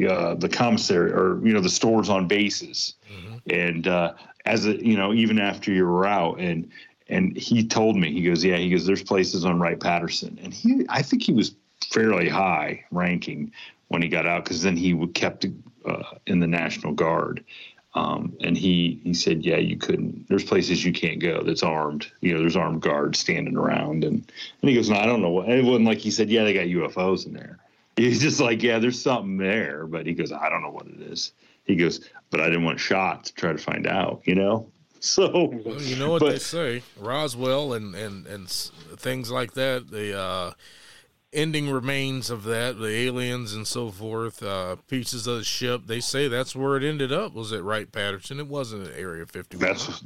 uh, 0.03 0.35
the 0.35 0.49
commissary, 0.49 1.13
or 1.13 1.41
you 1.47 1.53
know 1.53 1.61
the 1.61 1.69
stores 1.69 2.09
on 2.09 2.27
bases, 2.27 2.95
mm-hmm. 3.11 3.37
and 3.51 3.87
uh, 3.89 4.15
as 4.45 4.67
a 4.67 4.85
you 4.85 4.97
know 4.97 5.13
even 5.13 5.39
after 5.39 5.73
you 5.73 5.87
were 5.87 6.07
out 6.07 6.41
and 6.41 6.71
and 7.09 7.37
he 7.37 7.67
told 7.67 7.97
me 7.97 8.13
he 8.13 8.23
goes 8.23 8.45
yeah 8.45 8.57
he 8.57 8.71
goes 8.71 8.87
there's 8.87 9.03
places 9.03 9.45
on 9.45 9.61
Wright 9.61 9.79
Patterson 9.79 10.39
and 10.43 10.53
he 10.53 10.85
I 10.89 11.03
think 11.03 11.23
he 11.23 11.33
was 11.33 11.55
fairly 11.93 12.29
high 12.29 12.85
ranking 12.91 13.53
when 13.89 14.03
he 14.03 14.09
got 14.09 14.27
out 14.27 14.45
because 14.45 14.63
then 14.63 14.77
he 14.77 15.07
kept 15.09 15.47
uh, 15.85 16.03
in 16.27 16.41
the 16.41 16.47
National 16.47 16.93
Guard 16.93 17.45
um, 17.95 18.37
and 18.41 18.57
he 18.57 19.01
he 19.05 19.15
said, 19.15 19.45
yeah, 19.45 19.57
you 19.57 19.77
couldn't. 19.77 20.29
There's 20.29 20.45
places 20.45 20.85
you 20.85 20.93
can't 20.93 21.21
go 21.21 21.43
that's 21.43 21.63
armed. 21.63 22.11
You 22.21 22.35
know, 22.35 22.41
there's 22.41 22.57
armed 22.57 22.83
guards 22.83 23.21
standing 23.21 23.57
around, 23.57 24.03
and 24.03 24.15
and 24.63 24.71
he 24.71 24.75
goes, 24.75 24.91
no, 24.91 24.97
I 24.97 25.07
don't 25.07 25.23
know. 25.23 25.31
What, 25.31 25.49
it 25.49 25.65
wasn't 25.65 25.87
like 25.87 25.99
he 25.99 26.11
said, 26.11 26.29
yeah, 26.29 26.43
they 26.43 26.55
got 26.55 26.67
UFOs 26.67 27.25
in 27.27 27.35
there. 27.35 27.59
He's 27.97 28.21
just 28.21 28.41
like, 28.41 28.63
yeah, 28.63 28.79
there's 28.79 29.01
something 29.01 29.37
there, 29.37 29.87
but 29.87 30.07
he 30.07 30.15
goes, 30.15 30.33
I 30.33 30.49
don't 30.49 30.63
know 30.63 30.71
what 30.71 30.87
it 30.87 31.01
is. 31.01 31.33
He 31.65 31.77
goes, 31.77 32.01
but 32.31 32.41
I 32.41 32.47
didn't 32.47 32.65
want 32.65 32.81
shot 32.81 33.25
to 33.25 33.35
try 33.35 33.53
to 33.53 33.59
find 33.59 33.87
out, 33.87 34.23
you 34.25 34.35
know. 34.35 34.71
So 35.05 35.51
well, 35.53 35.83
you 35.83 35.97
know 35.97 36.13
what 36.13 36.21
but, 36.21 36.31
they 36.31 36.39
say, 36.39 36.83
Roswell 36.99 37.75
and 37.75 37.95
and 37.95 38.27
and 38.27 38.49
things 38.49 39.31
like 39.31 39.53
that. 39.53 39.91
The 39.91 40.19
uh, 40.19 40.53
ending 41.31 41.71
remains 41.71 42.31
of 42.31 42.45
that, 42.45 42.79
the 42.79 42.89
aliens 42.89 43.53
and 43.53 43.67
so 43.67 43.91
forth, 43.91 44.43
uh, 44.43 44.77
pieces 44.89 45.27
of 45.27 45.37
the 45.37 45.45
ship. 45.45 45.83
They 45.85 46.01
say 46.01 46.29
that's 46.29 46.57
where 46.57 46.79
it 46.79 46.85
ended 46.85 47.13
up. 47.13 47.35
Was 47.35 47.53
it 47.53 47.63
Wright 47.63 47.93
Patterson? 47.93 48.41
It 48.41 48.47
wasn't 48.47 48.89
at 48.89 48.99
Area 48.99 49.27
51. 49.27 49.69
That's 49.69 50.03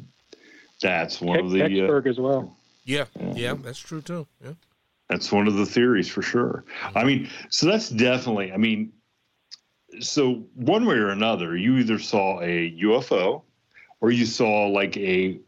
that's 0.82 1.20
one 1.20 1.38
of 1.38 1.50
the 1.52 1.60
Kecksburg 1.60 2.06
uh, 2.06 2.10
as 2.10 2.18
well. 2.18 2.56
Yeah, 2.84 3.04
yeah, 3.34 3.54
that's 3.54 3.78
true 3.78 4.00
too. 4.00 4.26
Yeah, 4.42 4.54
that's 5.08 5.32
one 5.32 5.48
of 5.48 5.54
the 5.54 5.66
theories 5.66 6.08
for 6.08 6.22
sure. 6.22 6.64
I 6.94 7.04
mean, 7.04 7.28
so 7.48 7.66
that's 7.66 7.88
definitely. 7.88 8.52
I 8.52 8.56
mean, 8.56 8.92
so 10.00 10.44
one 10.54 10.84
way 10.84 10.96
or 10.96 11.08
another, 11.08 11.56
you 11.56 11.78
either 11.78 11.98
saw 11.98 12.40
a 12.40 12.76
UFO 12.82 13.42
or 14.00 14.10
you 14.10 14.26
saw 14.26 14.66
like 14.66 14.96
a 14.96 15.40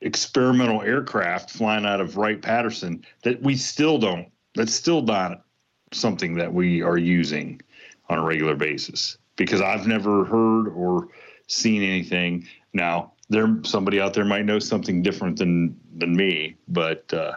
experimental 0.00 0.82
aircraft 0.82 1.50
flying 1.50 1.84
out 1.84 2.00
of 2.00 2.16
Wright 2.16 2.40
Patterson 2.40 3.04
that 3.22 3.42
we 3.42 3.56
still 3.56 3.98
don't. 3.98 4.28
That's 4.54 4.72
still 4.72 5.02
not 5.02 5.44
something 5.92 6.34
that 6.36 6.52
we 6.52 6.82
are 6.82 6.98
using 6.98 7.60
on 8.08 8.18
a 8.18 8.22
regular 8.22 8.54
basis 8.54 9.18
because 9.36 9.60
I've 9.60 9.86
never 9.86 10.24
heard 10.24 10.68
or 10.68 11.08
seen 11.48 11.82
anything. 11.82 12.46
Now, 12.72 13.12
there 13.28 13.58
somebody 13.64 14.00
out 14.00 14.14
there 14.14 14.24
might 14.24 14.44
know 14.44 14.58
something 14.58 15.02
different 15.02 15.38
than 15.38 15.78
than 15.96 16.16
me, 16.16 16.56
but 16.68 17.12
uh, 17.12 17.32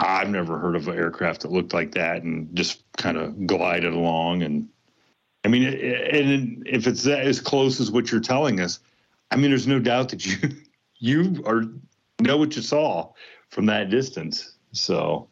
I've 0.00 0.30
never 0.30 0.58
heard 0.58 0.76
of 0.76 0.88
an 0.88 0.96
aircraft 0.96 1.42
that 1.42 1.52
looked 1.52 1.74
like 1.74 1.92
that 1.92 2.22
and 2.22 2.54
just 2.56 2.82
kind 2.96 3.16
of 3.16 3.46
glided 3.46 3.92
along. 3.92 4.42
And 4.42 4.68
I 5.44 5.48
mean, 5.48 5.64
and 5.64 6.66
if 6.66 6.86
it's 6.86 7.02
that 7.02 7.26
as 7.26 7.40
close 7.40 7.80
as 7.80 7.90
what 7.90 8.10
you're 8.10 8.20
telling 8.20 8.60
us, 8.60 8.80
I 9.30 9.36
mean, 9.36 9.50
there's 9.50 9.66
no 9.66 9.78
doubt 9.78 10.08
that 10.08 10.24
you 10.24 10.36
you 10.98 11.42
are 11.46 11.64
know 12.20 12.36
what 12.36 12.56
you 12.56 12.62
saw 12.62 13.12
from 13.50 13.66
that 13.66 13.90
distance. 13.90 14.54
So, 14.72 15.28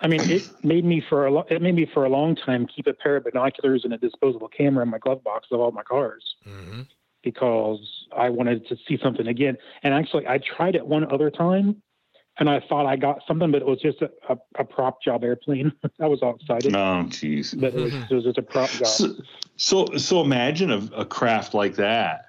I 0.00 0.08
mean, 0.08 0.20
it 0.22 0.48
made 0.64 0.84
me 0.84 1.02
for 1.08 1.26
a 1.26 1.30
lo- 1.30 1.46
it 1.50 1.60
made 1.60 1.74
me 1.74 1.86
for 1.92 2.04
a 2.04 2.08
long 2.08 2.36
time 2.36 2.66
keep 2.66 2.86
a 2.86 2.92
pair 2.92 3.16
of 3.16 3.24
binoculars 3.24 3.84
and 3.84 3.92
a 3.92 3.98
disposable 3.98 4.48
camera 4.48 4.84
in 4.84 4.90
my 4.90 4.98
glove 4.98 5.24
box 5.24 5.48
of 5.50 5.60
all 5.60 5.72
my 5.72 5.82
cars 5.82 6.36
mm-hmm. 6.46 6.82
because 7.22 7.80
I 8.16 8.28
wanted 8.28 8.66
to 8.68 8.76
see 8.86 8.98
something 9.02 9.26
again. 9.26 9.56
And 9.82 9.92
actually, 9.92 10.26
I 10.28 10.38
tried 10.38 10.74
it 10.74 10.86
one 10.86 11.10
other 11.10 11.30
time, 11.30 11.82
and 12.38 12.48
I 12.48 12.60
thought 12.68 12.86
I 12.86 12.96
got 12.96 13.22
something, 13.26 13.50
but 13.50 13.62
it 13.62 13.66
was 13.66 13.80
just 13.80 14.00
a, 14.00 14.10
a, 14.28 14.36
a 14.56 14.64
prop 14.64 15.02
job 15.02 15.22
airplane. 15.24 15.72
I 16.00 16.06
was 16.06 16.20
all 16.22 16.36
excited. 16.36 16.74
Oh, 16.74 17.04
jeez! 17.08 17.58
But 17.58 17.74
it 17.74 17.80
was, 17.80 17.92
mm-hmm. 17.92 18.12
it 18.12 18.16
was, 18.16 18.24
just 18.24 18.38
a 18.38 18.42
prop 18.42 18.70
job. 18.70 18.86
So, 18.86 19.14
so, 19.56 19.86
so 19.96 20.20
imagine 20.22 20.70
a, 20.70 20.88
a 20.96 21.04
craft 21.04 21.54
like 21.54 21.76
that 21.76 22.26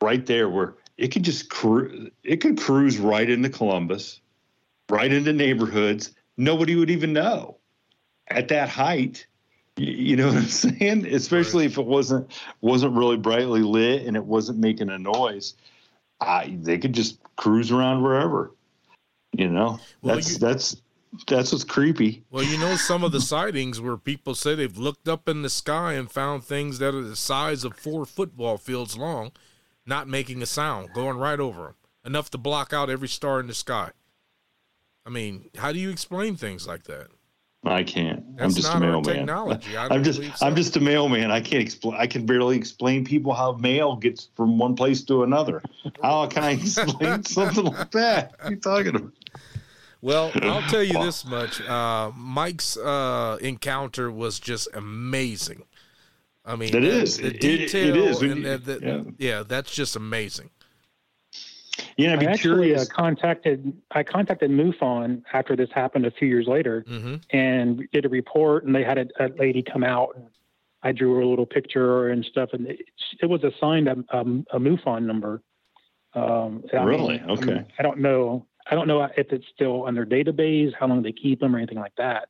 right 0.00 0.24
there 0.24 0.48
where 0.48 0.74
it 0.96 1.08
could 1.08 1.24
just 1.24 1.50
cru- 1.50 2.10
it 2.24 2.38
could 2.38 2.58
cruise 2.58 2.98
right 2.98 3.28
into 3.28 3.48
Columbus, 3.48 4.20
right 4.88 5.12
into 5.12 5.32
neighborhoods. 5.32 6.14
Nobody 6.36 6.76
would 6.76 6.90
even 6.90 7.12
know 7.12 7.58
at 8.28 8.48
that 8.48 8.68
height. 8.68 9.26
You, 9.76 9.92
you 9.92 10.16
know 10.16 10.26
what 10.28 10.36
I'm 10.36 10.44
saying? 10.44 11.06
Especially 11.06 11.64
right. 11.64 11.72
if 11.72 11.78
it 11.78 11.86
wasn't 11.86 12.32
wasn't 12.60 12.94
really 12.94 13.18
brightly 13.18 13.60
lit 13.60 14.06
and 14.06 14.16
it 14.16 14.24
wasn't 14.24 14.58
making 14.58 14.88
a 14.88 14.98
noise. 14.98 15.54
I, 16.20 16.58
they 16.60 16.78
could 16.78 16.94
just 16.94 17.18
cruise 17.36 17.70
around 17.70 18.02
wherever. 18.02 18.52
You 19.32 19.48
know, 19.48 19.78
well, 20.02 20.16
that's 20.16 20.32
you, 20.32 20.38
that's 20.38 20.76
that's 21.26 21.52
what's 21.52 21.64
creepy. 21.64 22.24
Well, 22.30 22.44
you 22.44 22.58
know, 22.58 22.76
some 22.76 23.04
of 23.04 23.12
the 23.12 23.20
sightings 23.20 23.80
where 23.80 23.96
people 23.96 24.34
say 24.34 24.54
they've 24.54 24.76
looked 24.76 25.08
up 25.08 25.28
in 25.28 25.42
the 25.42 25.50
sky 25.50 25.94
and 25.94 26.10
found 26.10 26.44
things 26.44 26.78
that 26.78 26.94
are 26.94 27.02
the 27.02 27.16
size 27.16 27.64
of 27.64 27.76
four 27.76 28.04
football 28.04 28.58
fields 28.58 28.96
long 28.96 29.32
not 29.88 30.06
making 30.06 30.42
a 30.42 30.46
sound, 30.46 30.92
going 30.92 31.16
right 31.16 31.40
over 31.40 31.62
them, 31.62 31.74
enough 32.04 32.30
to 32.30 32.38
block 32.38 32.72
out 32.72 32.90
every 32.90 33.08
star 33.08 33.40
in 33.40 33.46
the 33.46 33.54
sky. 33.54 33.90
I 35.06 35.10
mean, 35.10 35.48
how 35.56 35.72
do 35.72 35.78
you 35.78 35.88
explain 35.88 36.36
things 36.36 36.66
like 36.66 36.84
that? 36.84 37.08
I 37.64 37.82
can't. 37.82 38.36
That's 38.36 38.54
I'm 38.54 38.62
just 38.62 38.74
a 38.74 38.78
mailman. 38.78 39.28
I'm 39.90 40.04
just 40.04 40.22
so. 40.38 40.46
I'm 40.46 40.54
just 40.54 40.76
a 40.76 40.80
mailman. 40.80 41.30
I 41.32 41.40
can't 41.40 41.62
explain. 41.62 41.96
I 41.98 42.06
can 42.06 42.24
barely 42.24 42.56
explain 42.56 43.04
people 43.04 43.34
how 43.34 43.52
mail 43.52 43.96
gets 43.96 44.28
from 44.36 44.58
one 44.58 44.76
place 44.76 45.02
to 45.04 45.24
another. 45.24 45.62
how 46.02 46.26
can 46.26 46.44
I 46.44 46.50
explain 46.52 47.24
something 47.24 47.64
like 47.64 47.90
that? 47.92 48.32
What 48.38 48.46
are 48.46 48.50
you 48.50 48.56
talking 48.56 48.94
about? 48.94 49.12
Well, 50.00 50.32
I'll 50.42 50.62
tell 50.62 50.82
you 50.82 51.02
this 51.04 51.24
much: 51.24 51.60
uh, 51.62 52.12
Mike's 52.16 52.76
uh, 52.76 53.38
encounter 53.40 54.10
was 54.10 54.38
just 54.38 54.68
amazing. 54.74 55.64
I 56.44 56.56
mean, 56.56 56.74
it 56.74 56.84
is 56.84 57.18
the 57.18 57.30
detail. 57.30 57.88
It, 57.88 57.96
it 57.96 58.10
is. 58.10 58.22
And 58.22 58.44
the, 58.44 58.58
the, 58.58 58.80
yeah. 58.82 59.02
yeah, 59.18 59.42
that's 59.46 59.74
just 59.74 59.96
amazing. 59.96 60.50
Yeah, 61.96 62.12
I'd 62.12 62.20
be 62.20 62.26
I 62.26 62.32
actually 62.32 62.50
uh, 62.50 62.54
curious. 62.54 62.82
Uh, 62.82 62.94
contacted 62.94 63.72
I 63.90 64.02
contacted 64.02 64.50
MUFON 64.50 65.22
after 65.32 65.56
this 65.56 65.68
happened 65.72 66.06
a 66.06 66.10
few 66.10 66.28
years 66.28 66.46
later, 66.46 66.84
mm-hmm. 66.88 67.16
and 67.36 67.82
did 67.92 68.04
a 68.04 68.08
report. 68.08 68.64
And 68.64 68.74
they 68.74 68.84
had 68.84 68.98
a, 68.98 69.26
a, 69.26 69.28
lady 69.36 69.62
come 69.62 69.84
out, 69.84 70.14
and 70.16 70.26
I 70.82 70.92
drew 70.92 71.14
her 71.14 71.20
a 71.20 71.28
little 71.28 71.46
picture 71.46 72.08
and 72.08 72.24
stuff, 72.24 72.50
and 72.52 72.66
it, 72.66 72.80
it 73.20 73.26
was 73.26 73.42
assigned 73.44 73.88
a, 73.88 73.96
a, 74.10 74.20
a 74.20 74.60
MUFON 74.60 75.02
number. 75.04 75.42
Um, 76.14 76.64
really? 76.72 77.20
mean, 77.20 77.30
okay. 77.30 77.42
I, 77.42 77.54
mean, 77.54 77.66
I 77.78 77.82
don't 77.82 77.98
know. 77.98 78.46
I 78.70 78.74
don't 78.74 78.88
know 78.88 79.02
if 79.02 79.32
it's 79.32 79.46
still 79.54 79.84
on 79.84 79.94
their 79.94 80.06
database, 80.06 80.72
how 80.78 80.86
long 80.86 81.02
they 81.02 81.12
keep 81.12 81.40
them, 81.40 81.54
or 81.54 81.58
anything 81.58 81.78
like 81.78 81.94
that. 81.96 82.28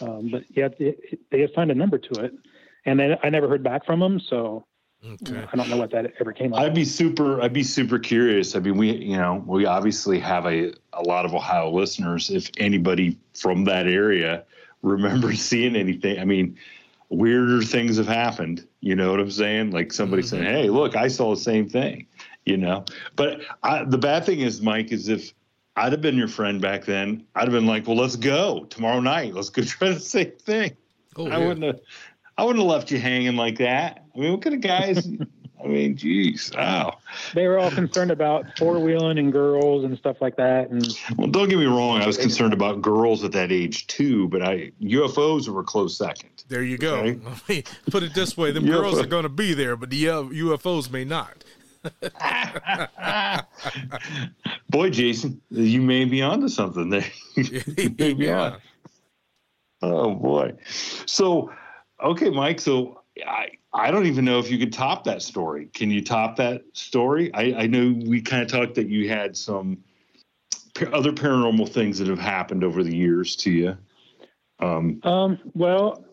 Um, 0.00 0.30
but 0.30 0.44
yeah, 0.50 0.68
it, 0.78 1.20
they 1.30 1.42
assigned 1.42 1.70
a 1.70 1.74
number 1.74 1.98
to 1.98 2.24
it 2.24 2.34
and 2.86 2.98
then 2.98 3.16
I 3.22 3.30
never 3.30 3.48
heard 3.48 3.62
back 3.62 3.84
from 3.84 4.00
them. 4.00 4.20
So 4.20 4.66
okay. 5.04 5.44
I 5.52 5.56
don't 5.56 5.68
know 5.68 5.76
what 5.76 5.90
that 5.92 6.12
ever 6.20 6.32
came 6.32 6.52
up. 6.52 6.60
I'd 6.60 6.74
be 6.74 6.84
super. 6.84 7.40
I'd 7.40 7.52
be 7.52 7.62
super 7.62 7.98
curious. 7.98 8.54
I 8.54 8.60
mean, 8.60 8.76
we 8.76 8.92
you 8.92 9.16
know 9.16 9.42
we 9.46 9.66
obviously 9.66 10.18
have 10.20 10.46
a 10.46 10.72
a 10.92 11.02
lot 11.02 11.24
of 11.24 11.34
Ohio 11.34 11.70
listeners. 11.70 12.30
If 12.30 12.50
anybody 12.58 13.18
from 13.34 13.64
that 13.64 13.86
area 13.86 14.44
remembers 14.82 15.40
seeing 15.44 15.76
anything, 15.76 16.18
I 16.18 16.24
mean, 16.24 16.58
weirder 17.08 17.62
things 17.62 17.96
have 17.96 18.08
happened. 18.08 18.66
You 18.80 18.94
know 18.94 19.10
what 19.10 19.20
I'm 19.20 19.30
saying? 19.30 19.70
Like 19.70 19.92
somebody 19.92 20.22
mm-hmm. 20.22 20.36
saying, 20.36 20.44
"Hey, 20.44 20.70
look, 20.70 20.96
I 20.96 21.08
saw 21.08 21.34
the 21.34 21.40
same 21.40 21.68
thing." 21.68 22.06
You 22.44 22.58
know, 22.58 22.84
but 23.16 23.40
I, 23.62 23.84
the 23.84 23.96
bad 23.96 24.26
thing 24.26 24.40
is, 24.40 24.60
Mike, 24.60 24.92
is 24.92 25.08
if 25.08 25.32
I'd 25.76 25.92
have 25.92 26.00
been 26.00 26.16
your 26.16 26.28
friend 26.28 26.60
back 26.60 26.84
then, 26.84 27.24
I'd 27.34 27.42
have 27.42 27.52
been 27.52 27.66
like, 27.66 27.86
"Well, 27.86 27.96
let's 27.96 28.16
go 28.16 28.64
tomorrow 28.70 29.00
night. 29.00 29.34
Let's 29.34 29.48
go 29.48 29.62
try 29.64 29.90
the 29.90 30.00
same 30.00 30.32
thing." 30.32 30.76
Oh, 31.16 31.26
I 31.26 31.38
yeah. 31.38 31.46
wouldn't 31.46 31.66
have. 31.66 31.80
I 32.36 32.44
wouldn't 32.44 32.64
have 32.64 32.70
left 32.70 32.90
you 32.90 32.98
hanging 32.98 33.36
like 33.36 33.58
that. 33.58 34.04
I 34.14 34.18
mean, 34.18 34.32
what 34.32 34.42
kind 34.42 34.54
of 34.54 34.60
guys? 34.60 35.08
I 35.64 35.66
mean, 35.66 35.96
geez, 35.96 36.50
wow. 36.54 36.98
They 37.32 37.46
were 37.46 37.58
all 37.58 37.70
concerned 37.70 38.10
about 38.10 38.44
four 38.58 38.78
wheeling 38.78 39.16
and 39.16 39.32
girls 39.32 39.84
and 39.84 39.96
stuff 39.96 40.20
like 40.20 40.36
that. 40.36 40.68
And 40.68 40.86
well, 41.16 41.28
don't 41.28 41.48
get 41.48 41.58
me 41.58 41.64
wrong, 41.64 42.02
I 42.02 42.06
was 42.06 42.18
concerned 42.18 42.52
about 42.52 42.82
girls 42.82 43.24
at 43.24 43.32
that 43.32 43.50
age 43.50 43.86
too, 43.86 44.28
but 44.28 44.42
I 44.42 44.72
UFOs 44.82 45.48
were 45.48 45.60
a 45.60 45.64
close 45.64 45.96
second. 45.96 46.44
There 46.48 46.62
you 46.62 46.76
go. 46.76 46.96
Okay? 46.96 47.64
Put 47.90 48.02
it 48.02 48.12
this 48.12 48.36
way: 48.36 48.50
the 48.50 48.60
girls 48.60 49.00
are 49.00 49.06
going 49.06 49.22
to 49.22 49.30
be 49.30 49.54
there, 49.54 49.74
but 49.74 49.88
the 49.88 50.04
UFOs 50.04 50.90
may 50.90 51.04
not. 51.04 51.43
Boy, 54.70 54.90
Jason, 54.90 55.40
you 55.50 55.82
may 55.82 56.04
be 56.04 56.22
onto 56.22 56.48
something 56.48 56.88
there. 56.88 57.04
yeah. 57.36 58.56
Oh 59.82 60.14
boy. 60.14 60.52
So 61.06 61.50
Okay, 62.04 62.30
Mike. 62.30 62.60
So 62.60 63.00
I 63.26 63.48
I 63.72 63.90
don't 63.90 64.06
even 64.06 64.24
know 64.24 64.38
if 64.38 64.50
you 64.50 64.58
could 64.58 64.72
top 64.72 65.04
that 65.04 65.22
story. 65.22 65.66
Can 65.74 65.90
you 65.90 66.02
top 66.02 66.36
that 66.36 66.62
story? 66.74 67.32
I, 67.34 67.62
I 67.62 67.66
know 67.66 67.94
we 68.06 68.20
kind 68.20 68.42
of 68.42 68.48
talked 68.48 68.74
that 68.74 68.88
you 68.88 69.08
had 69.08 69.36
some 69.36 69.78
other 70.92 71.12
paranormal 71.12 71.68
things 71.68 71.98
that 71.98 72.08
have 72.08 72.18
happened 72.18 72.62
over 72.62 72.82
the 72.82 72.94
years 72.94 73.34
to 73.36 73.50
you. 73.50 73.76
Um, 74.60 75.00
um, 75.02 75.38
well, 75.54 76.04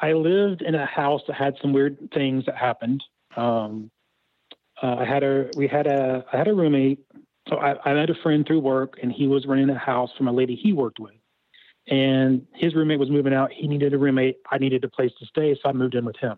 I 0.00 0.12
lived 0.12 0.62
in 0.62 0.74
a 0.74 0.84
house 0.84 1.22
that 1.26 1.34
had 1.34 1.54
some 1.62 1.72
weird 1.72 1.96
things 2.12 2.44
that 2.46 2.56
happened. 2.56 3.02
Um, 3.36 3.90
uh, 4.82 4.96
I 4.96 5.04
had 5.04 5.22
a 5.22 5.50
we 5.56 5.68
had 5.68 5.86
a 5.86 6.24
I 6.32 6.36
had 6.36 6.48
a 6.48 6.54
roommate. 6.54 7.00
So 7.48 7.56
I, 7.58 7.76
I 7.88 7.94
met 7.94 8.10
a 8.10 8.14
friend 8.24 8.44
through 8.44 8.58
work, 8.58 8.94
and 9.00 9.12
he 9.12 9.28
was 9.28 9.46
renting 9.46 9.70
a 9.70 9.78
house 9.78 10.10
from 10.16 10.26
a 10.26 10.32
lady 10.32 10.56
he 10.56 10.72
worked 10.72 10.98
with 10.98 11.14
and 11.88 12.46
his 12.54 12.74
roommate 12.74 12.98
was 12.98 13.10
moving 13.10 13.32
out. 13.32 13.52
He 13.52 13.68
needed 13.68 13.94
a 13.94 13.98
roommate. 13.98 14.38
I 14.50 14.58
needed 14.58 14.82
a 14.84 14.88
place 14.88 15.12
to 15.20 15.26
stay, 15.26 15.54
so 15.54 15.68
I 15.68 15.72
moved 15.72 15.94
in 15.94 16.04
with 16.04 16.16
him. 16.16 16.36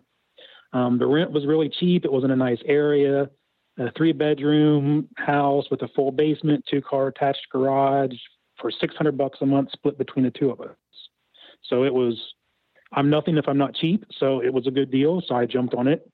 Um, 0.73 0.99
the 0.99 1.07
rent 1.07 1.31
was 1.31 1.47
really 1.47 1.69
cheap. 1.69 2.05
It 2.05 2.11
was 2.11 2.23
in 2.23 2.31
a 2.31 2.35
nice 2.35 2.59
area, 2.65 3.29
a 3.79 3.91
three 3.97 4.11
bedroom 4.11 5.07
house 5.17 5.65
with 5.71 5.81
a 5.81 5.87
full 5.89 6.11
basement, 6.11 6.63
two 6.69 6.81
car 6.81 7.07
attached 7.07 7.47
garage 7.51 8.13
for 8.61 8.69
600 8.69 9.17
bucks 9.17 9.39
a 9.41 9.45
month 9.45 9.71
split 9.71 9.97
between 9.97 10.25
the 10.25 10.31
two 10.31 10.51
of 10.51 10.61
us. 10.61 10.75
So 11.63 11.83
it 11.83 11.93
was, 11.93 12.15
I'm 12.91 13.09
nothing 13.09 13.37
if 13.37 13.47
I'm 13.47 13.57
not 13.57 13.73
cheap. 13.73 14.05
So 14.19 14.41
it 14.43 14.53
was 14.53 14.67
a 14.67 14.71
good 14.71 14.91
deal. 14.91 15.23
So 15.27 15.35
I 15.35 15.45
jumped 15.45 15.73
on 15.73 15.87
it. 15.87 16.07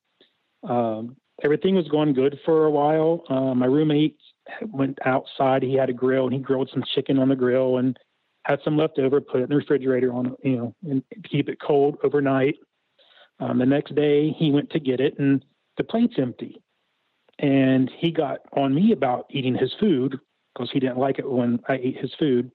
Um, 0.64 1.18
everything 1.44 1.76
was 1.76 1.88
going 1.88 2.14
good 2.14 2.40
for 2.46 2.66
a 2.66 2.72
while. 2.72 3.24
Uh, 3.30 3.54
my 3.54 3.66
roommate 3.66 4.18
went 4.62 4.98
outside. 5.06 5.64
He 5.64 5.76
had 5.76 5.90
a 5.90 5.94
grill 5.94 6.26
and 6.26 6.34
he 6.34 6.40
grilled 6.40 6.70
some 6.74 6.84
chicken 6.94 7.20
on 7.20 7.30
the 7.30 7.36
grill 7.36 7.78
and 7.78 7.98
had 8.46 8.60
some 8.64 8.78
left 8.78 9.00
over, 9.00 9.20
put 9.20 9.42
it 9.42 9.44
in 9.46 9.50
the 9.50 9.56
refrigerator 9.56 10.14
on, 10.14 10.36
you 10.44 10.58
know, 10.58 10.76
and 10.84 11.04
keep 11.30 11.50
it 11.50 11.60
cold 11.60 11.98
overnight. 12.04 12.56
Um, 13.40 13.58
the 13.60 13.66
next 13.66 13.96
day 13.96 14.32
he 14.32 14.52
went 14.52 14.70
to 14.72 14.80
get 14.80 15.00
it 15.00 15.18
and 15.20 15.44
the 15.78 15.84
plate's 15.84 16.16
empty. 16.18 16.62
And 17.40 17.92
he 17.98 18.12
got 18.12 18.40
on 18.54 18.74
me 18.74 18.94
about 18.94 19.26
eating 19.30 19.56
his 19.56 19.74
food 19.80 20.18
because 20.54 20.72
he 20.72 20.80
didn't 20.80 21.00
like 21.00 21.20
it 21.20 21.30
when 21.30 21.60
I 21.68 21.74
ate 21.74 21.98
his 21.98 22.14
food. 22.18 22.52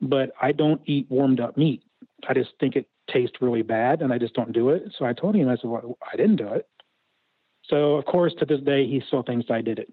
But 0.00 0.32
I 0.40 0.52
don't 0.52 0.80
eat 0.86 1.06
warmed 1.10 1.40
up 1.40 1.56
meat. 1.56 1.82
I 2.26 2.34
just 2.34 2.50
think 2.58 2.76
it 2.76 2.86
tastes 3.10 3.36
really 3.40 3.62
bad 3.62 4.00
and 4.00 4.12
I 4.12 4.18
just 4.18 4.34
don't 4.34 4.52
do 4.52 4.70
it. 4.70 4.84
So 4.98 5.04
I 5.04 5.12
told 5.12 5.34
him, 5.34 5.48
I 5.48 5.56
said, 5.56 5.70
well, 5.70 5.98
I 6.10 6.16
didn't 6.16 6.36
do 6.36 6.48
it. 6.48 6.66
So, 7.72 7.94
of 7.94 8.04
course, 8.04 8.34
to 8.38 8.44
this 8.44 8.60
day, 8.60 8.86
he 8.86 9.02
still 9.06 9.22
thinks 9.22 9.50
I 9.50 9.62
did 9.62 9.78
it. 9.78 9.90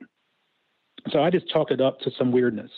So 1.11 1.23
I 1.23 1.29
just 1.29 1.47
chalked 1.47 1.71
it 1.71 1.79
up 1.79 2.01
to 2.01 2.11
some 2.17 2.29
weirdness. 2.29 2.69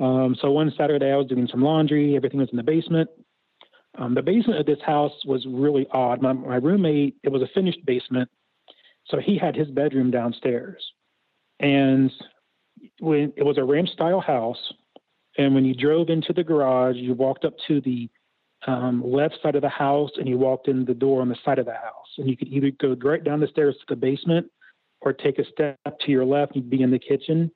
Um, 0.00 0.34
so 0.40 0.50
one 0.50 0.72
Saturday, 0.78 1.12
I 1.12 1.16
was 1.16 1.26
doing 1.26 1.46
some 1.46 1.62
laundry. 1.62 2.16
Everything 2.16 2.40
was 2.40 2.48
in 2.50 2.56
the 2.56 2.62
basement. 2.62 3.10
Um, 3.98 4.14
the 4.14 4.22
basement 4.22 4.58
of 4.58 4.66
this 4.66 4.80
house 4.84 5.12
was 5.26 5.46
really 5.46 5.86
odd. 5.92 6.22
My, 6.22 6.32
my 6.32 6.56
roommate, 6.56 7.16
it 7.22 7.28
was 7.28 7.42
a 7.42 7.48
finished 7.54 7.84
basement, 7.84 8.30
so 9.08 9.18
he 9.18 9.38
had 9.38 9.54
his 9.54 9.68
bedroom 9.70 10.10
downstairs, 10.10 10.82
and 11.60 12.10
when 12.98 13.32
it 13.36 13.44
was 13.44 13.56
a 13.56 13.62
ranch 13.62 13.90
style 13.90 14.20
house, 14.20 14.58
and 15.38 15.54
when 15.54 15.64
you 15.64 15.74
drove 15.74 16.08
into 16.08 16.32
the 16.32 16.42
garage, 16.42 16.96
you 16.96 17.14
walked 17.14 17.44
up 17.44 17.54
to 17.68 17.80
the 17.82 18.10
um, 18.66 19.02
left 19.04 19.38
side 19.42 19.56
of 19.56 19.62
the 19.62 19.68
house, 19.68 20.10
and 20.16 20.28
you 20.28 20.38
walked 20.38 20.68
in 20.68 20.84
the 20.84 20.94
door 20.94 21.20
on 21.20 21.28
the 21.28 21.36
side 21.44 21.58
of 21.58 21.66
the 21.66 21.72
house, 21.72 22.08
and 22.18 22.28
you 22.28 22.36
could 22.36 22.48
either 22.48 22.70
go 22.70 22.96
right 23.06 23.22
down 23.22 23.40
the 23.40 23.46
stairs 23.48 23.76
to 23.80 23.84
the 23.88 23.96
basement, 23.96 24.46
or 25.00 25.12
take 25.12 25.38
a 25.38 25.44
step 25.44 25.78
to 26.00 26.10
your 26.10 26.24
left, 26.24 26.56
you'd 26.56 26.70
be 26.70 26.82
in 26.82 26.90
the 26.90 26.98
kitchen. 26.98 27.50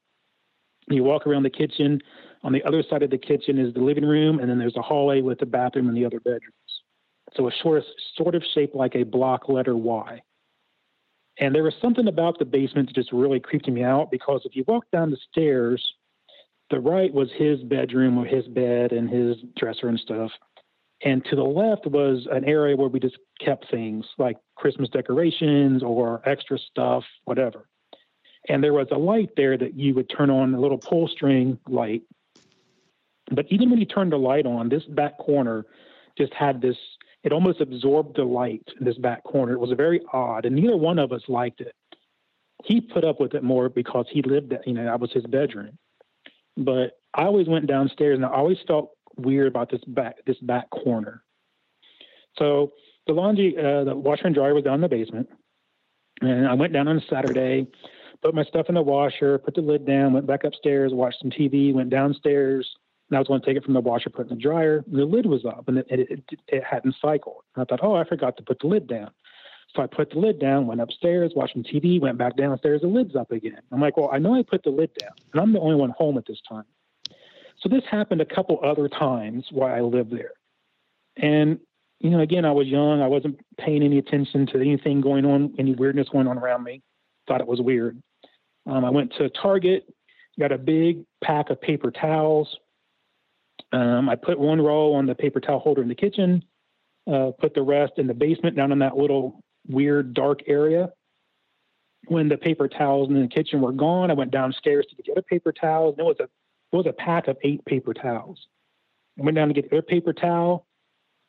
You 0.91 1.05
walk 1.05 1.27
around 1.27 1.43
the 1.43 1.51
kitchen. 1.51 2.01
On 2.45 2.53
the 2.53 2.63
other 2.65 2.83
side 2.89 3.03
of 3.03 3.11
the 3.11 3.19
kitchen 3.19 3.59
is 3.59 3.75
the 3.75 3.81
living 3.81 4.05
room, 4.05 4.39
and 4.39 4.49
then 4.49 4.59
there's 4.59 4.77
a 4.77 4.83
hallway 4.83 5.23
with 5.23 5.39
the 5.39 5.47
bathroom 5.47 5.89
and 5.89 5.97
the 5.97 6.05
other 6.05 6.21
bedrooms. 6.21 6.53
So 7.35 7.49
a 7.49 7.53
sort 7.63 7.79
of, 7.79 7.85
sort 8.17 8.35
of 8.35 8.43
shaped 8.55 8.75
like 8.75 8.95
a 8.95 9.03
block 9.03 9.49
letter 9.49 9.77
Y. 9.77 10.23
And 11.41 11.55
there 11.55 11.63
was 11.63 11.75
something 11.81 12.09
about 12.09 12.39
the 12.39 12.45
basement 12.45 12.89
that 12.89 12.95
just 12.95 13.13
really 13.13 13.41
creeped 13.41 13.69
me 13.69 13.83
out 13.83 14.11
because 14.11 14.43
if 14.45 14.57
you 14.57 14.65
walk 14.67 14.85
down 14.93 15.11
the 15.11 15.19
stairs, 15.31 15.83
the 16.71 16.81
right 16.81 17.13
was 17.13 17.31
his 17.37 17.63
bedroom 17.63 18.19
or 18.19 18.27
his 18.27 18.47
bed 18.49 18.93
and 18.93 19.09
his 19.09 19.37
dresser 19.57 19.89
and 19.89 19.99
stuff. 19.99 20.31
And 21.05 21.25
to 21.27 21.37
the 21.37 21.45
left 21.45 21.87
was 21.87 22.27
an 22.31 22.45
area 22.45 22.77
where 22.77 22.89
we 22.89 22.99
just 22.99 23.19
kept 23.41 23.71
things 23.71 24.05
like 24.19 24.37
Christmas 24.57 24.89
decorations 24.89 25.83
or 25.83 26.21
extra 26.29 26.59
stuff, 26.59 27.05
whatever. 27.25 27.69
And 28.49 28.65
there 28.65 28.73
was 28.73 28.89
a 28.91 28.99
light 28.99 29.31
there 29.37 29.57
that 29.57 29.75
you 29.75 29.95
would 29.95 30.11
turn 30.11 30.31
on, 30.31 30.55
a 30.55 30.61
little 30.61 30.79
pull 30.79 31.07
string 31.07 31.59
light. 31.69 32.03
But 33.31 33.47
even 33.51 33.71
when 33.71 33.79
you 33.79 33.87
turned 33.87 34.13
the 34.13 34.17
light 34.17 34.47
on, 34.47 34.69
this 34.69 34.85
back 34.85 35.19
corner 35.19 35.67
just 36.17 36.33
had 36.35 36.61
this, 36.61 36.77
it 37.23 37.33
almost 37.33 37.61
absorbed 37.61 38.17
the 38.17 38.25
light 38.25 38.67
in 38.79 38.85
this 38.85 38.99
back 38.99 39.23
corner. 39.23 39.53
It 39.53 39.61
was 39.61 39.73
very 39.77 40.01
odd, 40.13 40.47
and 40.47 40.57
neither 40.57 40.77
one 40.77 40.99
of 40.99 41.13
us 41.13 41.23
liked 41.29 41.61
it. 41.61 41.75
He 42.65 42.81
put 42.81 43.05
up 43.05 43.21
with 43.21 43.35
it 43.35 43.45
more 43.45 43.69
because 43.69 44.07
he 44.11 44.23
lived 44.23 44.51
that, 44.51 44.67
you 44.67 44.73
know, 44.73 44.85
that 44.85 44.99
was 44.99 45.13
his 45.13 45.27
bedroom. 45.27 45.79
But 46.57 46.99
I 47.15 47.25
always 47.25 47.47
went 47.49 47.67
downstairs 47.67 48.17
and 48.17 48.25
I 48.25 48.31
always 48.31 48.59
felt 48.67 48.91
weird 49.19 49.49
about 49.49 49.71
this 49.71 49.83
back 49.87 50.17
this 50.27 50.39
back 50.39 50.71
corner. 50.71 51.23
So 52.39 52.73
the 53.07 53.13
laundry, 53.13 53.57
uh, 53.57 53.85
the 53.85 53.95
washer 53.95 54.27
and 54.27 54.35
dryer 54.35 54.55
was 54.55 54.65
down 54.65 54.77
in 54.77 54.81
the 54.81 54.89
basement, 54.89 55.29
and 56.21 56.47
I 56.47 56.55
went 56.55 56.73
down 56.73 56.89
on 56.89 56.99
a 56.99 57.07
Saturday, 57.09 57.67
put 58.23 58.35
my 58.35 58.45
stuff 58.45 58.67
in 58.69 58.75
the 58.75 58.83
washer, 58.83 59.39
put 59.39 59.55
the 59.55 59.61
lid 59.61 59.87
down, 59.87 60.13
went 60.13 60.27
back 60.27 60.45
upstairs, 60.45 60.93
watched 60.93 61.21
some 61.21 61.31
TV, 61.31 61.73
went 61.73 61.91
downstairs, 61.91 62.69
and 63.11 63.17
I 63.17 63.21
was 63.21 63.29
going 63.29 63.41
to 63.41 63.47
take 63.47 63.57
it 63.57 63.65
from 63.65 63.75
the 63.75 63.81
washer, 63.81 64.11
put 64.11 64.27
it 64.27 64.31
in 64.31 64.37
the 64.37 64.43
dryer. 64.43 64.85
The 64.91 65.05
lid 65.05 65.27
was 65.27 65.45
up, 65.45 65.69
and 65.69 65.79
it, 65.79 65.87
it, 65.89 66.11
it, 66.11 66.41
it 66.49 66.65
hadn't 66.65 66.97
cycled. 67.01 67.43
And 67.55 67.63
I 67.63 67.65
thought, 67.65 67.81
oh, 67.83 67.95
I 67.95 68.05
forgot 68.05 68.37
to 68.37 68.43
put 68.43 68.61
the 68.61 68.67
lid 68.67 68.87
down. 68.87 69.11
So 69.75 69.83
I 69.83 69.87
put 69.87 70.11
the 70.11 70.19
lid 70.19 70.39
down, 70.39 70.67
went 70.67 70.81
upstairs, 70.81 71.33
watched 71.37 71.53
some 71.53 71.63
TV, 71.63 72.01
went 72.01 72.19
back 72.19 72.37
downstairs, 72.37 72.81
the 72.81 72.89
lid's 72.89 73.17
up 73.17 73.31
again. 73.33 73.61
I'm 73.71 73.81
like, 73.81 73.97
well, 73.97 74.11
I 74.13 74.19
know 74.19 74.35
I 74.35 74.43
put 74.43 74.63
the 74.63 74.71
lid 74.71 74.91
down, 74.99 75.13
and 75.33 75.41
I'm 75.41 75.53
the 75.53 75.61
only 75.61 75.77
one 75.77 75.91
home 75.91 76.17
at 76.17 76.27
this 76.27 76.41
time. 76.49 76.65
So 77.61 77.69
this 77.69 77.83
happened 77.91 78.21
a 78.21 78.27
couple 78.27 78.61
other 78.63 78.89
times 78.89 79.47
while 79.51 79.75
I 79.75 79.81
lived 79.81 80.13
there. 80.13 80.33
And, 81.17 81.59
you 82.01 82.11
know, 82.11 82.21
again, 82.21 82.45
I 82.45 82.53
was 82.53 82.69
young. 82.69 83.03
I 83.03 83.09
wasn't 83.09 83.41
paying 83.59 83.83
any 83.83 83.99
attention 83.99 84.47
to 84.49 84.61
anything 84.61 85.01
going 85.01 85.25
on, 85.25 85.55
any 85.59 85.75
weirdness 85.75 86.09
going 86.09 86.29
on 86.29 86.39
around 86.39 86.63
me. 86.63 86.83
Thought 87.27 87.41
it 87.41 87.47
was 87.47 87.61
weird. 87.61 88.01
Um, 88.67 88.85
I 88.85 88.91
went 88.91 89.13
to 89.19 89.29
Target, 89.31 89.93
got 90.39 90.53
a 90.53 90.59
big 90.59 91.05
pack 91.23 91.51
of 91.51 91.61
paper 91.61 91.91
towels. 91.91 92.57
Um, 93.73 94.09
I 94.09 94.15
put 94.15 94.39
one 94.39 94.61
roll 94.61 94.95
on 94.95 95.07
the 95.07 95.15
paper 95.15 95.41
towel 95.41 95.59
holder 95.59 95.83
in 95.83 95.89
the 95.89 95.95
kitchen, 95.95 96.45
uh, 97.11 97.33
put 97.39 97.55
the 97.55 97.63
rest 97.63 97.95
in 97.97 98.07
the 98.07 98.15
basement 98.15 98.57
down 98.57 98.73
in 98.73 98.79
that 98.79 98.97
little 98.97 99.41
weird 99.67 100.15
dark 100.15 100.41
area. 100.47 100.91
When 102.07 102.29
the 102.29 102.39
paper 102.39 102.69
towels 102.69 103.09
in 103.09 103.21
the 103.21 103.29
kitchen 103.29 103.61
were 103.61 103.73
gone, 103.73 104.11
I 104.11 104.15
went 104.15 104.31
downstairs 104.31 104.87
to 104.89 105.03
get 105.03 105.19
a 105.19 105.23
paper 105.23 105.53
towel. 105.53 105.91
And 105.91 105.99
it 105.99 106.05
was 106.05 106.17
a 106.21 106.29
was 106.73 106.87
a 106.87 106.93
pack 106.93 107.29
of 107.29 107.37
eight 107.43 107.65
paper 107.65 107.95
towels. 107.95 108.47
I 109.19 109.25
went 109.25 109.37
down 109.37 109.49
to 109.49 109.55
get 109.55 109.73
a 109.73 109.83
paper 109.83 110.13
towel. 110.13 110.67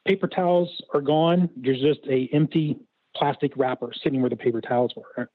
Paper 0.05 0.27
towels 0.27 0.81
are 0.93 1.01
gone. 1.01 1.49
There's 1.55 1.81
just 1.81 2.01
a 2.09 2.29
empty 2.33 2.77
plastic 3.15 3.53
wrapper 3.55 3.91
sitting 4.03 4.21
where 4.21 4.29
the 4.29 4.35
paper 4.35 4.61
towels 4.61 4.93
were. 4.95 5.29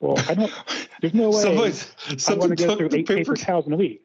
Well, 0.00 0.18
I 0.28 0.34
don't. 0.34 0.52
There's 1.00 1.14
no 1.14 1.30
way 1.30 1.42
I 1.44 2.34
want 2.34 2.56
to 2.58 2.66
go 2.66 2.76
through 2.76 2.86
eight 2.92 3.06
paper, 3.06 3.16
paper 3.16 3.36
towels 3.36 3.66
in 3.66 3.72
a 3.72 3.76
week. 3.76 4.02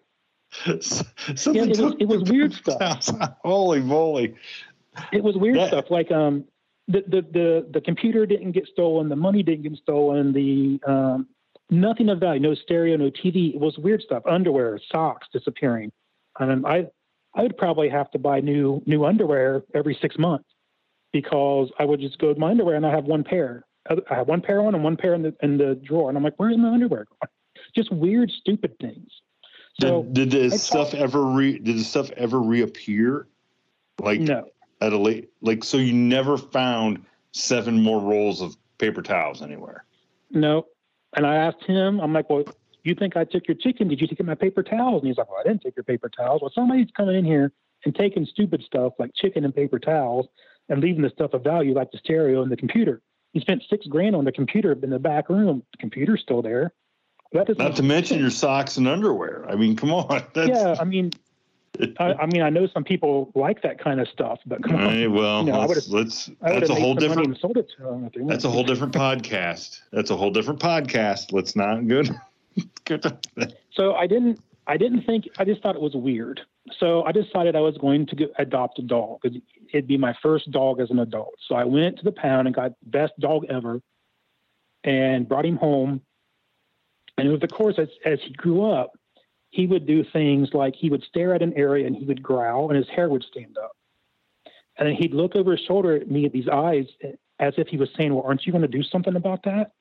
yeah, 0.66 0.74
it 0.76 1.80
was 1.80 1.96
it 2.00 2.08
was 2.08 2.30
weird 2.30 2.54
stuff. 2.54 3.10
Holy 3.44 3.82
moly! 3.82 4.36
It 5.12 5.24
was 5.24 5.36
weird 5.36 5.58
that, 5.58 5.70
stuff 5.70 5.86
like 5.90 6.12
um 6.12 6.46
the, 6.88 7.04
the 7.08 7.22
the 7.22 7.68
the 7.72 7.82
computer 7.82 8.26
didn't 8.26 8.52
get 8.52 8.68
stolen, 8.68 9.10
the 9.10 9.16
money 9.16 9.44
didn't 9.44 9.64
get 9.64 9.78
stolen, 9.78 10.34
the 10.34 10.80
um 10.86 11.28
nothing 11.70 12.10
of 12.10 12.20
value, 12.20 12.42
no 12.42 12.56
stereo, 12.56 12.98
no 12.98 13.10
TV. 13.10 13.56
It 13.56 13.60
was 13.60 13.78
weird 13.78 14.02
stuff, 14.02 14.24
underwear, 14.26 14.80
socks 14.92 15.28
disappearing. 15.34 15.92
And 16.40 16.66
I, 16.66 16.88
I 17.34 17.44
would 17.44 17.58
probably 17.58 17.90
have 17.90 18.12
to 18.12 18.20
buy 18.20 18.40
new 18.40 18.82
new 18.86 19.06
underwear 19.06 19.64
every 19.74 19.98
six 20.02 20.18
months 20.18 20.50
because 21.12 21.72
I 21.80 21.86
would 21.86 22.00
just 22.00 22.18
go 22.20 22.34
to 22.34 22.40
my 22.40 22.52
underwear 22.52 22.76
and 22.76 22.86
I 22.86 22.92
have 22.92 23.06
one 23.06 23.24
pair. 23.24 23.66
I 23.90 24.16
have 24.16 24.28
one 24.28 24.42
pair 24.42 24.62
on 24.62 24.74
and 24.74 24.84
one 24.84 24.98
pair 24.98 25.14
in 25.14 25.22
the 25.22 25.36
in 25.42 25.58
the 25.58 25.76
drawer, 25.76 26.10
and 26.10 26.18
I'm 26.18 26.24
like, 26.24 26.34
where's 26.38 26.58
my 26.58 26.70
underwear 26.70 27.06
going? 27.06 27.32
Just 27.76 27.92
weird, 27.92 28.32
stupid 28.32 28.76
things. 28.80 29.10
So 29.80 30.04
did, 30.04 30.30
did 30.30 30.52
the 30.52 30.58
stuff 30.58 30.94
ever 30.94 31.24
re 31.24 31.60
did 31.60 31.78
the 31.78 31.84
stuff 31.84 32.10
ever 32.12 32.40
reappear? 32.40 33.28
Like 34.00 34.22
no. 34.22 34.46
At 34.82 34.94
a 34.94 34.98
late 34.98 35.30
like 35.42 35.64
so 35.64 35.78
you 35.78 35.94
never 35.94 36.38
found 36.38 37.06
seven 37.32 37.82
more 37.82 38.02
rolls 38.02 38.42
of 38.42 38.56
paper 38.78 39.02
towels 39.02 39.42
anywhere. 39.42 39.86
No, 40.32 40.66
and 41.16 41.26
I 41.26 41.36
asked 41.36 41.64
him, 41.64 42.00
I'm 42.00 42.14
like, 42.14 42.30
well, 42.30 42.44
you 42.84 42.96
think 42.96 43.18
I 43.18 43.24
took 43.24 43.48
your 43.48 43.56
chicken? 43.56 43.88
Did 43.88 44.00
you 44.00 44.08
take 44.08 44.24
my 44.24 44.36
paper 44.36 44.64
towels? 44.64 45.02
And 45.02 45.08
he's 45.08 45.18
like, 45.18 45.30
well, 45.30 45.40
I 45.40 45.48
didn't 45.48 45.64
take 45.64 45.76
your 45.76 45.84
paper 45.84 46.10
towels. 46.10 46.42
Well, 46.42 46.52
somebody's 46.54 46.90
coming 46.96 47.16
in 47.16 47.26
here 47.26 47.52
and 47.84 47.96
taking 47.96 48.26
stupid 48.26 48.62
stuff 48.64 48.94
like 49.00 49.12
chicken 49.16 49.44
and 49.44 49.56
paper 49.56 49.80
towels 49.80 50.28
and 50.70 50.82
leaving 50.82 51.02
the 51.02 51.10
stuff 51.10 51.34
of 51.34 51.44
value 51.44 51.74
like 51.74 51.92
the 51.92 51.98
stereo 51.98 52.42
and 52.42 52.52
the 52.52 52.58
computer. 52.58 53.02
He 53.34 53.40
spent 53.40 53.64
six 53.70 53.86
grand 53.88 54.16
on 54.16 54.26
the 54.26 54.32
computer 54.32 54.72
in 54.72 54.90
the 54.90 55.00
back 55.00 55.30
room. 55.30 55.64
The 55.72 55.78
computer's 55.78 56.22
still 56.22 56.42
there. 56.42 56.74
Not 57.34 57.76
to 57.76 57.84
mention 57.84 58.20
your 58.20 58.30
socks 58.30 58.78
and 58.78 58.88
underwear. 58.88 59.46
I 59.50 59.56
mean, 59.56 59.76
come 59.76 59.92
on. 59.92 60.24
That's... 60.34 60.50
Yeah, 60.50 60.76
I 60.80 60.86
mean, 60.86 61.12
I, 62.00 62.14
I, 62.14 62.26
mean, 62.28 62.42
I 62.42 62.50
know 62.50 62.68
some 62.68 62.84
people 62.84 63.32
like 63.36 63.62
that 63.64 63.80
kind 63.80 64.00
of 64.00 64.08
stuff, 64.08 64.40
but 64.46 64.64
come 64.64 64.76
on. 64.76 64.86
Right, 64.86 65.08
well, 65.08 65.46
you 65.46 65.52
know, 65.52 65.66
let's, 65.66 65.90
let's 65.90 66.30
that's 66.42 66.70
a 66.70 66.76
whole 66.76 66.96
different. 66.96 67.38
That's 68.28 68.44
a 68.44 68.50
whole 68.50 68.64
different 68.64 68.94
podcast. 68.94 69.82
That's 69.92 70.10
a 70.10 70.16
whole 70.16 70.32
different 70.32 70.60
podcast. 70.60 71.32
Let's 71.32 71.56
not 71.56 71.88
good. 71.88 72.10
good. 72.86 73.20
So 73.74 73.94
I 73.94 74.08
didn't. 74.08 74.40
I 74.68 74.78
didn't 74.78 75.04
think. 75.04 75.26
I 75.38 75.46
just 75.46 75.62
thought 75.62 75.76
it 75.76 75.82
was 75.82 75.96
weird. 75.96 76.42
So 76.80 77.04
I 77.04 77.12
decided 77.12 77.56
I 77.56 77.60
was 77.60 77.78
going 77.78 78.08
to 78.08 78.30
adopt 78.40 78.80
a 78.80 78.82
dog 78.82 79.20
because 79.22 79.38
it'd 79.72 79.88
be 79.88 79.98
my 79.98 80.16
first 80.22 80.50
dog 80.52 80.80
as 80.80 80.90
an 80.90 81.00
adult. 81.00 81.36
So 81.48 81.56
I 81.56 81.64
went 81.64 81.98
to 81.98 82.04
the 82.04 82.12
pound 82.12 82.48
and 82.48 82.56
got 82.56 82.72
best 82.84 83.14
dog 83.20 83.46
ever, 83.50 83.82
and 84.84 85.28
brought 85.28 85.46
him 85.46 85.58
home. 85.58 86.02
And 87.18 87.30
over 87.30 87.38
the 87.38 87.48
course, 87.48 87.76
as, 87.78 87.88
as 88.04 88.20
he 88.22 88.34
grew 88.34 88.70
up, 88.70 88.92
he 89.56 89.68
would 89.68 89.88
do 89.88 90.04
things 90.12 90.50
like 90.54 90.76
he 90.76 90.90
would 90.90 91.04
stare 91.04 91.34
at 91.34 91.42
an 91.42 91.54
area 91.54 91.88
and 91.88 91.96
he 91.96 92.04
would 92.04 92.22
growl 92.22 92.68
and 92.68 92.76
his 92.76 92.90
hair 92.94 93.08
would 93.08 93.24
stand 93.24 93.58
up. 93.58 93.72
And 94.78 94.86
then 94.86 94.96
he'd 94.96 95.14
look 95.14 95.34
over 95.34 95.52
his 95.52 95.66
shoulder 95.66 95.96
at 95.96 96.12
me 96.12 96.26
at 96.26 96.34
these 96.34 96.50
eyes 96.50 96.86
as 97.40 97.54
if 97.58 97.70
he 97.70 97.78
was 97.78 97.88
saying, 97.98 98.14
Well, 98.14 98.26
aren't 98.26 98.46
you 98.46 98.52
going 98.52 98.64
to 98.64 98.68
do 98.68 98.84
something 98.84 99.16
about 99.16 99.44
that? 99.44 99.72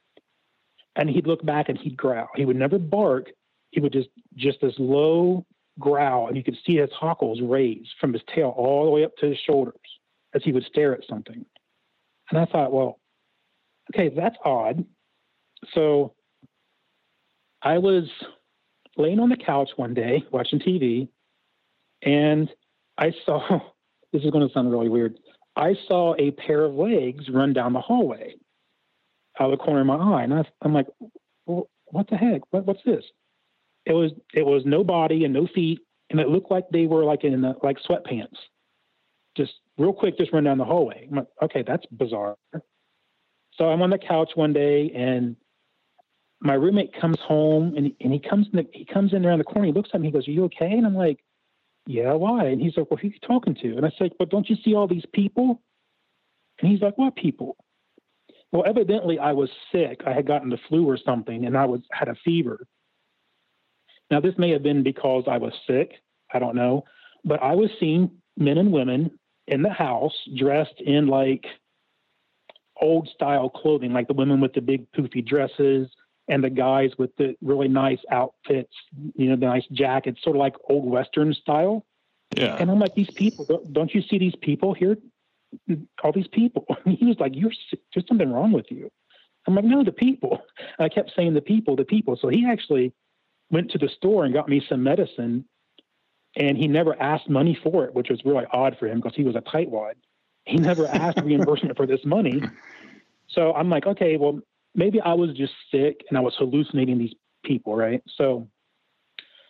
And 0.95 1.11
he'd 1.11 1.27
look 1.27 1.45
back 1.45 1.68
and 1.68 1.77
he'd 1.77 1.97
growl. 1.97 2.29
He 2.37 2.45
would 2.45 2.55
never 2.55 2.79
bark. 2.79 3.31
He 3.70 3.81
would 3.81 3.93
just 3.93 4.11
just 4.37 4.61
this 4.61 4.75
low 4.79 5.45
growl, 5.81 6.29
and 6.29 6.37
you 6.37 6.45
could 6.45 6.57
see 6.64 6.77
his 6.77 6.91
hackles 7.01 7.41
raise 7.43 7.89
from 8.01 8.12
his 8.12 8.22
tail 8.33 8.55
all 8.57 8.85
the 8.85 8.91
way 8.93 9.05
up 9.05 9.16
to 9.16 9.27
his 9.27 9.39
shoulders 9.45 9.75
as 10.35 10.45
he 10.45 10.53
would 10.53 10.64
stare 10.66 10.95
at 10.95 11.05
something. 11.09 11.45
And 12.31 12.39
I 12.39 12.45
thought, 12.45 12.72
well, 12.72 13.01
okay, 13.93 14.14
that's 14.14 14.37
odd. 14.45 14.85
So 15.72 16.14
I 17.61 17.79
was 17.79 18.05
laying 18.97 19.20
on 19.20 19.28
the 19.28 19.36
couch 19.36 19.70
one 19.76 19.95
day 19.95 20.24
watching 20.30 20.59
TV, 20.61 21.09
and 22.03 22.49
I 22.99 23.12
saw. 23.24 23.61
This 24.12 24.22
is 24.22 24.30
going 24.30 24.47
to 24.47 24.55
sound 24.55 24.70
really 24.70 24.88
weird. 24.88 25.18
I 25.57 25.74
saw 25.88 26.14
a 26.16 26.30
pair 26.30 26.64
of 26.64 26.74
legs 26.74 27.28
run 27.28 27.53
down 27.53 27.72
the 27.72 27.80
hallway 27.80 28.36
out 29.38 29.53
of 29.53 29.59
the 29.59 29.64
corner 29.64 29.80
of 29.80 29.86
my 29.86 29.97
eye, 29.97 30.22
and 30.22 30.34
I, 30.34 30.45
I'm 30.62 30.72
like, 30.72 30.86
well, 31.47 31.68
"What 31.86 32.09
the 32.09 32.16
heck? 32.16 32.42
What, 32.51 32.66
what's 32.66 32.82
this?" 32.84 33.05
It 33.86 33.92
was 33.92 34.12
it 34.32 34.47
was 34.47 34.62
no 34.64 34.84
body 34.84 35.24
and 35.24 35.34
no 35.34 35.47
feet, 35.47 35.80
and 36.11 36.20
it 36.20 36.28
looked 36.28 36.51
like 36.51 36.64
they 36.70 36.86
were 36.86 37.05
like 37.05 37.24
in 37.24 37.40
the, 37.40 37.55
like 37.62 37.78
sweatpants, 37.78 38.36
just 39.36 39.55
real 39.78 39.92
quick, 39.92 40.16
just 40.16 40.32
run 40.32 40.45
down 40.45 40.59
the 40.59 40.64
hallway. 40.64 41.07
I'm 41.11 41.16
like, 41.16 41.26
"Okay, 41.42 41.62
that's 41.66 41.86
bizarre." 41.86 42.36
So 43.55 43.68
I'm 43.68 43.82
on 43.82 43.90
the 43.90 43.99
couch 43.99 44.32
one 44.34 44.53
day, 44.53 44.90
and 44.95 45.36
my 46.45 46.55
roommate 46.55 46.99
comes 47.01 47.18
home, 47.20 47.74
and 47.76 47.92
and 48.01 48.12
he 48.12 48.20
comes 48.20 48.47
in 48.53 48.59
the, 48.59 48.66
he 48.72 48.84
comes 48.84 49.12
in 49.12 49.26
around 49.26 49.38
the 49.38 49.45
corner. 49.45 49.66
He 49.66 49.72
looks 49.72 49.90
at 49.92 50.01
me. 50.01 50.09
He 50.09 50.12
goes, 50.12 50.28
"Are 50.28 50.32
you 50.32 50.45
okay?" 50.45 50.70
And 50.70 50.86
I'm 50.86 50.95
like 50.95 51.24
yeah, 51.86 52.12
why? 52.14 52.47
And 52.47 52.61
he's 52.61 52.76
like, 52.76 52.90
well, 52.90 52.99
who 53.01 53.09
are 53.09 53.11
you 53.11 53.18
talking 53.26 53.55
to? 53.57 53.76
And 53.76 53.84
I 53.84 53.92
said, 53.99 54.12
but 54.18 54.30
don't 54.30 54.49
you 54.49 54.57
see 54.64 54.74
all 54.74 54.88
these 54.88 55.05
people? 55.12 55.61
And 56.61 56.70
he's 56.70 56.80
like, 56.80 56.97
what 56.97 57.14
people? 57.16 57.57
Well, 58.53 58.64
evidently 58.66 59.18
I 59.18 59.32
was 59.32 59.51
sick. 59.72 60.01
I 60.07 60.12
had 60.12 60.26
gotten 60.26 60.49
the 60.49 60.59
flu 60.68 60.88
or 60.88 60.97
something, 60.97 61.45
and 61.45 61.57
I 61.57 61.66
was 61.66 61.80
had 61.90 62.09
a 62.09 62.14
fever. 62.24 62.66
Now, 64.11 64.20
this 64.20 64.34
may 64.38 64.51
have 64.51 64.62
been 64.62 64.82
because 64.82 65.24
I 65.26 65.38
was 65.38 65.53
sick. 65.66 65.95
I 66.32 66.38
don't 66.38 66.55
know, 66.55 66.84
but 67.24 67.42
I 67.42 67.55
was 67.55 67.70
seeing 67.80 68.11
men 68.36 68.59
and 68.59 68.72
women 68.72 69.11
in 69.49 69.62
the 69.62 69.72
house 69.72 70.14
dressed 70.36 70.80
in 70.80 71.09
like 71.09 71.45
old 72.80 73.09
style 73.14 73.51
clothing, 73.51 73.92
like 73.92 74.09
the 74.09 74.14
women 74.14 74.40
with 74.40 74.53
the 74.53 74.61
big 74.61 74.90
poofy 74.92 75.24
dresses 75.24 75.88
and 76.29 76.43
the 76.43 76.51
guys 76.51 76.91
with 76.99 77.14
the 77.16 77.37
really 77.43 77.68
nice 77.68 77.99
outfits, 78.11 78.72
you 79.14 79.29
know, 79.29 79.37
the 79.37 79.47
nice 79.47 79.66
jackets, 79.72 80.22
sort 80.22 80.37
of 80.37 80.41
like 80.41 80.55
old 80.68 80.89
Western 80.89 81.35
style. 81.35 81.85
Yeah. 82.37 82.57
And 82.59 82.70
I'm 82.70 82.79
like, 82.79 82.95
these 82.95 83.11
people, 83.11 83.62
don't, 83.70 83.95
you 83.95 84.03
see 84.03 84.18
these 84.18 84.35
people 84.41 84.75
here? 84.75 84.97
All 86.03 86.12
these 86.12 86.29
people. 86.29 86.66
And 86.85 86.97
he 86.99 87.07
was 87.07 87.18
like, 87.18 87.33
you're. 87.35 87.53
There's 87.95 88.07
something 88.09 88.33
wrong 88.33 88.53
with 88.53 88.70
you. 88.70 88.91
I'm 89.47 89.55
like, 89.55 89.64
no, 89.64 89.85
the 89.85 89.93
people. 89.93 90.41
And 90.79 90.85
I 90.87 90.89
kept 90.89 91.12
saying 91.14 91.35
the 91.35 91.43
people, 91.43 91.77
the 91.77 91.85
people. 91.85 92.16
So 92.20 92.29
he 92.29 92.47
actually 92.47 92.93
went 93.51 93.70
to 93.72 93.79
the 93.79 93.89
store 93.89 94.25
and 94.25 94.33
got 94.33 94.49
me 94.49 94.64
some 94.66 94.83
medicine. 94.83 95.45
And 96.37 96.57
he 96.59 96.66
never 96.66 97.01
asked 97.01 97.29
money 97.29 97.57
for 97.62 97.85
it, 97.85 97.95
which 97.95 98.09
was 98.09 98.25
really 98.25 98.47
odd 98.53 98.77
for 98.79 98.89
him 98.89 99.01
because 99.01 99.14
he 99.14 99.22
was 99.22 99.37
a 99.37 99.41
tightwad. 99.41 99.93
He 100.47 100.57
never 100.57 100.87
asked 100.89 101.20
reimbursement 101.20 101.77
for 101.77 101.87
this 101.87 102.05
money. 102.05 102.43
So 103.29 103.53
I'm 103.55 103.68
like, 103.68 103.87
okay, 103.87 104.16
well, 104.16 104.41
maybe 104.75 105.01
I 105.01 105.14
was 105.14 105.31
just 105.37 105.53
sick 105.70 106.05
and 106.09 106.18
I 106.18 106.20
was 106.20 106.35
hallucinating 106.37 106.99
these 106.99 107.14
people, 107.45 107.77
right? 107.77 108.03
So 108.16 108.49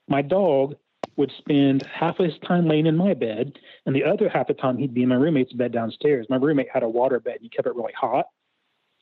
my 0.08 0.22
dog 0.22 0.74
would 1.16 1.32
spend 1.38 1.82
half 1.82 2.18
of 2.18 2.26
his 2.26 2.38
time 2.46 2.66
laying 2.66 2.86
in 2.86 2.96
my 2.96 3.14
bed, 3.14 3.52
and 3.86 3.94
the 3.94 4.04
other 4.04 4.28
half 4.28 4.50
of 4.50 4.56
the 4.56 4.62
time 4.62 4.76
he'd 4.76 4.94
be 4.94 5.02
in 5.02 5.08
my 5.08 5.14
roommate's 5.14 5.52
bed 5.52 5.72
downstairs. 5.72 6.26
My 6.28 6.36
roommate 6.36 6.68
had 6.72 6.82
a 6.82 6.88
water 6.88 7.20
bed, 7.20 7.34
and 7.34 7.42
he 7.42 7.48
kept 7.48 7.68
it 7.68 7.74
really 7.74 7.92
hot. 7.92 8.26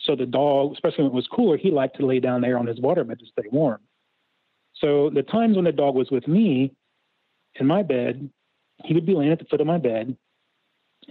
So 0.01 0.15
the 0.17 0.27
dog, 0.27 0.73
especially 0.75 1.05
when 1.05 1.13
it 1.13 1.17
was 1.17 1.29
cooler, 1.29 1.57
he 1.57 1.71
liked 1.71 1.97
to 1.99 2.07
lay 2.07 2.21
down 2.21 2.41
there 2.41 2.59
on 2.59 2.67
his 2.67 2.81
water 2.81 3.05
bed 3.05 3.19
to 3.21 3.27
stay 3.27 3.49
warm. 3.51 3.81
So 4.75 5.11
the 5.11 5.23
times 5.23 5.57
when 5.57 5.65
the 5.65 5.73
dog 5.73 5.95
was 5.95 6.11
with 6.11 6.27
me 6.27 6.73
in 7.55 7.67
my 7.67 7.83
bed, 7.83 8.29
he 8.85 8.95
would 8.95 9.07
be 9.07 9.15
laying 9.15 9.33
at 9.33 9.39
the 9.39 9.45
foot 9.45 9.61
of 9.61 9.67
my 9.67 9.79
bed, 9.79 10.17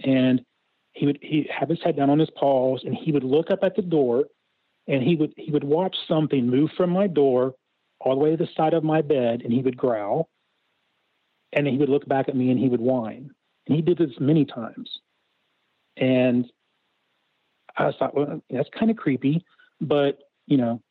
and 0.04 0.44
he 0.92 1.06
would 1.06 1.18
he 1.22 1.48
have 1.58 1.68
his 1.68 1.82
head 1.82 1.96
down 1.96 2.10
on 2.10 2.18
his 2.18 2.30
paws, 2.30 2.82
and 2.84 2.94
he 2.94 3.12
would 3.12 3.24
look 3.24 3.50
up 3.50 3.60
at 3.62 3.74
the 3.74 3.82
door 3.82 4.24
and 4.88 5.02
he 5.02 5.16
would 5.16 5.32
he 5.36 5.50
would 5.50 5.64
watch 5.64 5.96
something 6.08 6.48
move 6.48 6.70
from 6.76 6.90
my 6.90 7.06
door 7.06 7.54
all 8.00 8.14
the 8.14 8.20
way 8.20 8.30
to 8.30 8.36
the 8.36 8.48
side 8.56 8.74
of 8.74 8.82
my 8.82 9.00
bed 9.00 9.42
and 9.42 9.52
he 9.52 9.62
would 9.62 9.76
growl. 9.76 10.28
And 11.54 11.66
he 11.66 11.76
would 11.76 11.90
look 11.90 12.06
back 12.08 12.28
at 12.28 12.36
me 12.36 12.50
and 12.50 12.58
he 12.58 12.68
would 12.68 12.80
whine. 12.80 13.30
And 13.66 13.76
he 13.76 13.82
did 13.82 13.98
this 13.98 14.10
many 14.18 14.44
times. 14.44 14.90
And 15.96 16.50
i 17.76 17.90
thought 17.98 18.14
well 18.14 18.42
that's 18.50 18.68
kind 18.78 18.90
of 18.90 18.98
creepy 18.98 19.42
but 19.80 20.18
you 20.46 20.58
know 20.58 20.82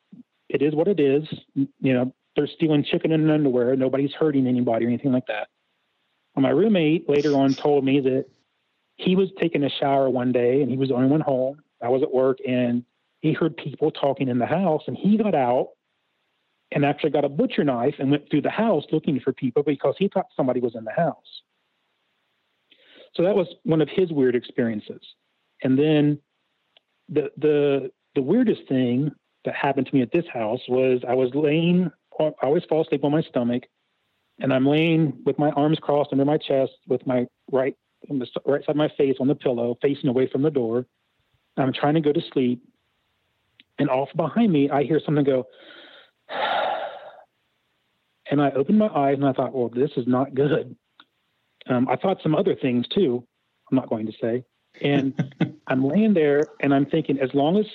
it 0.52 0.62
is 0.62 0.74
what 0.74 0.86
it 0.88 1.00
is. 1.00 1.24
You 1.54 1.92
know 1.94 2.14
they're 2.36 2.46
stealing 2.46 2.84
chicken 2.84 3.12
and 3.12 3.30
underwear. 3.30 3.74
Nobody's 3.74 4.12
hurting 4.12 4.46
anybody 4.46 4.84
or 4.84 4.88
anything 4.88 5.12
like 5.12 5.26
that. 5.26 5.48
Well, 6.34 6.42
my 6.42 6.50
roommate 6.50 7.08
later 7.08 7.34
on 7.34 7.54
told 7.54 7.84
me 7.84 8.00
that 8.00 8.26
he 8.96 9.16
was 9.16 9.28
taking 9.40 9.64
a 9.64 9.70
shower 9.70 10.08
one 10.08 10.32
day 10.32 10.62
and 10.62 10.70
he 10.70 10.76
was 10.76 10.90
the 10.90 10.94
only 10.94 11.08
one 11.08 11.20
home. 11.20 11.62
I 11.82 11.88
was 11.88 12.02
at 12.02 12.12
work 12.12 12.38
and 12.46 12.84
he 13.22 13.32
heard 13.32 13.56
people 13.56 13.90
talking 13.90 14.28
in 14.28 14.38
the 14.38 14.46
house 14.46 14.82
and 14.86 14.96
he 14.96 15.16
got 15.16 15.34
out 15.34 15.68
and 16.72 16.84
actually 16.84 17.10
got 17.10 17.24
a 17.24 17.28
butcher 17.28 17.62
knife 17.62 17.94
and 17.98 18.10
went 18.10 18.28
through 18.28 18.42
the 18.42 18.50
house 18.50 18.84
looking 18.90 19.20
for 19.20 19.32
people 19.32 19.62
because 19.62 19.94
he 19.98 20.08
thought 20.08 20.26
somebody 20.36 20.60
was 20.60 20.74
in 20.74 20.84
the 20.84 20.92
house. 20.92 21.42
So 23.14 23.22
that 23.22 23.36
was 23.36 23.46
one 23.62 23.80
of 23.80 23.88
his 23.88 24.10
weird 24.10 24.34
experiences. 24.34 25.02
And 25.62 25.78
then 25.78 26.18
the 27.08 27.30
the 27.36 27.90
the 28.14 28.22
weirdest 28.22 28.62
thing 28.68 29.12
that 29.44 29.54
happened 29.54 29.86
to 29.86 29.94
me 29.94 30.02
at 30.02 30.12
this 30.12 30.24
house 30.32 30.60
was 30.68 31.00
I 31.08 31.14
was 31.14 31.30
laying 31.34 31.90
I 32.18 32.30
always 32.42 32.64
fall 32.68 32.82
asleep 32.82 33.04
on 33.04 33.12
my 33.12 33.22
stomach 33.22 33.64
and 34.40 34.52
I'm 34.52 34.66
laying 34.66 35.22
with 35.24 35.38
my 35.38 35.50
arms 35.50 35.78
crossed 35.80 36.10
under 36.12 36.24
my 36.24 36.38
chest 36.38 36.72
with 36.88 37.06
my 37.06 37.26
right 37.52 37.76
on 38.10 38.18
the 38.18 38.26
right 38.46 38.62
side 38.62 38.70
of 38.70 38.76
my 38.76 38.90
face 38.96 39.16
on 39.20 39.28
the 39.28 39.34
pillow 39.34 39.76
facing 39.80 40.08
away 40.08 40.26
from 40.26 40.42
the 40.42 40.50
door. 40.50 40.86
I'm 41.56 41.72
trying 41.72 41.94
to 41.94 42.00
go 42.00 42.12
to 42.12 42.20
sleep 42.32 42.62
and 43.82 43.90
off 43.90 44.08
behind 44.16 44.52
me, 44.52 44.70
I 44.70 44.84
hear 44.84 45.00
something 45.04 45.24
go, 45.24 45.46
and 48.30 48.40
I 48.40 48.50
opened 48.52 48.78
my 48.78 48.88
eyes 48.88 49.16
and 49.16 49.26
I 49.26 49.32
thought, 49.32 49.52
well, 49.52 49.68
this 49.68 49.90
is 49.96 50.06
not 50.06 50.34
good. 50.34 50.76
Um, 51.66 51.88
I 51.88 51.96
thought 51.96 52.22
some 52.22 52.34
other 52.34 52.54
things 52.54 52.86
too. 52.88 53.26
I'm 53.70 53.76
not 53.76 53.90
going 53.90 54.06
to 54.06 54.12
say. 54.20 54.44
And 54.80 55.60
I'm 55.66 55.84
laying 55.84 56.14
there 56.14 56.46
and 56.60 56.72
I'm 56.72 56.86
thinking, 56.86 57.18
as 57.18 57.34
long 57.34 57.58
as 57.58 57.66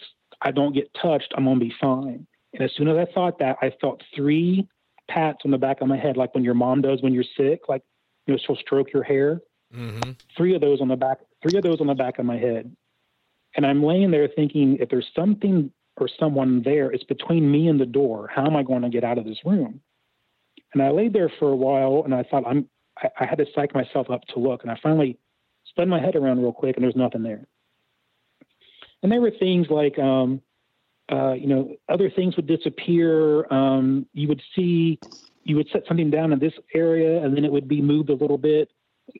I 0.42 0.52
don't 0.52 0.74
get 0.74 0.90
touched, 1.02 1.34
I'm 1.36 1.44
going 1.44 1.60
to 1.60 1.66
be 1.66 1.74
fine. 1.80 2.26
And 2.54 2.64
as 2.64 2.72
soon 2.76 2.88
as 2.88 2.98
I 2.98 3.12
thought 3.12 3.40
that, 3.40 3.58
I 3.62 3.72
felt 3.82 4.02
three 4.16 4.68
pats 5.10 5.40
on 5.46 5.52
the 5.52 5.58
back 5.58 5.82
of 5.82 5.88
my 5.88 5.98
head, 5.98 6.18
like 6.18 6.34
when 6.34 6.44
your 6.44 6.54
mom 6.54 6.82
does 6.82 7.02
when 7.02 7.14
you're 7.14 7.24
sick, 7.36 7.62
like, 7.68 7.84
you 8.26 8.34
know, 8.34 8.40
she'll 8.46 8.56
stroke 8.56 8.94
your 8.94 9.04
hair. 9.04 9.42
Mm-hmm. 9.76 10.12
Three 10.36 10.56
of 10.56 10.62
those 10.62 10.80
on 10.80 10.88
the 10.88 10.96
back, 10.96 11.20
three 11.42 11.58
of 11.58 11.64
those 11.64 11.82
on 11.82 11.88
the 11.88 11.94
back 11.94 12.20
of 12.20 12.26
my 12.26 12.38
head. 12.38 12.74
And 13.56 13.66
I'm 13.66 13.84
laying 13.84 14.12
there 14.12 14.28
thinking, 14.28 14.78
if 14.80 14.90
there's 14.90 15.10
something 15.16 15.72
or 15.98 16.08
someone 16.20 16.62
there. 16.64 16.92
It's 16.92 17.04
between 17.04 17.52
me 17.52 17.68
and 17.68 17.80
the 17.80 17.86
door. 17.86 18.30
How 18.34 18.46
am 18.46 18.56
I 18.56 18.64
going 18.64 18.84
to 18.84 18.90
get 18.90 19.04
out 19.04 19.18
of 19.18 19.26
this 19.26 19.40
room? 19.46 19.82
And 20.74 20.82
I 20.82 20.92
laid 20.92 21.14
there 21.14 21.32
for 21.40 21.50
a 21.50 21.56
while 21.56 22.04
and 22.06 22.14
I 22.14 22.24
thought 22.24 22.46
I'm 22.46 22.70
I, 22.98 23.10
I 23.20 23.26
had 23.26 23.38
to 23.38 23.46
psych 23.54 23.74
myself 23.74 24.10
up 24.10 24.22
to 24.34 24.40
look 24.40 24.64
and 24.64 24.72
I 24.72 24.78
finally 24.82 25.18
spun 25.66 25.90
my 25.90 26.00
head 26.00 26.16
around 26.16 26.42
real 26.42 26.52
quick 26.52 26.76
and 26.76 26.84
there's 26.84 26.96
nothing 26.96 27.24
there. 27.24 27.48
And 29.04 29.12
there 29.12 29.22
were 29.22 29.32
things 29.32 29.68
like 29.70 29.98
um, 30.00 30.42
uh, 31.12 31.34
you 31.34 31.48
know, 31.48 31.76
other 31.88 32.10
things 32.10 32.36
would 32.36 32.48
disappear. 32.48 33.52
Um, 33.52 34.06
you 34.14 34.28
would 34.28 34.42
see, 34.56 35.00
you 35.44 35.56
would 35.56 35.70
set 35.72 35.84
something 35.88 36.10
down 36.10 36.34
in 36.34 36.40
this 36.40 36.54
area, 36.74 37.24
and 37.24 37.36
then 37.36 37.46
it 37.46 37.52
would 37.52 37.68
be 37.68 37.82
moved 37.82 38.10
a 38.10 38.16
little 38.16 38.38
bit. 38.38 38.70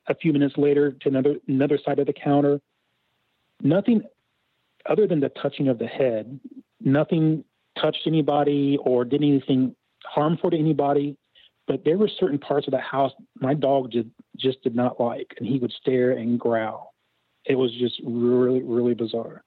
A 0.08 0.14
few 0.14 0.34
minutes 0.34 0.54
later, 0.58 0.92
to 0.92 1.08
another 1.08 1.36
another 1.48 1.78
side 1.82 1.98
of 1.98 2.06
the 2.06 2.12
counter. 2.12 2.60
Nothing 3.62 4.02
other 4.84 5.06
than 5.06 5.20
the 5.20 5.30
touching 5.30 5.68
of 5.68 5.78
the 5.78 5.86
head 5.86 6.38
nothing 6.80 7.44
touched 7.80 8.06
anybody 8.06 8.78
or 8.82 9.04
did 9.04 9.22
anything 9.22 9.74
harmful 10.04 10.50
to 10.50 10.58
anybody. 10.58 11.16
But 11.66 11.84
there 11.84 11.98
were 11.98 12.08
certain 12.08 12.38
parts 12.38 12.66
of 12.66 12.70
the 12.70 12.78
house 12.78 13.12
my 13.40 13.54
dog 13.54 13.92
just 13.92 14.08
just 14.36 14.62
did 14.62 14.74
not 14.74 15.00
like, 15.00 15.34
and 15.38 15.46
he 15.46 15.58
would 15.58 15.72
stare 15.72 16.12
and 16.12 16.38
growl. 16.38 16.94
It 17.44 17.56
was 17.56 17.72
just 17.74 18.00
really, 18.04 18.62
really 18.62 18.94
bizarre. 18.94 19.42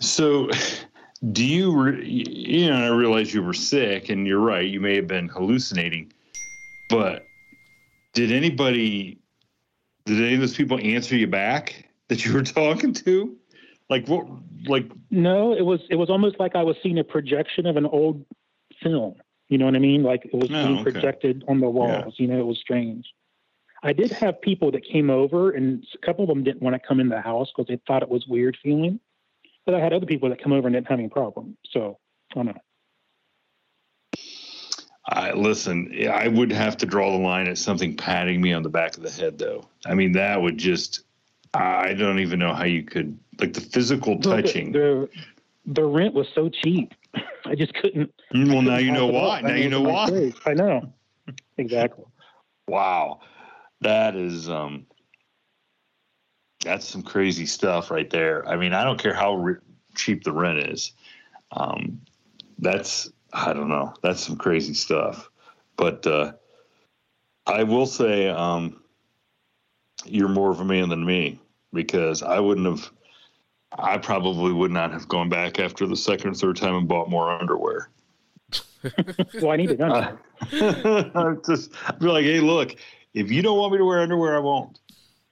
So, 0.00 0.48
do 1.32 1.44
you, 1.44 1.78
re- 1.78 2.06
you 2.06 2.70
know, 2.70 2.84
I 2.84 2.88
realize 2.88 3.34
you 3.34 3.42
were 3.42 3.52
sick, 3.52 4.08
and 4.08 4.26
you're 4.26 4.40
right, 4.40 4.66
you 4.66 4.80
may 4.80 4.96
have 4.96 5.06
been 5.06 5.28
hallucinating, 5.28 6.12
but 6.88 7.28
did 8.14 8.32
anybody, 8.32 9.18
did 10.06 10.18
any 10.22 10.34
of 10.34 10.40
those 10.40 10.54
people 10.54 10.78
answer 10.82 11.16
you 11.16 11.26
back 11.26 11.86
that 12.08 12.24
you 12.24 12.32
were 12.32 12.42
talking 12.42 12.92
to? 12.94 13.36
Like 13.90 14.06
what? 14.06 14.26
Like 14.66 14.90
no, 15.10 15.52
it 15.52 15.64
was 15.64 15.80
it 15.90 15.96
was 15.96 16.08
almost 16.08 16.38
like 16.38 16.54
I 16.54 16.62
was 16.62 16.76
seeing 16.82 16.98
a 16.98 17.04
projection 17.04 17.66
of 17.66 17.76
an 17.76 17.86
old 17.86 18.24
film. 18.82 19.16
You 19.48 19.58
know 19.58 19.64
what 19.64 19.74
I 19.74 19.80
mean? 19.80 20.04
Like 20.04 20.24
it 20.24 20.34
was 20.34 20.48
Oh, 20.50 20.62
being 20.62 20.78
okay. 20.78 20.92
projected 20.92 21.44
on 21.48 21.60
the 21.60 21.68
walls. 21.68 22.14
You 22.16 22.28
know, 22.28 22.38
it 22.38 22.46
was 22.46 22.58
strange. 22.58 23.06
I 23.82 23.92
did 23.92 24.12
have 24.12 24.40
people 24.40 24.70
that 24.72 24.84
came 24.84 25.10
over, 25.10 25.50
and 25.50 25.84
a 25.94 26.06
couple 26.06 26.22
of 26.22 26.28
them 26.28 26.44
didn't 26.44 26.62
want 26.62 26.80
to 26.80 26.86
come 26.86 27.00
in 27.00 27.08
the 27.08 27.20
house 27.20 27.50
because 27.54 27.66
they 27.66 27.80
thought 27.86 28.02
it 28.02 28.08
was 28.08 28.26
weird 28.28 28.56
feeling. 28.62 29.00
But 29.66 29.74
I 29.74 29.80
had 29.80 29.92
other 29.92 30.06
people 30.06 30.28
that 30.28 30.42
come 30.42 30.52
over 30.52 30.68
and 30.68 30.74
didn't 30.74 30.88
have 30.88 30.98
any 30.98 31.08
problem. 31.08 31.56
So 31.70 31.98
I 32.30 32.34
don't 32.36 32.46
know. 32.46 32.60
I 35.06 35.32
listen, 35.32 35.92
I 36.08 36.28
would 36.28 36.52
have 36.52 36.76
to 36.78 36.86
draw 36.86 37.10
the 37.10 37.18
line 37.18 37.48
at 37.48 37.58
something 37.58 37.96
patting 37.96 38.40
me 38.40 38.52
on 38.52 38.62
the 38.62 38.68
back 38.68 38.96
of 38.96 39.02
the 39.02 39.10
head, 39.10 39.38
though. 39.38 39.64
I 39.84 39.94
mean, 39.94 40.12
that 40.12 40.40
would 40.40 40.56
just, 40.56 41.02
I 41.54 41.94
don't 41.94 42.18
even 42.20 42.38
know 42.38 42.54
how 42.54 42.64
you 42.64 42.82
could, 42.84 43.18
like 43.40 43.52
the 43.54 43.60
physical 43.60 44.18
Well, 44.18 44.36
the- 44.36 44.42
touching. 44.42 44.72
The, 44.72 45.08
the 45.66 45.84
rent 45.84 46.14
was 46.14 46.26
so 46.34 46.48
cheap. 46.48 46.94
I 47.44 47.54
just 47.54 47.74
couldn't. 47.74 48.12
well, 48.32 48.44
now 48.62 48.76
couldn't 48.76 48.84
you 48.86 48.92
know 48.92 49.06
why. 49.06 49.40
Now 49.40 49.48
I 49.50 49.56
you 49.56 49.68
know 49.68 49.80
why. 49.82 50.06
place. 50.08 50.34
I 50.46 50.54
know. 50.54 50.92
Exactly. 51.58 52.04
Wow. 52.66 53.20
that 53.82 54.16
is 54.16 54.48
um 54.48 54.86
that's 56.64 56.86
some 56.86 57.02
crazy 57.02 57.46
stuff 57.46 57.90
right 57.90 58.08
there. 58.10 58.46
I 58.48 58.56
mean, 58.56 58.72
I 58.72 58.82
don't 58.84 59.00
care 59.00 59.14
how 59.14 59.34
re- 59.34 59.56
cheap 59.94 60.24
the 60.24 60.32
rent 60.32 60.58
is. 60.70 60.92
Um, 61.52 62.00
that's 62.58 63.10
I 63.32 63.52
don't 63.52 63.68
know. 63.68 63.94
That's 64.02 64.20
some 64.24 64.36
crazy 64.36 64.74
stuff. 64.74 65.30
But 65.76 66.06
uh, 66.06 66.32
I 67.46 67.62
will 67.62 67.86
say 67.86 68.28
um, 68.28 68.82
you're 70.04 70.28
more 70.28 70.50
of 70.50 70.60
a 70.60 70.64
man 70.64 70.88
than 70.88 71.04
me 71.04 71.40
because 71.72 72.22
I 72.22 72.40
wouldn't 72.40 72.66
have. 72.66 72.90
I 73.78 73.98
probably 73.98 74.52
would 74.52 74.72
not 74.72 74.92
have 74.92 75.06
gone 75.06 75.28
back 75.28 75.60
after 75.60 75.86
the 75.86 75.96
second 75.96 76.30
or 76.30 76.34
third 76.34 76.56
time 76.56 76.74
and 76.74 76.88
bought 76.88 77.08
more 77.08 77.30
underwear. 77.30 77.88
well, 79.40 79.50
I 79.52 79.56
need 79.56 79.78
know. 79.78 80.18
Uh, 80.52 81.34
just 81.46 81.70
I'd 81.86 82.00
be 82.00 82.06
like, 82.06 82.24
hey, 82.24 82.40
look, 82.40 82.74
if 83.14 83.30
you 83.30 83.42
don't 83.42 83.58
want 83.58 83.72
me 83.72 83.78
to 83.78 83.84
wear 83.84 84.00
underwear, 84.00 84.34
I 84.36 84.40
won't. 84.40 84.78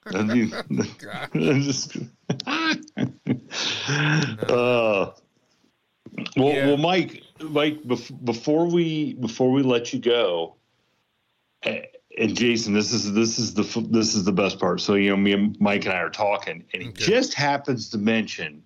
I 0.07 0.23
mean, 0.23 0.53
just, 1.65 1.97
uh, 2.47 2.77
well, 4.49 5.15
Yeah. 6.37 6.67
well, 6.67 6.77
Mike, 6.77 7.23
Mike, 7.41 7.83
bef- 7.83 8.25
before 8.25 8.67
we 8.71 9.15
before 9.15 9.51
we 9.51 9.63
let 9.63 9.93
you 9.93 9.99
go, 9.99 10.57
eh, 11.65 11.83
and 12.19 12.37
Jason, 12.37 12.73
this 12.73 12.93
is 12.93 13.13
this 13.13 13.39
is 13.39 13.55
the 13.55 13.63
this 13.91 14.15
is 14.15 14.25
the 14.25 14.33
best 14.33 14.59
part. 14.59 14.81
So 14.81 14.95
you 14.95 15.11
know, 15.11 15.17
me 15.17 15.33
and 15.33 15.61
Mike 15.61 15.85
and 15.85 15.95
I 15.95 15.99
are 15.99 16.11
talking, 16.11 16.65
and 16.73 16.83
he 16.83 16.89
Okay. 16.89 17.05
just 17.05 17.35
happens 17.35 17.89
to 17.91 17.99
mention, 17.99 18.65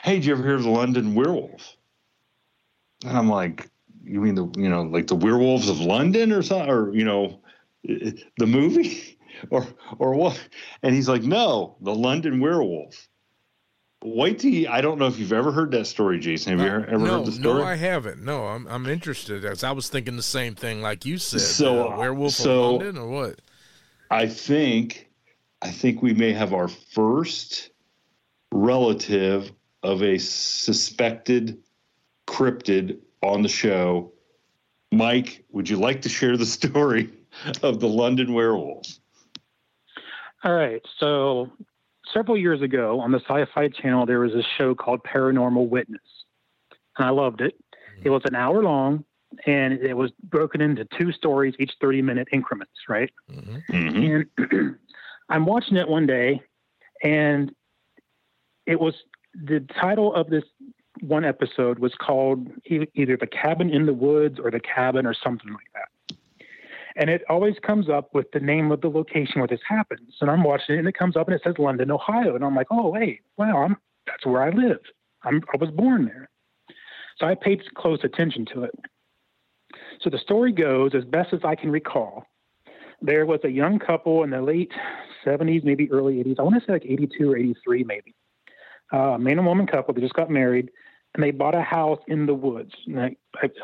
"Hey, 0.00 0.16
did 0.16 0.24
you 0.26 0.32
ever 0.34 0.42
hear 0.42 0.56
of 0.56 0.64
the 0.64 0.70
London 0.70 1.14
Werewolf?" 1.14 1.76
And 3.04 3.16
I'm 3.16 3.28
like, 3.28 3.70
"You 4.02 4.20
mean 4.20 4.34
the 4.34 4.50
you 4.56 4.68
know 4.68 4.82
like 4.82 5.06
the 5.06 5.16
Werewolves 5.16 5.68
of 5.68 5.80
London 5.80 6.32
or 6.32 6.42
something, 6.42 6.70
or 6.70 6.92
you 6.92 7.04
know, 7.04 7.40
the 7.84 8.46
movie, 8.46 9.18
or 9.50 9.66
or 9.98 10.14
what?" 10.14 10.40
And 10.82 10.94
he's 10.94 11.08
like, 11.08 11.22
"No, 11.22 11.76
the 11.80 11.94
London 11.94 12.40
Werewolf." 12.40 13.08
Wait 14.06 14.38
till 14.38 14.68
I 14.68 14.82
don't 14.82 14.98
know 14.98 15.06
if 15.06 15.18
you've 15.18 15.32
ever 15.32 15.50
heard 15.50 15.70
that 15.70 15.86
story, 15.86 16.18
Jason. 16.20 16.58
Have 16.58 16.66
you 16.66 16.74
ever, 16.74 16.86
ever 16.86 16.98
no, 16.98 17.18
heard 17.18 17.26
the 17.26 17.32
story? 17.32 17.60
no, 17.62 17.64
I 17.64 17.74
haven't. 17.74 18.22
No, 18.22 18.44
I'm 18.44 18.66
I'm 18.66 18.86
interested. 18.86 19.46
As 19.46 19.64
I 19.64 19.72
was 19.72 19.88
thinking 19.88 20.16
the 20.16 20.22
same 20.22 20.54
thing, 20.54 20.82
like 20.82 21.06
you 21.06 21.16
said. 21.16 21.40
So, 21.40 21.90
uh, 21.90 21.96
werewolf 21.96 22.32
so- 22.32 22.64
of 22.64 22.82
London 22.82 22.98
or 22.98 23.08
what? 23.08 23.40
I 24.10 24.26
think 24.26 25.08
I 25.62 25.70
think 25.70 26.02
we 26.02 26.12
may 26.12 26.34
have 26.34 26.52
our 26.52 26.68
first 26.68 27.70
relative 28.52 29.50
of 29.82 30.02
a 30.02 30.18
suspected 30.18 31.62
cryptid 32.26 32.98
on 33.22 33.40
the 33.40 33.48
show. 33.48 34.12
Mike, 34.92 35.44
would 35.50 35.66
you 35.68 35.78
like 35.78 36.02
to 36.02 36.10
share 36.10 36.36
the 36.36 36.46
story 36.58 37.10
of 37.62 37.80
the 37.80 37.88
London 37.88 38.34
werewolf? 38.34 38.86
All 40.44 40.52
right. 40.52 40.82
So 40.98 41.50
several 42.12 42.36
years 42.36 42.62
ago 42.62 43.00
on 43.00 43.12
the 43.12 43.20
Sci-Fi 43.20 43.68
Channel, 43.68 44.06
there 44.06 44.20
was 44.20 44.34
a 44.34 44.42
show 44.58 44.74
called 44.74 45.02
Paranormal 45.04 45.68
Witness, 45.68 46.02
and 46.98 47.06
I 47.06 47.10
loved 47.10 47.40
it. 47.40 47.54
It 48.02 48.10
was 48.10 48.22
an 48.24 48.34
hour 48.34 48.62
long, 48.62 49.04
and 49.46 49.74
it 49.74 49.96
was 49.96 50.10
broken 50.24 50.60
into 50.60 50.84
two 50.98 51.12
stories, 51.12 51.54
each 51.58 51.72
thirty-minute 51.80 52.28
increments. 52.32 52.72
Right. 52.88 53.12
Mhm. 53.30 54.26
And 54.38 54.76
I'm 55.28 55.46
watching 55.46 55.76
it 55.76 55.88
one 55.88 56.06
day, 56.06 56.42
and 57.02 57.54
it 58.66 58.80
was 58.80 58.94
the 59.34 59.60
title 59.80 60.14
of 60.14 60.28
this 60.30 60.44
one 61.00 61.24
episode 61.24 61.78
was 61.80 61.94
called 61.94 62.48
either 62.66 63.16
The 63.16 63.26
Cabin 63.26 63.68
in 63.70 63.86
the 63.86 63.92
Woods 63.92 64.38
or 64.38 64.50
The 64.50 64.60
Cabin 64.60 65.06
or 65.06 65.14
something 65.14 65.52
like 65.52 65.66
that. 65.74 65.88
And 66.96 67.10
it 67.10 67.22
always 67.28 67.56
comes 67.66 67.88
up 67.88 68.14
with 68.14 68.30
the 68.32 68.40
name 68.40 68.70
of 68.70 68.80
the 68.80 68.88
location 68.88 69.40
where 69.40 69.48
this 69.48 69.60
happens. 69.68 70.14
And 70.20 70.30
I'm 70.30 70.44
watching 70.44 70.76
it, 70.76 70.78
and 70.78 70.88
it 70.88 70.96
comes 70.96 71.16
up 71.16 71.26
and 71.26 71.34
it 71.34 71.42
says 71.42 71.54
London, 71.58 71.90
Ohio. 71.90 72.36
And 72.36 72.44
I'm 72.44 72.54
like, 72.54 72.68
oh, 72.70 72.88
wait, 72.90 73.20
wow, 73.36 73.64
I'm, 73.64 73.76
that's 74.06 74.24
where 74.24 74.42
I 74.42 74.50
live. 74.50 74.78
I'm, 75.24 75.42
I 75.52 75.56
was 75.56 75.70
born 75.70 76.04
there. 76.06 76.28
So 77.18 77.26
I 77.26 77.34
paid 77.34 77.62
close 77.74 78.00
attention 78.04 78.46
to 78.54 78.64
it. 78.64 78.74
So 80.02 80.10
the 80.10 80.18
story 80.18 80.52
goes, 80.52 80.92
as 80.94 81.04
best 81.04 81.32
as 81.32 81.40
I 81.44 81.54
can 81.54 81.70
recall, 81.70 82.26
there 83.02 83.26
was 83.26 83.40
a 83.44 83.48
young 83.48 83.78
couple 83.78 84.22
in 84.22 84.30
the 84.30 84.40
late 84.40 84.72
70s, 85.24 85.64
maybe 85.64 85.90
early 85.90 86.22
80s. 86.22 86.38
I 86.38 86.42
want 86.42 86.56
to 86.56 86.60
say 86.66 86.72
like 86.72 86.84
82 86.84 87.30
or 87.30 87.36
83, 87.36 87.84
maybe. 87.84 88.14
Uh, 88.92 89.18
man 89.18 89.38
and 89.38 89.46
woman 89.46 89.66
couple. 89.66 89.94
They 89.94 90.00
just 90.00 90.14
got 90.14 90.30
married, 90.30 90.70
and 91.14 91.22
they 91.22 91.30
bought 91.30 91.54
a 91.54 91.62
house 91.62 92.00
in 92.06 92.26
the 92.26 92.34
woods. 92.34 92.72
I, 92.96 93.16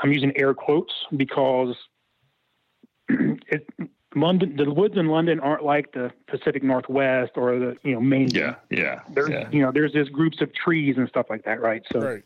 I'm 0.02 0.12
using 0.12 0.32
air 0.36 0.54
quotes 0.54 0.92
because 1.16 1.74
it, 3.48 3.66
London, 4.14 4.56
the 4.56 4.70
woods 4.72 4.96
in 4.96 5.06
London 5.06 5.38
aren't 5.40 5.64
like 5.64 5.92
the 5.92 6.10
Pacific 6.26 6.62
Northwest 6.62 7.32
or 7.36 7.58
the 7.58 7.76
you 7.82 7.92
know 7.92 8.00
Maine. 8.00 8.30
Yeah, 8.32 8.56
yeah, 8.70 9.00
There's 9.10 9.30
yeah. 9.30 9.48
you 9.50 9.62
know 9.62 9.70
there's 9.72 9.92
just 9.92 10.12
groups 10.12 10.40
of 10.40 10.52
trees 10.52 10.96
and 10.96 11.08
stuff 11.08 11.26
like 11.30 11.44
that, 11.44 11.60
right? 11.60 11.82
So 11.92 12.00
Right. 12.00 12.24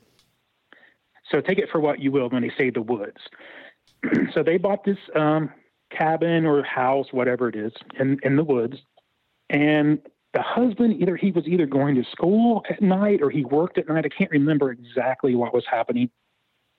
so 1.31 1.41
take 1.41 1.59
it 1.59 1.69
for 1.71 1.81
what 1.81 2.01
you 2.01 2.11
will 2.11 2.29
when 2.31 2.43
they 2.43 2.53
say 2.57 2.71
the 2.71 2.83
woods. 2.83 3.19
so 4.33 4.43
they 4.43 4.57
bought 4.57 4.85
this 4.85 4.99
um, 5.15 5.51
cabin 5.91 6.47
or 6.47 6.63
house, 6.63 7.09
whatever 7.13 7.49
it 7.49 7.57
is, 7.57 7.73
in, 7.99 8.19
in 8.23 8.37
the 8.37 8.45
woods. 8.45 8.77
And 9.51 10.01
the 10.33 10.43
husband, 10.43 11.01
either 11.01 11.17
he 11.17 11.31
was 11.31 11.47
either 11.47 11.67
going 11.67 11.95
to 11.95 12.05
school 12.11 12.65
at 12.69 12.83
night 12.83 13.21
or 13.23 13.31
he 13.31 13.45
worked 13.45 13.79
at 13.79 13.89
night. 13.89 14.05
I 14.05 14.09
can't 14.09 14.31
remember 14.31 14.71
exactly 14.73 15.35
what 15.35 15.55
was 15.55 15.65
happening. 15.71 16.11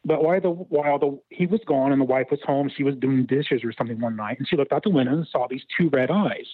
But 0.05 0.23
while 0.23 0.39
the 0.39 0.51
while 0.51 0.99
the 0.99 1.19
he 1.29 1.47
was 1.47 1.61
gone 1.65 1.91
and 1.91 1.99
the 1.99 2.05
wife 2.05 2.27
was 2.29 2.39
home, 2.45 2.69
she 2.73 2.83
was 2.83 2.95
doing 2.95 3.25
dishes 3.25 3.63
or 3.63 3.73
something 3.73 3.99
one 3.99 4.15
night, 4.15 4.37
and 4.37 4.47
she 4.47 4.55
looked 4.55 4.71
out 4.71 4.83
the 4.83 4.91
window 4.91 5.13
and 5.13 5.27
saw 5.27 5.47
these 5.49 5.63
two 5.75 5.89
red 5.89 6.11
eyes. 6.11 6.45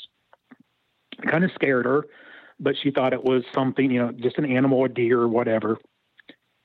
It 1.21 1.29
kind 1.29 1.43
of 1.43 1.51
scared 1.53 1.85
her, 1.85 2.05
but 2.59 2.75
she 2.81 2.91
thought 2.91 3.11
it 3.11 3.23
was 3.23 3.43
something, 3.53 3.91
you 3.91 4.01
know, 4.01 4.11
just 4.13 4.37
an 4.37 4.45
animal, 4.45 4.85
a 4.85 4.89
deer, 4.89 5.19
or 5.19 5.27
whatever. 5.27 5.77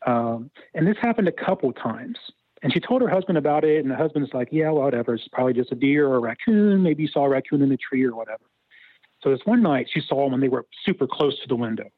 Um, 0.07 0.51
and 0.74 0.87
this 0.87 0.97
happened 1.01 1.26
a 1.26 1.32
couple 1.32 1.72
times. 1.72 2.18
And 2.62 2.72
she 2.72 2.80
told 2.80 3.03
her 3.03 3.09
husband 3.09 3.37
about 3.37 3.64
it, 3.64 3.82
and 3.82 3.91
the 3.91 3.97
husband's 3.97 4.32
like, 4.32 4.49
"Yeah, 4.51 4.70
whatever. 4.70 5.14
It's 5.14 5.28
probably 5.28 5.53
just 5.53 5.72
a 5.72 5.74
deer 5.74 6.07
or 6.07 6.16
a 6.16 6.20
raccoon. 6.20 6.82
Maybe 6.82 7.03
you 7.03 7.09
saw 7.09 7.24
a 7.24 7.28
raccoon 7.28 7.62
in 7.62 7.68
the 7.68 7.76
tree 7.76 8.05
or 8.05 8.14
whatever." 8.14 8.45
So 9.22 9.30
this 9.30 9.45
one 9.45 9.62
night, 9.62 9.89
she 9.93 10.01
saw 10.01 10.22
them 10.22 10.32
when 10.32 10.41
they 10.41 10.49
were 10.49 10.66
super 10.84 11.07
close 11.07 11.39
to 11.41 11.49
the 11.49 11.57
window. 11.57 11.91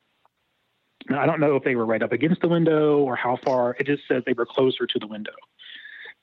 I 1.14 1.26
don't 1.26 1.40
know 1.40 1.56
if 1.56 1.64
they 1.64 1.76
were 1.76 1.86
right 1.86 2.02
up 2.02 2.12
against 2.12 2.40
the 2.40 2.48
window 2.48 2.98
or 2.98 3.16
how 3.16 3.38
far. 3.44 3.76
It 3.78 3.86
just 3.86 4.02
says 4.08 4.22
they 4.26 4.32
were 4.34 4.46
closer 4.46 4.86
to 4.86 4.98
the 4.98 5.06
window. 5.06 5.32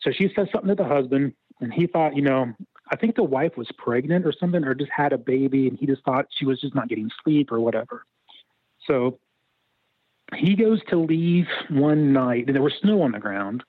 So 0.02 0.12
she 0.12 0.32
says 0.36 0.48
something 0.52 0.70
to 0.70 0.76
the 0.76 0.88
husband, 0.88 1.34
and 1.62 1.74
he 1.74 1.88
thought, 1.88 2.16
you 2.16 2.22
know, 2.22 2.54
I 2.92 2.96
think 2.96 3.16
the 3.16 3.24
wife 3.24 3.58
was 3.58 3.68
pregnant 3.78 4.26
or 4.26 4.34
something, 4.40 4.64
or 4.64 4.76
just 4.76 4.92
had 4.92 5.14
a 5.14 5.18
baby, 5.18 5.68
and 5.68 5.78
he 5.78 5.86
just 5.86 6.04
thought 6.04 6.28
she 6.38 6.46
was 6.46 6.62
just 6.62 6.76
not 6.76 6.88
getting 6.88 7.10
sleep 7.24 7.52
or 7.52 7.60
whatever. 7.60 8.06
So 8.86 9.20
he 10.36 10.56
goes 10.56 10.82
to 10.90 10.98
leave 10.98 11.48
one 11.70 12.14
night, 12.14 12.46
and 12.48 12.56
there 12.56 12.64
was 12.64 12.74
snow 12.82 13.02
on 13.02 13.12
the 13.12 13.20
ground. 13.20 13.64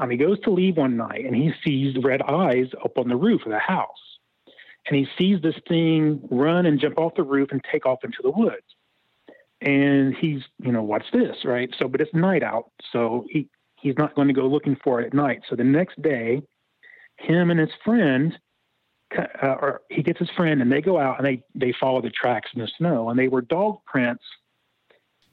Um, 0.00 0.08
he 0.10 0.16
goes 0.16 0.40
to 0.40 0.50
leave 0.50 0.76
one 0.76 0.96
night, 0.96 1.24
and 1.26 1.34
he 1.34 1.52
sees 1.64 1.96
red 2.02 2.22
eyes 2.22 2.68
up 2.82 2.96
on 2.96 3.08
the 3.08 3.16
roof 3.16 3.42
of 3.44 3.52
the 3.52 3.58
house. 3.58 3.88
And 4.86 4.96
he 4.96 5.06
sees 5.18 5.42
this 5.42 5.56
thing 5.68 6.26
run 6.30 6.66
and 6.66 6.80
jump 6.80 6.98
off 6.98 7.14
the 7.16 7.22
roof 7.22 7.50
and 7.52 7.62
take 7.70 7.86
off 7.86 8.04
into 8.04 8.18
the 8.22 8.30
woods. 8.30 8.64
And 9.60 10.14
he's, 10.14 10.40
you 10.58 10.72
know, 10.72 10.82
what's 10.82 11.10
this, 11.12 11.36
right? 11.44 11.68
So, 11.78 11.86
but 11.86 12.00
it's 12.00 12.14
night 12.14 12.42
out, 12.42 12.70
so 12.92 13.26
he 13.28 13.48
he's 13.80 13.94
not 13.98 14.14
going 14.14 14.28
to 14.28 14.34
go 14.34 14.46
looking 14.46 14.76
for 14.82 15.00
it 15.00 15.06
at 15.06 15.14
night. 15.14 15.42
So 15.48 15.56
the 15.56 15.64
next 15.64 16.00
day, 16.00 16.42
him 17.18 17.50
and 17.50 17.60
his 17.60 17.70
friend, 17.84 18.38
uh, 19.16 19.26
or 19.42 19.82
he 19.90 20.02
gets 20.02 20.18
his 20.18 20.30
friend, 20.30 20.62
and 20.62 20.72
they 20.72 20.80
go 20.80 20.98
out 20.98 21.18
and 21.18 21.26
they 21.26 21.42
they 21.54 21.74
follow 21.78 22.00
the 22.00 22.10
tracks 22.10 22.50
in 22.54 22.62
the 22.62 22.70
snow, 22.78 23.10
and 23.10 23.18
they 23.18 23.28
were 23.28 23.42
dog 23.42 23.80
prints. 23.86 24.24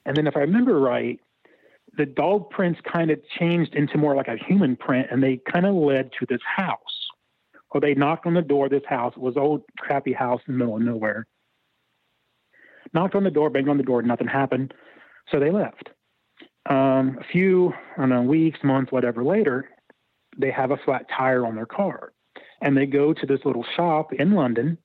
And 0.06 0.16
then, 0.16 0.28
if 0.28 0.36
I 0.36 0.42
remember 0.42 0.80
right, 0.80 1.20
the 1.98 2.06
dog 2.06 2.50
prints 2.50 2.80
kind 2.82 3.12
of 3.12 3.20
changed 3.40 3.76
into 3.76 3.98
more 3.98 4.16
like 4.16 4.28
a 4.28 4.38
human 4.38 4.76
print, 4.76 5.08
and 5.10 5.22
they 5.22 5.40
kind 5.52 5.66
of 5.66 5.76
led 5.76 6.12
to 6.20 6.26
this 6.28 6.42
house. 6.46 6.78
Or 7.72 7.82
they 7.82 7.94
knocked 7.94 8.26
on 8.26 8.34
the 8.34 8.42
door 8.42 8.66
of 8.66 8.72
this 8.72 8.86
house. 8.88 9.14
It 9.16 9.22
was 9.22 9.36
old 9.36 9.64
crappy 9.78 10.14
house 10.14 10.42
in 10.48 10.54
the 10.54 10.58
middle 10.58 10.78
of 10.78 10.82
nowhere. 10.82 11.28
Knocked 12.94 13.16
on 13.16 13.24
the 13.24 13.32
door, 13.32 13.50
banged 13.50 13.70
on 13.70 13.78
the 13.78 13.84
door, 13.84 14.02
nothing 14.02 14.28
happened. 14.28 14.74
So 15.32 15.40
they 15.40 15.52
left. 15.52 15.90
Um, 16.70 17.18
a 17.20 17.24
few, 17.32 17.74
I 17.96 18.02
don't 18.02 18.10
know, 18.10 18.22
weeks, 18.22 18.60
months, 18.64 18.92
whatever 18.92 19.24
later, 19.24 19.70
they 20.38 20.52
have 20.52 20.72
a 20.72 20.78
flat 20.78 21.06
tire 21.16 21.46
on 21.46 21.56
their 21.56 21.66
car. 21.66 22.14
And 22.62 22.76
they 22.76 22.86
go 22.86 23.14
to 23.14 23.26
this 23.26 23.40
little 23.46 23.66
shop 23.76 24.14
in 24.14 24.34
London 24.34 24.78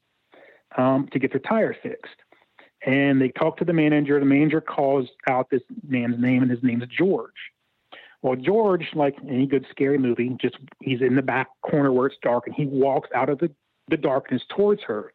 um, 0.76 1.08
to 1.12 1.18
get 1.18 1.32
their 1.32 1.40
tire 1.40 1.76
fixed. 1.82 2.16
And 2.84 3.20
they 3.20 3.28
talk 3.28 3.56
to 3.58 3.64
the 3.64 3.72
manager. 3.72 4.18
The 4.18 4.26
manager 4.26 4.60
calls 4.60 5.08
out 5.28 5.50
this 5.50 5.62
man's 5.86 6.20
name, 6.20 6.42
and 6.42 6.50
his 6.50 6.62
name's 6.62 6.84
George. 6.86 7.30
Well, 8.22 8.36
George, 8.36 8.86
like 8.94 9.16
any 9.28 9.46
good 9.46 9.66
scary 9.70 9.98
movie, 9.98 10.36
just 10.40 10.56
he's 10.80 11.00
in 11.00 11.16
the 11.16 11.22
back 11.22 11.48
corner 11.62 11.92
where 11.92 12.06
it's 12.06 12.16
dark, 12.22 12.46
and 12.46 12.54
he 12.54 12.66
walks 12.66 13.08
out 13.14 13.28
of 13.28 13.38
the, 13.38 13.50
the 13.88 13.96
darkness 13.96 14.42
towards 14.54 14.82
her. 14.82 15.12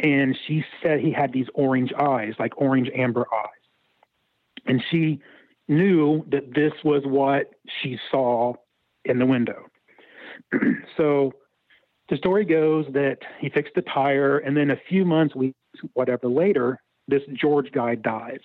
And 0.00 0.36
she 0.46 0.64
said 0.82 1.00
he 1.00 1.12
had 1.12 1.32
these 1.32 1.48
orange 1.54 1.92
eyes, 1.92 2.34
like 2.38 2.60
orange 2.60 2.90
amber 2.94 3.26
eyes. 3.32 4.64
And 4.66 4.82
she 4.90 5.20
knew 5.66 6.24
that 6.30 6.54
this 6.54 6.72
was 6.84 7.02
what 7.04 7.50
she 7.80 7.98
saw 8.10 8.54
in 9.04 9.18
the 9.18 9.26
window. 9.26 9.66
so 10.96 11.32
the 12.08 12.16
story 12.16 12.44
goes 12.44 12.86
that 12.92 13.18
he 13.40 13.50
fixed 13.50 13.74
the 13.74 13.82
tire, 13.82 14.38
and 14.38 14.56
then 14.56 14.70
a 14.70 14.80
few 14.88 15.04
months, 15.04 15.34
weeks, 15.34 15.56
whatever 15.94 16.28
later, 16.28 16.80
this 17.06 17.22
George 17.34 17.70
guy 17.72 17.94
dies. 17.94 18.40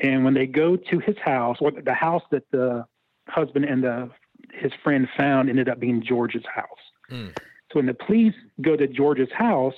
And 0.00 0.24
when 0.24 0.34
they 0.34 0.46
go 0.46 0.76
to 0.76 0.98
his 0.98 1.16
house, 1.22 1.58
or 1.60 1.70
the 1.70 1.94
house 1.94 2.22
that 2.30 2.44
the 2.50 2.84
husband 3.28 3.64
and 3.66 3.84
the 3.84 4.10
his 4.52 4.72
friend 4.82 5.08
found 5.16 5.48
ended 5.48 5.68
up 5.68 5.78
being 5.78 6.02
George's 6.02 6.44
house. 6.52 6.66
Mm. 7.10 7.36
So 7.36 7.78
when 7.78 7.86
the 7.86 7.94
police 7.94 8.34
go 8.60 8.76
to 8.76 8.86
George's 8.86 9.30
house, 9.32 9.74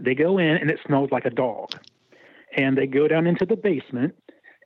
they 0.00 0.14
go 0.14 0.38
in 0.38 0.56
and 0.56 0.70
it 0.70 0.80
smells 0.86 1.10
like 1.10 1.24
a 1.24 1.30
dog. 1.30 1.70
And 2.56 2.76
they 2.76 2.86
go 2.86 3.08
down 3.08 3.26
into 3.26 3.44
the 3.44 3.56
basement 3.56 4.14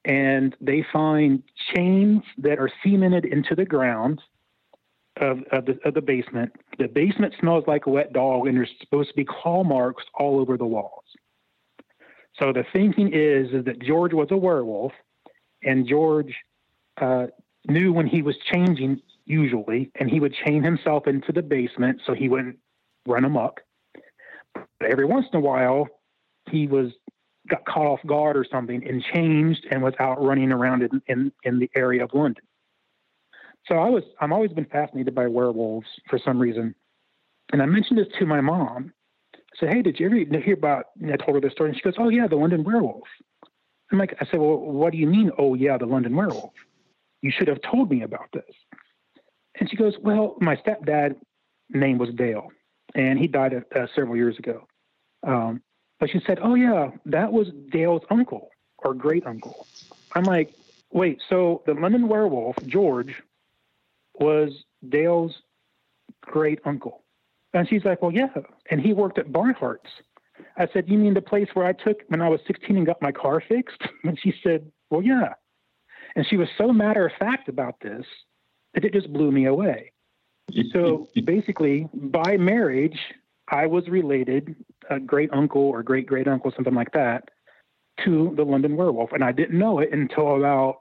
and 0.04 0.56
they 0.60 0.84
find 0.92 1.42
chains 1.74 2.22
that 2.38 2.58
are 2.58 2.70
cemented 2.82 3.24
into 3.24 3.54
the 3.54 3.64
ground 3.64 4.20
of, 5.20 5.38
of, 5.52 5.66
the, 5.66 5.78
of 5.84 5.94
the 5.94 6.00
basement. 6.00 6.52
The 6.78 6.88
basement 6.88 7.34
smells 7.40 7.64
like 7.66 7.86
a 7.86 7.90
wet 7.90 8.12
dog, 8.12 8.46
and 8.46 8.56
there's 8.56 8.70
supposed 8.80 9.10
to 9.10 9.14
be 9.16 9.24
claw 9.24 9.64
marks 9.64 10.04
all 10.14 10.40
over 10.40 10.56
the 10.56 10.66
walls. 10.66 11.04
So 12.40 12.52
the 12.52 12.64
thinking 12.72 13.08
is, 13.12 13.52
is 13.52 13.64
that 13.64 13.82
George 13.82 14.12
was 14.12 14.28
a 14.30 14.36
werewolf, 14.36 14.92
and 15.62 15.88
George 15.88 16.34
uh, 17.00 17.26
knew 17.66 17.92
when 17.92 18.06
he 18.06 18.22
was 18.22 18.36
changing, 18.52 19.00
usually, 19.24 19.90
and 19.96 20.08
he 20.08 20.20
would 20.20 20.34
chain 20.46 20.62
himself 20.62 21.06
into 21.06 21.32
the 21.32 21.42
basement 21.42 22.00
so 22.06 22.14
he 22.14 22.28
wouldn't 22.28 22.58
run 23.06 23.24
amok. 23.24 23.60
Every 24.80 25.05
once 25.05 25.26
in 25.32 25.38
a 25.38 25.42
while, 25.42 25.88
he 26.51 26.66
was 26.66 26.92
got 27.49 27.64
caught 27.64 27.86
off 27.86 28.01
guard 28.07 28.36
or 28.36 28.44
something 28.51 28.86
and 28.86 29.03
changed 29.03 29.66
and 29.70 29.82
was 29.82 29.94
out 29.99 30.22
running 30.22 30.53
around 30.53 30.82
in, 30.82 31.03
in, 31.07 31.32
in 31.44 31.59
the 31.59 31.70
area 31.74 32.05
of 32.05 32.11
London. 32.12 32.44
So 33.66 33.76
I 33.76 33.88
was 33.88 34.03
I'm 34.20 34.32
always 34.32 34.53
been 34.53 34.64
fascinated 34.66 35.14
by 35.14 35.26
werewolves 35.26 35.86
for 36.09 36.18
some 36.18 36.38
reason. 36.38 36.74
And 37.53 37.62
I 37.62 37.66
mentioned 37.66 37.99
this 37.99 38.09
to 38.18 38.26
my 38.26 38.40
mom. 38.40 38.92
I 39.34 39.38
said, 39.59 39.70
Hey, 39.70 39.82
did 39.82 39.99
you 39.99 40.07
ever 40.07 40.40
hear 40.40 40.55
about 40.55 40.86
and 41.01 41.12
I 41.12 41.16
told 41.16 41.34
her 41.34 41.40
the 41.40 41.51
story 41.51 41.70
and 41.70 41.76
she 41.76 41.82
goes, 41.82 41.94
Oh 41.99 42.09
yeah, 42.09 42.26
the 42.26 42.36
London 42.36 42.64
werewolf. 42.64 43.09
I'm 43.90 43.99
like 43.99 44.14
I 44.20 44.26
said, 44.26 44.40
Well, 44.40 44.59
what 44.59 44.92
do 44.92 44.99
you 44.99 45.07
mean, 45.07 45.30
oh 45.38 45.55
yeah, 45.55 45.76
the 45.76 45.86
London 45.86 46.14
werewolf? 46.14 46.53
You 47.22 47.32
should 47.36 47.49
have 47.49 47.61
told 47.62 47.90
me 47.90 48.03
about 48.03 48.28
this. 48.32 48.44
And 49.59 49.68
she 49.68 49.76
goes, 49.76 49.94
Well, 50.03 50.36
my 50.40 50.57
stepdad 50.57 51.16
name 51.70 51.99
was 51.99 52.11
Dale, 52.14 52.49
and 52.95 53.18
he 53.18 53.26
died 53.26 53.55
uh, 53.55 53.86
several 53.95 54.16
years 54.16 54.39
ago. 54.39 54.66
Um, 55.26 55.62
but 56.01 56.11
she 56.11 56.20
said, 56.26 56.39
Oh 56.43 56.55
yeah, 56.55 56.91
that 57.07 57.32
was 57.32 57.49
Dale's 57.70 58.03
uncle 58.11 58.51
or 58.78 58.95
great 58.95 59.26
uncle. 59.26 59.66
I'm 60.14 60.24
like, 60.24 60.55
wait, 60.93 61.20
so 61.28 61.62
the 61.66 61.74
London 61.74 62.09
werewolf, 62.09 62.57
George, 62.66 63.22
was 64.14 64.64
Dale's 64.89 65.34
great 66.22 66.61
uncle. 66.64 67.05
And 67.53 67.68
she's 67.68 67.84
like, 67.84 68.03
Well, 68.03 68.12
yeah. 68.12 68.28
And 68.70 68.80
he 68.80 68.93
worked 68.93 69.18
at 69.18 69.32
Barnhart's. 69.32 69.91
I 70.57 70.68
said, 70.72 70.89
You 70.89 70.99
mean 70.99 71.14
the 71.14 71.22
place 71.22 71.49
where 71.55 71.66
I 71.66 71.72
took 71.72 72.03
when 72.09 72.20
I 72.20 72.28
was 72.28 72.41
16 72.47 72.76
and 72.76 72.86
got 72.86 73.03
my 73.03 73.12
car 73.12 73.43
fixed? 73.47 73.82
And 74.05 74.18
she 74.20 74.32
said, 74.43 74.70
Well, 74.91 75.03
yeah. 75.03 75.34
And 76.16 76.26
she 76.26 76.36
was 76.36 76.49
so 76.57 76.72
matter 76.72 77.07
of 77.07 77.12
fact 77.18 77.49
about 77.49 77.76
this 77.80 78.05
that 78.74 78.84
it 78.84 78.93
just 78.93 79.12
blew 79.12 79.30
me 79.30 79.47
away. 79.47 79.93
So 80.72 81.09
basically, 81.24 81.88
by 81.94 82.36
marriage, 82.36 82.99
I 83.49 83.66
was 83.66 83.88
related, 83.88 84.57
a 84.90 84.99
great 84.99 85.30
uncle 85.32 85.62
or 85.62 85.82
great 85.82 86.07
great 86.07 86.28
uncle, 86.28 86.53
something 86.55 86.74
like 86.74 86.92
that, 86.92 87.28
to 88.05 88.32
the 88.36 88.44
London 88.44 88.76
werewolf. 88.76 89.12
And 89.12 89.22
I 89.24 89.32
didn't 89.32 89.59
know 89.59 89.78
it 89.80 89.92
until 89.92 90.36
about 90.36 90.78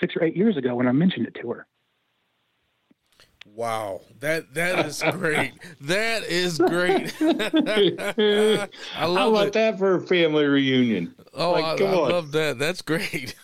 six 0.00 0.14
or 0.16 0.24
eight 0.24 0.36
years 0.36 0.56
ago 0.56 0.74
when 0.74 0.88
I 0.88 0.92
mentioned 0.92 1.26
it 1.26 1.34
to 1.42 1.50
her. 1.52 1.66
Wow, 3.54 4.00
that 4.20 4.54
that 4.54 4.78
is 4.86 5.02
great. 5.10 5.52
that 5.82 6.24
is 6.24 6.58
great. 6.68 7.14
I 7.20 8.68
How 8.94 9.08
love 9.08 9.32
about 9.34 9.46
it. 9.48 9.52
that 9.54 9.78
for 9.78 9.96
a 9.96 10.00
family 10.06 10.44
reunion? 10.44 11.14
Oh, 11.34 11.52
Like, 11.52 11.64
I, 11.64 11.76
come 11.76 11.88
I 11.88 11.96
on. 11.96 12.10
love 12.10 12.32
that. 12.32 12.58
That's 12.58 12.82
great. 12.82 13.34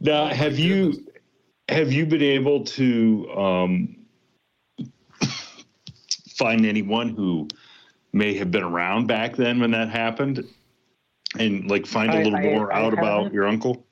Now, 0.00 0.26
have 0.28 0.58
you 0.58 1.06
have 1.68 1.92
you 1.92 2.06
been 2.06 2.22
able 2.22 2.64
to 2.64 3.30
um, 3.36 3.96
find 6.28 6.64
anyone 6.64 7.10
who 7.10 7.48
may 8.12 8.34
have 8.34 8.50
been 8.50 8.62
around 8.62 9.06
back 9.06 9.36
then 9.36 9.60
when 9.60 9.70
that 9.72 9.88
happened, 9.88 10.44
and 11.38 11.68
like 11.70 11.86
find 11.86 12.10
a 12.12 12.18
I- 12.18 12.22
little 12.22 12.36
I- 12.38 12.42
more 12.42 12.72
I 12.72 12.82
out 12.82 12.92
about 12.92 13.32
your 13.32 13.46
uncle? 13.46 13.84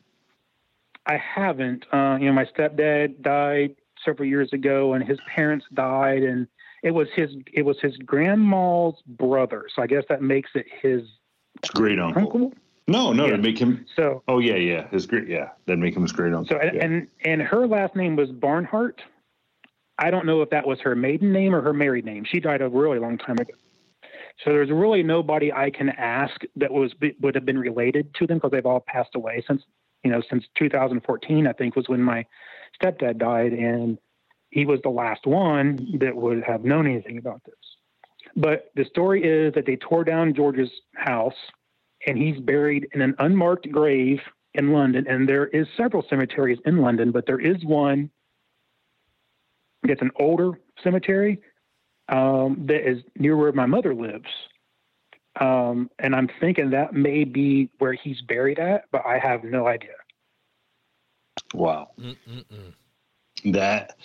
I 1.06 1.18
haven't. 1.18 1.84
Uh, 1.92 2.16
you 2.18 2.26
know, 2.26 2.32
my 2.32 2.46
stepdad 2.46 3.20
died 3.20 3.76
several 4.04 4.26
years 4.26 4.52
ago, 4.54 4.94
and 4.94 5.06
his 5.06 5.18
parents 5.26 5.66
died, 5.74 6.22
and 6.22 6.46
it 6.82 6.92
was 6.92 7.08
his 7.14 7.36
it 7.52 7.62
was 7.62 7.78
his 7.80 7.96
grandma's 7.98 8.94
brother. 9.06 9.66
So 9.74 9.82
I 9.82 9.86
guess 9.86 10.04
that 10.08 10.22
makes 10.22 10.50
it 10.54 10.66
his 10.80 11.02
Great 11.74 11.98
uncle. 11.98 12.52
No, 12.86 13.12
no, 13.12 13.26
Yeah. 13.26 13.36
to 13.36 13.38
make 13.42 13.58
him. 13.58 13.86
So 13.96 14.22
Oh 14.28 14.38
yeah, 14.38 14.56
yeah, 14.56 14.88
his 14.88 15.06
great. 15.06 15.28
Yeah, 15.28 15.50
that'd 15.66 15.80
make 15.80 15.96
him 15.96 16.02
his 16.02 16.12
great 16.12 16.32
uncle. 16.34 16.56
so 16.56 16.60
and, 16.60 16.74
yeah. 16.76 16.84
and 16.84 17.08
and 17.24 17.42
her 17.42 17.66
last 17.66 17.96
name 17.96 18.16
was 18.16 18.30
Barnhart. 18.30 19.02
I 19.98 20.10
don't 20.10 20.26
know 20.26 20.42
if 20.42 20.50
that 20.50 20.66
was 20.66 20.80
her 20.80 20.94
maiden 20.94 21.32
name 21.32 21.54
or 21.54 21.62
her 21.62 21.72
married 21.72 22.04
name. 22.04 22.24
She 22.24 22.40
died 22.40 22.60
a 22.62 22.68
really 22.68 22.98
long 22.98 23.16
time 23.16 23.38
ago. 23.38 23.54
So 24.44 24.50
there's 24.50 24.70
really 24.70 25.02
nobody 25.04 25.52
I 25.52 25.70
can 25.70 25.90
ask 25.90 26.34
that 26.56 26.72
was 26.72 26.92
would 27.20 27.34
have 27.36 27.44
been 27.46 27.58
related 27.58 28.12
to 28.16 28.26
them 28.26 28.38
because 28.38 28.50
they've 28.50 28.66
all 28.66 28.80
passed 28.80 29.14
away 29.14 29.42
since 29.46 29.62
you 30.02 30.10
know 30.10 30.20
since 30.28 30.44
2014. 30.58 31.46
I 31.46 31.52
think 31.52 31.76
was 31.76 31.88
when 31.88 32.02
my 32.02 32.26
stepdad 32.82 33.18
died, 33.18 33.52
and 33.52 33.96
he 34.50 34.66
was 34.66 34.80
the 34.82 34.90
last 34.90 35.26
one 35.26 35.96
that 36.00 36.14
would 36.16 36.42
have 36.42 36.64
known 36.64 36.86
anything 36.86 37.16
about 37.18 37.42
this. 37.44 37.54
But 38.36 38.72
the 38.74 38.84
story 38.84 39.22
is 39.22 39.54
that 39.54 39.64
they 39.64 39.76
tore 39.76 40.02
down 40.04 40.34
George's 40.34 40.70
house, 40.96 41.36
and 42.06 42.18
he's 42.18 42.38
buried 42.40 42.88
in 42.92 43.00
an 43.00 43.14
unmarked 43.18 43.70
grave 43.70 44.20
in 44.54 44.72
London. 44.72 45.06
And 45.08 45.28
there 45.28 45.46
is 45.46 45.66
several 45.76 46.04
cemeteries 46.08 46.58
in 46.64 46.78
London, 46.78 47.10
but 47.10 47.26
there 47.26 47.40
is 47.40 47.64
one 47.64 48.10
that's 49.82 50.02
an 50.02 50.10
older 50.16 50.52
cemetery 50.82 51.40
um, 52.08 52.64
that 52.66 52.88
is 52.88 53.02
near 53.16 53.36
where 53.36 53.52
my 53.52 53.66
mother 53.66 53.94
lives. 53.94 54.28
Um, 55.40 55.90
and 55.98 56.14
I'm 56.14 56.28
thinking 56.40 56.70
that 56.70 56.94
may 56.94 57.24
be 57.24 57.68
where 57.78 57.92
he's 57.92 58.20
buried 58.22 58.58
at, 58.58 58.84
but 58.92 59.04
I 59.04 59.18
have 59.18 59.42
no 59.42 59.66
idea. 59.66 59.94
wow, 61.52 61.90
Mm-mm-mm. 61.98 62.72
that 63.52 63.96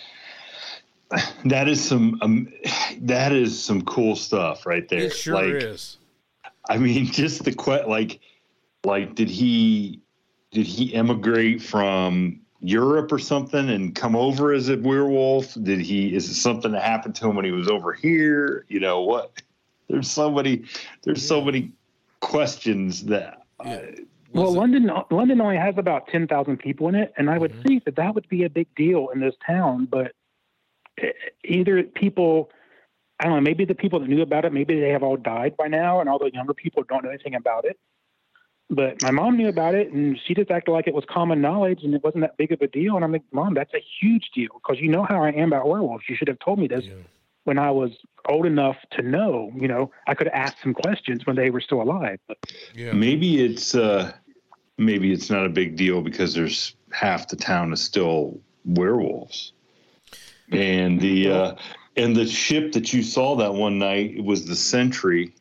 that 1.44 1.68
is 1.68 1.82
some 1.82 2.18
um, 2.20 2.52
that 3.00 3.32
is 3.32 3.62
some 3.62 3.82
cool 3.82 4.16
stuff 4.16 4.66
right 4.66 4.88
there. 4.88 5.00
It 5.00 5.14
sure 5.14 5.34
like, 5.34 5.62
is. 5.62 5.98
I 6.68 6.76
mean, 6.78 7.06
just 7.12 7.44
the 7.44 7.52
que- 7.52 7.86
like, 7.86 8.20
like 8.84 9.14
did 9.14 9.28
he 9.28 10.00
did 10.52 10.66
he 10.66 10.94
emigrate 10.94 11.62
from 11.62 12.40
Europe 12.60 13.12
or 13.12 13.18
something 13.18 13.70
and 13.70 13.94
come 13.94 14.16
over 14.16 14.52
as 14.52 14.68
a 14.68 14.76
werewolf? 14.76 15.54
Did 15.62 15.80
he? 15.80 16.14
Is 16.14 16.28
it 16.28 16.34
something 16.34 16.72
that 16.72 16.82
happened 16.82 17.14
to 17.16 17.28
him 17.28 17.36
when 17.36 17.44
he 17.44 17.52
was 17.52 17.68
over 17.68 17.92
here? 17.92 18.64
You 18.68 18.80
know 18.80 19.02
what? 19.02 19.40
There's 19.88 20.10
so 20.10 20.30
many. 20.30 20.64
There's 21.02 21.26
so 21.26 21.40
many 21.40 21.72
questions 22.20 23.04
that. 23.06 23.42
Yeah. 23.64 23.80
Well, 24.32 24.52
it- 24.54 24.56
London 24.58 24.90
London 25.10 25.40
only 25.40 25.56
has 25.56 25.74
about 25.78 26.06
ten 26.08 26.26
thousand 26.28 26.58
people 26.58 26.88
in 26.88 26.94
it, 26.94 27.12
and 27.16 27.28
I 27.28 27.38
would 27.38 27.52
Mhm. 27.52 27.62
think 27.64 27.84
that 27.84 27.96
that 27.96 28.14
would 28.14 28.28
be 28.28 28.44
a 28.44 28.50
big 28.50 28.72
deal 28.76 29.08
in 29.08 29.20
this 29.20 29.34
town. 29.44 29.86
But 29.90 30.12
eh, 30.98 31.10
either 31.44 31.82
people, 31.82 32.50
I 33.20 33.24
don't 33.24 33.34
know, 33.34 33.40
maybe 33.42 33.66
the 33.66 33.74
people 33.74 34.00
that 34.00 34.08
knew 34.08 34.22
about 34.22 34.46
it, 34.46 34.52
maybe 34.52 34.80
they 34.80 34.88
have 34.88 35.02
all 35.02 35.18
died 35.18 35.54
by 35.56 35.68
now, 35.68 36.00
and 36.00 36.08
all 36.08 36.18
the 36.18 36.30
younger 36.32 36.54
people 36.54 36.82
don't 36.88 37.04
know 37.04 37.10
anything 37.10 37.34
about 37.34 37.66
it. 37.66 37.78
But 38.70 39.02
my 39.02 39.10
mom 39.10 39.36
knew 39.36 39.48
about 39.48 39.74
it, 39.74 39.92
and 39.92 40.18
she 40.24 40.32
just 40.32 40.50
acted 40.50 40.70
like 40.70 40.86
it 40.86 40.94
was 40.94 41.04
common 41.06 41.42
knowledge, 41.42 41.80
and 41.82 41.92
it 41.92 42.02
wasn't 42.02 42.22
that 42.22 42.38
big 42.38 42.50
of 42.50 42.62
a 42.62 42.66
deal. 42.66 42.96
And 42.96 43.04
I'm 43.04 43.12
like, 43.12 43.24
Mom, 43.30 43.52
that's 43.52 43.74
a 43.74 43.82
huge 44.00 44.30
deal 44.34 44.52
because 44.54 44.80
you 44.80 44.88
know 44.88 45.02
how 45.02 45.22
I 45.22 45.30
am 45.32 45.52
about 45.52 45.68
werewolves. 45.68 46.04
You 46.08 46.16
should 46.16 46.28
have 46.28 46.38
told 46.38 46.58
me 46.58 46.66
this 46.66 46.86
Yeah. 46.86 46.94
when 47.44 47.58
I 47.58 47.72
was 47.72 47.90
old 48.26 48.46
enough 48.46 48.76
to 48.92 49.02
know. 49.02 49.52
You 49.54 49.68
know, 49.68 49.90
I 50.06 50.14
could 50.14 50.28
have 50.28 50.40
asked 50.46 50.62
some 50.62 50.72
questions 50.72 51.26
when 51.26 51.36
they 51.36 51.50
were 51.50 51.60
still 51.60 51.82
alive. 51.82 52.20
But 52.26 52.38
Yeah. 52.74 52.92
Maybe 52.92 53.44
it's 53.44 53.74
uh, 53.74 54.12
maybe 54.78 55.12
it's 55.12 55.28
not 55.28 55.44
a 55.44 55.50
big 55.50 55.76
deal 55.76 56.00
because 56.00 56.32
there's 56.32 56.74
half 56.92 57.28
the 57.28 57.36
town 57.36 57.72
is 57.72 57.82
still 57.82 58.40
werewolves, 58.64 59.52
and 60.52 61.00
the 61.00 61.30
uh, 61.30 61.56
and 61.96 62.14
the 62.14 62.26
ship 62.26 62.72
that 62.72 62.92
you 62.92 63.02
saw 63.02 63.36
that 63.36 63.54
one 63.54 63.78
night 63.78 64.22
was 64.22 64.46
the 64.46 64.56
Sentry 64.56 65.34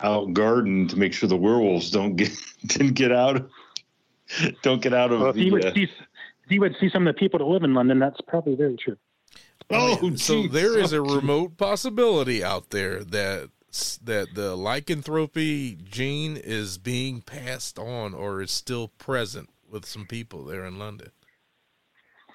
out 0.00 0.32
guarding 0.32 0.86
to 0.88 0.98
make 0.98 1.12
sure 1.12 1.28
the 1.28 1.36
werewolves 1.36 1.90
don't 1.90 2.16
get 2.16 2.32
didn't 2.66 2.94
get 2.94 3.12
out 3.12 3.48
don't 4.62 4.82
get 4.82 4.92
out 4.92 5.12
of 5.12 5.20
well, 5.20 5.30
if 5.30 5.36
the. 5.36 5.44
you 5.44 5.52
would 5.52 5.64
uh, 5.64 5.74
see, 5.74 5.84
if 5.84 6.50
you 6.50 6.60
would 6.60 6.76
see 6.80 6.88
some 6.90 7.06
of 7.06 7.14
the 7.14 7.18
people 7.18 7.38
that 7.38 7.44
live 7.46 7.62
in 7.62 7.74
London, 7.74 7.98
that's 7.98 8.20
probably 8.26 8.54
very 8.54 8.76
true. 8.76 8.96
oh, 9.70 10.14
so 10.16 10.42
geez. 10.42 10.52
there 10.52 10.78
is 10.78 10.92
a 10.92 11.00
remote 11.00 11.56
possibility 11.56 12.42
out 12.42 12.70
there 12.70 13.04
that 13.04 13.50
that 14.02 14.34
the 14.34 14.54
lycanthropy 14.54 15.76
gene 15.82 16.36
is 16.36 16.78
being 16.78 17.20
passed 17.20 17.78
on 17.78 18.14
or 18.14 18.40
is 18.40 18.52
still 18.52 18.88
present 18.88 19.48
with 19.68 19.84
some 19.84 20.06
people 20.06 20.44
there 20.44 20.64
in 20.64 20.78
London. 20.78 21.10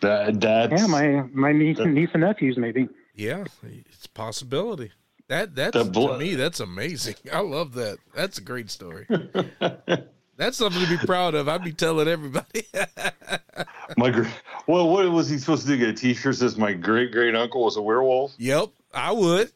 that 0.01 0.41
that's 0.41 0.81
Yeah, 0.81 0.87
my 0.87 1.23
my 1.33 1.51
niece 1.51 1.79
and 1.79 1.93
niece 1.93 2.09
and 2.13 2.21
nephews 2.21 2.57
maybe. 2.57 2.89
Yeah, 3.19 3.43
it's 3.63 4.05
a 4.05 4.09
possibility. 4.11 4.93
That 5.27 5.53
that's 5.53 5.83
blo- 5.89 6.13
to 6.13 6.17
me 6.17 6.35
that's 6.35 6.61
amazing. 6.61 7.15
I 7.33 7.41
love 7.41 7.73
that. 7.73 7.97
That's 8.15 8.37
a 8.37 8.41
great 8.41 8.69
story. 8.69 9.07
that's 10.37 10.55
something 10.57 10.81
to 10.81 10.87
be 10.87 11.05
proud 11.05 11.35
of. 11.35 11.49
I'd 11.49 11.61
be 11.61 11.73
telling 11.73 12.07
everybody. 12.07 12.63
My 13.97 14.09
gr- 14.09 14.23
well, 14.67 14.89
what 14.89 15.11
was 15.11 15.27
he 15.27 15.37
supposed 15.37 15.63
to 15.63 15.67
do? 15.67 15.77
Get 15.77 15.89
a 15.89 15.93
T-shirt 15.93 16.33
says 16.33 16.55
"My 16.57 16.71
great 16.71 17.11
great 17.11 17.35
uncle 17.35 17.65
was 17.65 17.75
a 17.75 17.81
werewolf." 17.81 18.35
yep, 18.37 18.69
I 18.93 19.11
would. 19.11 19.51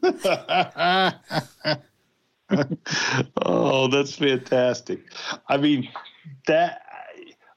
oh, 3.46 3.88
that's 3.88 4.14
fantastic. 4.14 5.00
I 5.48 5.56
mean, 5.56 5.88
that. 6.48 6.82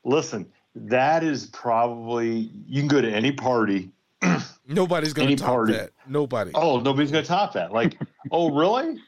Listen, 0.04 0.46
that 0.76 1.24
is 1.24 1.46
probably 1.46 2.52
you 2.68 2.80
can 2.80 2.86
go 2.86 3.00
to 3.00 3.10
any 3.10 3.32
party. 3.32 3.90
Nobody's 4.68 5.12
gonna 5.12 5.36
top 5.36 5.48
party. 5.48 5.72
that. 5.74 5.90
Nobody. 6.08 6.50
Oh, 6.54 6.80
nobody's 6.80 7.10
gonna 7.10 7.24
top 7.24 7.52
that. 7.54 7.72
Like, 7.72 7.96
oh, 8.30 8.50
really? 8.54 8.98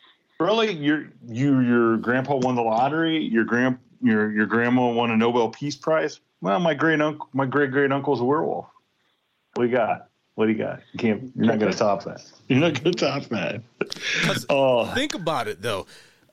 Really? 0.40 0.72
Your 0.72 1.08
you 1.26 1.60
your 1.60 1.96
grandpa 1.96 2.36
won 2.36 2.54
the 2.54 2.62
lottery. 2.62 3.18
Your 3.24 3.44
grand 3.44 3.78
your 4.02 4.30
your 4.30 4.46
grandma 4.46 4.88
won 4.90 5.10
a 5.10 5.16
Nobel 5.16 5.48
Peace 5.50 5.74
Prize. 5.76 6.20
Well, 6.40 6.60
my 6.60 6.74
great 6.74 7.00
uncle, 7.00 7.28
my 7.32 7.46
great 7.46 7.72
great 7.72 7.90
uncle's 7.90 8.20
a 8.20 8.24
werewolf. 8.24 8.66
What 9.54 9.64
do 9.64 9.70
you 9.70 9.76
got? 9.76 10.08
What 10.36 10.46
do 10.46 10.52
you 10.52 10.58
got? 10.58 10.80
You 10.92 10.98
can't. 11.00 11.32
You're 11.34 11.46
not 11.46 11.58
gonna 11.58 11.72
top 11.72 12.04
that. 12.04 12.22
You're 12.48 12.60
not 12.60 12.74
gonna 12.82 12.94
top 12.94 13.24
that. 13.24 13.62
'Cause 14.22 14.46
Oh, 14.50 14.86
Think 14.94 15.14
about 15.14 15.48
it 15.48 15.60
though. 15.60 15.86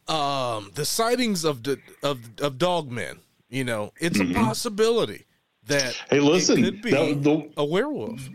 Um, 0.07 0.69
the 0.75 0.85
sightings 0.85 1.43
of 1.43 1.63
the 1.63 1.79
of 2.03 2.19
of 2.39 2.59
dogmen. 2.59 3.17
You 3.49 3.63
know, 3.63 3.91
it's 3.99 4.19
a 4.19 4.25
possibility 4.33 5.25
that 5.65 5.81
Mm-hmm. 5.93 6.15
hey, 6.15 6.21
listen. 6.21 6.59
it 6.59 6.63
could 6.63 6.81
be 6.83 6.91
that- 6.91 7.23
the- 7.23 7.49
a 7.57 7.65
werewolf. 7.65 8.29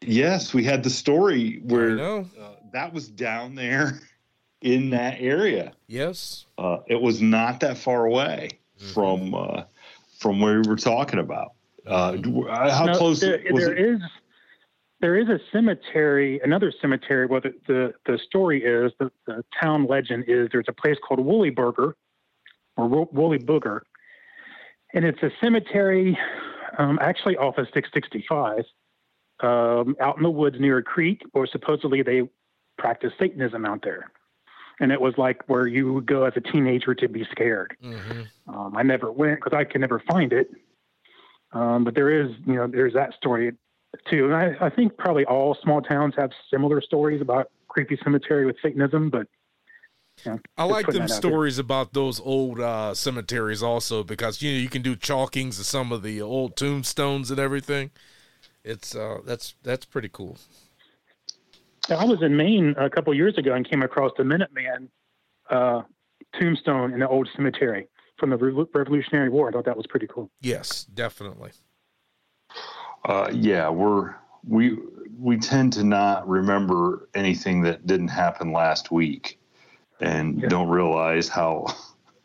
Yes, 0.00 0.52
we 0.54 0.64
had 0.64 0.82
the 0.82 0.90
story 0.90 1.60
where 1.64 1.96
know. 1.96 2.28
uh, 2.40 2.50
that 2.72 2.92
was 2.92 3.08
down 3.08 3.54
there 3.54 4.00
in 4.62 4.90
that 4.90 5.16
area. 5.20 5.72
Yes. 5.86 6.46
Uh, 6.58 6.78
it 6.86 7.00
was 7.00 7.20
not 7.20 7.60
that 7.60 7.78
far 7.78 8.06
away 8.06 8.50
Mm-hmm. 8.78 8.92
from 8.92 9.34
uh, 9.34 9.62
from 10.18 10.38
where 10.38 10.60
we 10.60 10.68
were 10.68 10.76
talking 10.76 11.18
about. 11.18 11.52
Uh, 11.86 12.12
Mm-hmm. 12.12 12.46
how 12.70 12.84
No, 12.84 12.98
close 12.98 13.20
there, 13.20 13.40
was 13.50 13.64
there 13.64 13.74
it? 13.74 13.94
is 13.94 14.00
there 15.00 15.16
is 15.16 15.28
a 15.30 15.38
cemetery, 15.50 16.40
another 16.44 16.70
cemetery. 16.82 17.24
Well, 17.26 17.40
the 17.40 17.54
the, 17.66 17.94
the 18.04 18.18
story 18.18 18.62
is 18.62 18.92
the, 18.98 19.10
the 19.26 19.42
town 19.58 19.86
legend 19.86 20.24
is 20.28 20.50
there's 20.52 20.66
a 20.68 20.74
place 20.74 20.98
called 21.06 21.20
Woolly 21.20 21.48
Burger 21.48 21.96
or 22.76 22.86
Wo- 22.86 23.08
Woolly 23.12 23.38
Booger, 23.38 23.80
and 24.92 25.06
it's 25.06 25.22
a 25.22 25.30
cemetery 25.40 26.18
um, 26.76 26.98
actually 27.00 27.38
off 27.38 27.56
of 27.56 27.68
665 27.72 28.62
um, 29.40 29.96
out 30.00 30.16
in 30.16 30.22
the 30.22 30.30
woods 30.30 30.56
near 30.58 30.78
a 30.78 30.82
creek, 30.82 31.22
where 31.32 31.46
supposedly 31.46 32.02
they 32.02 32.28
practice 32.78 33.12
Satanism 33.18 33.64
out 33.64 33.82
there. 33.82 34.10
And 34.80 34.92
it 34.92 35.00
was 35.00 35.14
like 35.16 35.42
where 35.48 35.66
you 35.66 35.92
would 35.94 36.06
go 36.06 36.24
as 36.24 36.34
a 36.36 36.40
teenager 36.40 36.94
to 36.94 37.08
be 37.08 37.26
scared. 37.30 37.76
hmm 37.80 38.22
Um, 38.48 38.76
I 38.76 38.82
never 38.82 39.10
went 39.10 39.40
because 39.42 39.56
I 39.56 39.64
could 39.64 39.80
never 39.80 40.00
find 40.00 40.32
it. 40.32 40.50
Um, 41.52 41.84
but 41.84 41.94
there 41.94 42.10
is, 42.10 42.30
you 42.46 42.54
know, 42.54 42.66
there's 42.66 42.94
that 42.94 43.14
story 43.14 43.52
too. 44.10 44.26
And 44.26 44.34
I, 44.34 44.56
I 44.60 44.70
think 44.70 44.96
probably 44.96 45.24
all 45.24 45.56
small 45.62 45.80
towns 45.80 46.14
have 46.16 46.30
similar 46.50 46.80
stories 46.80 47.20
about 47.20 47.50
creepy 47.68 47.98
cemetery 48.04 48.44
with 48.44 48.56
Satanism. 48.62 49.08
But 49.10 49.26
know, 50.26 50.40
I 50.56 50.64
like 50.64 50.86
them 50.86 51.08
stories 51.08 51.58
about 51.58 51.92
those 51.92 52.20
old 52.20 52.60
uh, 52.60 52.94
cemeteries 52.94 53.62
also 53.62 54.02
because 54.02 54.42
you 54.42 54.52
know 54.52 54.58
you 54.58 54.68
can 54.68 54.82
do 54.82 54.96
chalkings 54.96 55.58
of 55.58 55.66
some 55.66 55.92
of 55.92 56.02
the 56.02 56.20
old 56.20 56.56
tombstones 56.56 57.30
and 57.30 57.38
everything. 57.38 57.90
It's 58.66 58.96
uh, 58.96 59.18
that's 59.24 59.54
that's 59.62 59.84
pretty 59.86 60.08
cool. 60.12 60.36
I 61.88 62.04
was 62.04 62.20
in 62.20 62.36
Maine 62.36 62.74
a 62.76 62.90
couple 62.90 63.14
years 63.14 63.38
ago 63.38 63.54
and 63.54 63.68
came 63.68 63.82
across 63.82 64.10
the 64.18 64.24
Minuteman 64.24 64.88
uh, 65.48 65.82
tombstone 66.38 66.92
in 66.92 66.98
the 66.98 67.08
old 67.08 67.28
cemetery 67.36 67.86
from 68.18 68.30
the 68.30 68.36
Revo- 68.36 68.66
Revolutionary 68.74 69.28
War. 69.28 69.48
I 69.48 69.52
thought 69.52 69.66
that 69.66 69.76
was 69.76 69.86
pretty 69.86 70.08
cool. 70.08 70.28
Yes, 70.40 70.84
definitely. 70.92 71.52
Uh, 73.04 73.30
yeah, 73.32 73.68
we're 73.68 74.16
we 74.48 74.76
we 75.16 75.36
tend 75.36 75.72
to 75.74 75.84
not 75.84 76.28
remember 76.28 77.08
anything 77.14 77.62
that 77.62 77.86
didn't 77.86 78.08
happen 78.08 78.50
last 78.50 78.90
week, 78.90 79.38
and 80.00 80.42
Yeah. 80.42 80.48
don't 80.48 80.68
realize 80.68 81.28
how 81.28 81.66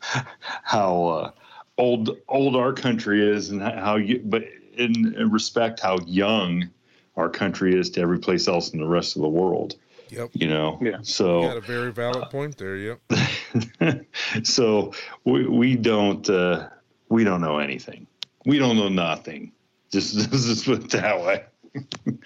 how 0.64 1.04
uh, 1.04 1.30
old 1.78 2.16
old 2.28 2.56
our 2.56 2.72
country 2.72 3.24
is, 3.24 3.50
and 3.50 3.62
how 3.62 3.94
you. 3.94 4.20
But 4.24 4.42
in, 4.74 5.14
in 5.14 5.30
respect, 5.30 5.80
how 5.80 5.98
young 6.06 6.70
our 7.16 7.28
country 7.28 7.78
is 7.78 7.90
to 7.90 8.00
every 8.00 8.18
place 8.18 8.48
else 8.48 8.72
in 8.72 8.80
the 8.80 8.86
rest 8.86 9.16
of 9.16 9.22
the 9.22 9.28
world. 9.28 9.76
Yep. 10.08 10.30
You 10.34 10.48
know. 10.48 10.78
Yeah. 10.82 10.98
You 10.98 11.48
got 11.48 11.56
a 11.56 11.60
very 11.60 11.90
valid 11.90 12.28
point 12.30 12.58
there. 12.58 12.76
Yep. 12.76 14.06
so 14.42 14.92
we 15.24 15.48
we 15.48 15.74
don't 15.74 16.28
uh, 16.28 16.68
we 17.08 17.24
don't 17.24 17.40
know 17.40 17.58
anything. 17.58 18.06
We 18.44 18.58
don't 18.58 18.76
know 18.76 18.90
nothing. 18.90 19.52
Just 19.90 20.14
just 20.30 20.66
put 20.66 20.84
it 20.84 20.90
that 20.90 21.20
way. 21.20 21.44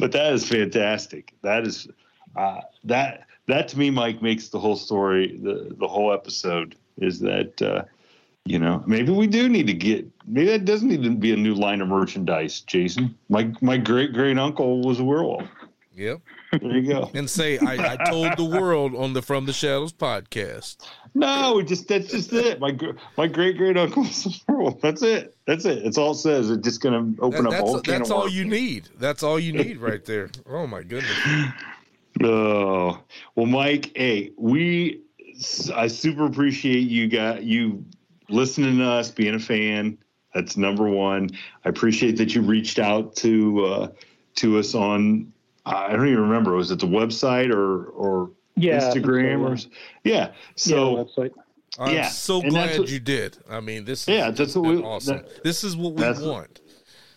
but 0.00 0.10
that 0.10 0.32
is 0.32 0.48
fantastic. 0.48 1.34
That 1.42 1.66
is 1.66 1.86
uh, 2.34 2.62
that 2.84 3.26
that 3.46 3.68
to 3.68 3.78
me, 3.78 3.90
Mike, 3.90 4.22
makes 4.22 4.48
the 4.48 4.58
whole 4.58 4.76
story, 4.76 5.38
the 5.40 5.74
the 5.78 5.86
whole 5.86 6.12
episode 6.12 6.74
is 6.98 7.20
that 7.20 7.62
uh, 7.62 7.84
you 8.50 8.58
know 8.58 8.82
maybe 8.86 9.12
we 9.12 9.28
do 9.28 9.48
need 9.48 9.68
to 9.68 9.72
get 9.72 10.04
maybe 10.26 10.46
that 10.50 10.64
doesn't 10.64 10.88
need 10.88 11.04
to 11.04 11.10
be 11.10 11.32
a 11.32 11.36
new 11.36 11.54
line 11.54 11.80
of 11.80 11.86
merchandise. 11.88 12.60
Jason, 12.60 13.16
my 13.28 13.52
my 13.60 13.76
great 13.76 14.12
great 14.12 14.36
uncle 14.38 14.80
was 14.82 14.98
a 14.98 15.04
werewolf. 15.04 15.44
Yep. 15.94 16.20
There 16.60 16.76
you 16.78 16.88
go. 16.92 17.10
And 17.14 17.28
say 17.30 17.58
I, 17.58 17.92
I 17.92 17.96
told 18.10 18.36
the 18.36 18.44
world 18.44 18.94
on 18.96 19.12
the 19.12 19.22
From 19.22 19.46
the 19.46 19.52
Shadows 19.52 19.92
podcast. 19.92 20.78
No, 21.14 21.62
just 21.62 21.86
that's 21.86 22.08
just 22.10 22.32
it. 22.32 22.58
My 22.58 22.76
my 23.16 23.28
great 23.28 23.56
great 23.56 23.76
uncle 23.76 24.02
was 24.02 24.26
a 24.26 24.30
werewolf. 24.52 24.80
That's 24.80 25.02
it. 25.02 25.36
That's 25.46 25.64
it. 25.64 25.86
It's 25.86 25.96
all 25.98 26.12
it 26.12 26.16
says. 26.16 26.50
It's 26.50 26.64
just 26.64 26.80
going 26.80 27.14
to 27.16 27.22
open 27.22 27.44
That- 27.44 27.52
up 27.52 27.60
a 27.60 27.62
whole 27.62 27.74
that's 27.74 27.88
that's 27.88 28.10
all 28.10 28.28
you 28.28 28.44
need. 28.44 28.88
That's 28.98 29.22
all 29.22 29.38
you 29.38 29.52
need 29.52 29.76
right 29.78 30.04
there. 30.04 30.28
Oh 30.48 30.66
my 30.66 30.82
goodness. 30.82 31.16
Oh 32.22 33.00
well, 33.36 33.46
Mike. 33.46 33.92
Hey, 33.94 34.32
we. 34.36 35.02
I 35.74 35.86
super 35.86 36.26
appreciate 36.26 36.80
you 36.80 37.08
got 37.08 37.44
you 37.44 37.84
listening 38.30 38.78
to 38.78 38.84
us, 38.88 39.10
being 39.10 39.34
a 39.34 39.38
fan. 39.38 39.98
That's 40.34 40.56
number 40.56 40.88
one. 40.88 41.30
I 41.64 41.68
appreciate 41.68 42.16
that 42.18 42.34
you 42.34 42.42
reached 42.42 42.78
out 42.78 43.16
to 43.16 43.64
uh, 43.64 43.88
to 44.36 44.58
us 44.58 44.74
on. 44.74 45.32
I 45.66 45.92
don't 45.92 46.06
even 46.08 46.20
remember. 46.20 46.54
Was 46.54 46.70
it 46.70 46.78
the 46.78 46.86
website 46.86 47.52
or 47.52 47.86
or 47.86 48.30
Yeah, 48.56 48.76
I 48.76 48.80
think 48.92 49.04
so, 49.04 49.10
Instagram 49.10 49.40
or 49.48 49.70
yeah? 50.04 50.32
So 50.56 50.96
yeah, 50.98 51.04
website. 51.04 51.30
I'm 51.78 51.94
Yeah, 51.94 52.08
so 52.08 52.40
and 52.40 52.50
glad 52.50 52.78
what- 52.78 52.88
you 52.90 52.98
did. 53.00 53.38
I 53.48 53.60
mean, 53.60 53.84
this 53.84 54.02
is 54.02 54.08
Yeah, 54.08 54.30
that's 54.30 54.54
what 54.56 54.68
we- 54.68 54.82
awesome. 54.82 55.18
that- 55.18 55.44
this 55.44 55.62
is 55.64 55.76
what 55.76 55.94
we 55.94 56.00
that's- 56.02 56.20
want. 56.20 56.60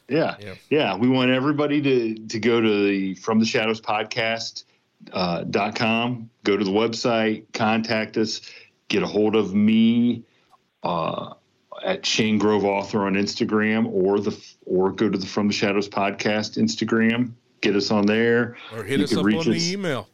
Yeah. 0.09 0.35
Yeah. 0.39 0.53
yeah. 0.69 0.95
We 0.97 1.07
want 1.07 1.31
everybody 1.31 1.81
to, 1.81 2.15
to 2.27 2.39
go 2.39 2.59
to 2.61 2.85
the 2.87 3.15
From 3.15 3.39
the 3.39 3.45
Shadows 3.45 3.79
podcast 3.81 4.65
uh, 5.11 5.43
dot 5.45 5.75
com, 5.75 6.29
go 6.43 6.55
to 6.57 6.63
the 6.63 6.71
website, 6.71 7.45
contact 7.53 8.17
us, 8.17 8.41
get 8.89 9.01
a 9.01 9.07
hold 9.07 9.35
of 9.35 9.55
me 9.55 10.23
uh, 10.83 11.33
at 11.83 12.05
Shane 12.05 12.37
Grove 12.37 12.63
Author 12.65 13.05
on 13.05 13.13
Instagram 13.13 13.87
or 13.91 14.19
the 14.19 14.37
or 14.65 14.91
go 14.91 15.09
to 15.09 15.17
the 15.17 15.25
From 15.25 15.47
the 15.47 15.53
Shadows 15.53 15.89
podcast 15.89 16.57
Instagram. 16.57 17.31
Get 17.61 17.75
us 17.75 17.91
on 17.91 18.05
there. 18.05 18.57
Or 18.75 18.83
hit 18.83 18.99
You 18.99 19.05
us 19.05 19.13
up 19.15 19.25
on 19.25 19.35
us- 19.35 19.45
the 19.45 19.71
email 19.71 20.07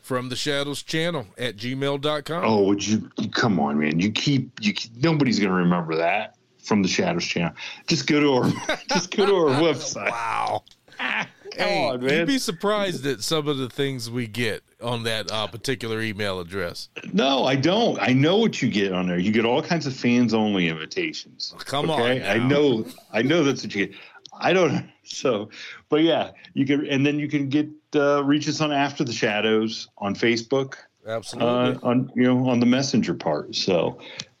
from 0.00 0.28
the 0.28 0.36
shadows 0.36 0.82
channel 0.82 1.26
at 1.38 1.56
gmail.com. 1.56 2.44
Oh, 2.44 2.62
would 2.64 2.86
you, 2.86 3.10
come 3.32 3.58
on, 3.60 3.78
man? 3.78 4.00
You 4.00 4.10
keep 4.12 4.50
you. 4.62 4.72
Keep, 4.74 4.96
nobody's 5.02 5.38
going 5.38 5.50
to 5.50 5.56
remember 5.56 5.96
that 5.96 6.36
from 6.62 6.82
the 6.82 6.88
Shadows 6.88 7.24
channel. 7.24 7.52
Just 7.86 8.06
go 8.06 8.20
to 8.20 8.32
our 8.34 8.78
just 8.88 9.14
go 9.16 9.24
to 9.26 9.34
our 9.34 9.60
website. 9.62 10.10
Wow. 10.10 10.64
Hey, 11.56 11.88
on, 11.88 12.02
you'd 12.02 12.26
be 12.26 12.38
surprised 12.38 13.06
at 13.06 13.22
some 13.22 13.48
of 13.48 13.58
the 13.58 13.68
things 13.68 14.10
we 14.10 14.26
get 14.26 14.62
on 14.82 15.04
that 15.04 15.30
uh, 15.30 15.46
particular 15.46 16.00
email 16.00 16.40
address. 16.40 16.88
No, 17.12 17.44
I 17.44 17.56
don't. 17.56 17.98
I 18.00 18.12
know 18.12 18.36
what 18.36 18.60
you 18.60 18.70
get 18.70 18.92
on 18.92 19.06
there. 19.06 19.18
You 19.18 19.32
get 19.32 19.44
all 19.44 19.62
kinds 19.62 19.86
of 19.86 19.94
fans 19.94 20.34
only 20.34 20.68
invitations. 20.68 21.54
Come 21.58 21.90
on 21.90 22.00
I 22.22 22.38
know. 22.38 22.84
I 23.12 23.22
know 23.22 23.44
that's 23.44 23.62
what 23.62 23.74
you 23.74 23.86
get. 23.86 23.96
I 24.38 24.52
don't. 24.52 24.90
So, 25.06 25.50
but 25.90 26.00
yeah, 26.00 26.30
you 26.54 26.64
can, 26.64 26.86
and 26.86 27.04
then 27.04 27.18
you 27.18 27.28
can 27.28 27.50
get 27.50 27.68
uh, 27.94 28.24
reach 28.24 28.48
us 28.48 28.62
on 28.62 28.72
After 28.72 29.04
the 29.04 29.12
Shadows 29.12 29.88
on 29.98 30.14
Facebook, 30.14 30.76
uh, 31.06 31.10
Absolutely. 31.10 31.78
on 31.82 32.10
you 32.16 32.22
know 32.22 32.48
on 32.48 32.58
the 32.58 32.64
messenger 32.64 33.12
part. 33.12 33.54
So, 33.54 33.98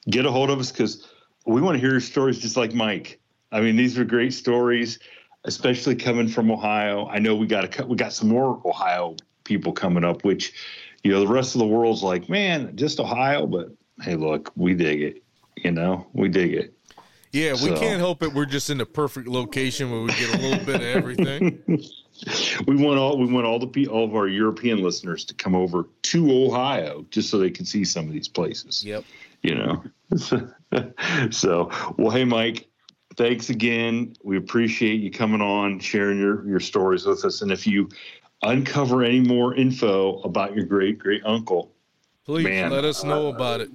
get 0.08 0.24
a 0.24 0.30
hold 0.30 0.48
of 0.48 0.58
us 0.58 0.72
because 0.72 1.06
we 1.44 1.60
want 1.60 1.74
to 1.74 1.80
hear 1.80 1.90
your 1.90 2.00
stories, 2.00 2.38
just 2.38 2.56
like 2.56 2.72
Mike. 2.72 3.20
I 3.52 3.60
mean, 3.60 3.76
these 3.76 3.98
are 3.98 4.04
great 4.04 4.32
stories, 4.32 4.98
especially 5.44 5.94
coming 5.94 6.28
from 6.28 6.50
Ohio. 6.50 7.06
I 7.08 7.18
know 7.18 7.34
we 7.36 7.46
got 7.46 7.78
a, 7.78 7.86
we 7.86 7.96
got 7.96 8.12
some 8.12 8.28
more 8.28 8.60
Ohio 8.64 9.16
people 9.44 9.72
coming 9.72 10.04
up, 10.04 10.24
which 10.24 10.52
you 11.02 11.12
know 11.12 11.20
the 11.20 11.32
rest 11.32 11.54
of 11.54 11.60
the 11.60 11.66
world's 11.66 12.02
like, 12.02 12.28
man, 12.28 12.74
just 12.76 13.00
Ohio. 13.00 13.46
But 13.46 13.68
hey, 14.02 14.16
look, 14.16 14.52
we 14.56 14.74
dig 14.74 15.02
it. 15.02 15.22
You 15.56 15.70
know, 15.70 16.06
we 16.12 16.28
dig 16.28 16.54
it. 16.54 16.74
yeah, 17.32 17.52
we 17.52 17.68
so- 17.68 17.76
can't 17.76 18.00
help 18.00 18.22
it. 18.22 18.32
We're 18.32 18.46
just 18.46 18.70
in 18.70 18.78
the 18.78 18.86
perfect 18.86 19.28
location 19.28 19.90
where 19.90 20.00
we 20.00 20.08
get 20.08 20.34
a 20.34 20.38
little 20.38 20.64
bit 20.64 20.76
of 20.76 20.82
everything. 20.82 21.62
we 22.66 22.76
want 22.76 22.98
all 22.98 23.18
we 23.18 23.26
want 23.26 23.46
all 23.46 23.58
the 23.58 23.86
all 23.88 24.04
of 24.04 24.14
our 24.14 24.28
European 24.28 24.82
listeners 24.82 25.24
to 25.26 25.34
come 25.34 25.54
over 25.54 25.88
to 26.02 26.46
Ohio 26.46 27.04
just 27.10 27.30
so 27.30 27.38
they 27.38 27.50
can 27.50 27.64
see 27.64 27.84
some 27.84 28.06
of 28.06 28.12
these 28.12 28.28
places. 28.28 28.84
Yep. 28.84 29.04
You 29.42 29.54
know. 29.56 29.84
so, 31.30 31.70
well, 31.98 32.10
hey, 32.10 32.24
Mike, 32.24 32.68
thanks 33.16 33.50
again. 33.50 34.14
We 34.22 34.36
appreciate 34.36 35.00
you 35.00 35.10
coming 35.10 35.40
on, 35.40 35.78
sharing 35.78 36.18
your 36.18 36.46
your 36.46 36.60
stories 36.60 37.06
with 37.06 37.24
us, 37.24 37.42
and 37.42 37.50
if 37.50 37.66
you 37.66 37.88
uncover 38.42 39.02
any 39.02 39.20
more 39.20 39.54
info 39.54 40.20
about 40.22 40.54
your 40.54 40.64
great 40.64 40.98
great 40.98 41.22
uncle, 41.24 41.72
please 42.24 42.44
man, 42.44 42.70
let 42.70 42.84
us 42.84 43.04
know 43.04 43.28
about 43.28 43.60
it. 43.60 43.70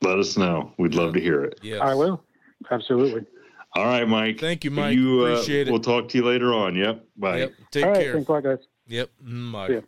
Let 0.00 0.18
us 0.18 0.36
know. 0.36 0.72
We'd 0.78 0.94
love 0.94 1.14
to 1.14 1.20
hear 1.20 1.44
it. 1.44 1.60
Yes. 1.62 1.80
I 1.80 1.94
will. 1.94 2.24
Absolutely. 2.70 3.24
All 3.74 3.84
right, 3.84 4.06
Mike. 4.06 4.38
Thank 4.38 4.64
you, 4.64 4.70
Mike. 4.70 4.96
You, 4.96 5.26
uh, 5.26 5.30
Appreciate 5.30 5.68
it. 5.68 5.70
We'll 5.70 5.80
talk 5.80 6.08
to 6.10 6.18
you 6.18 6.24
later 6.24 6.52
on. 6.52 6.74
Yep. 6.74 7.06
Bye. 7.16 7.38
Yep. 7.38 7.52
Take 7.70 7.84
All 7.84 7.90
right. 7.90 8.00
care. 8.00 8.12
Thanks 8.14 8.28
a 8.28 8.32
lot, 8.32 8.42
guys. 8.42 8.58
Yep. 8.88 9.10
Mm, 9.24 9.52
Bye. 9.52 9.66
See 9.68 9.74
ya. 9.74 9.80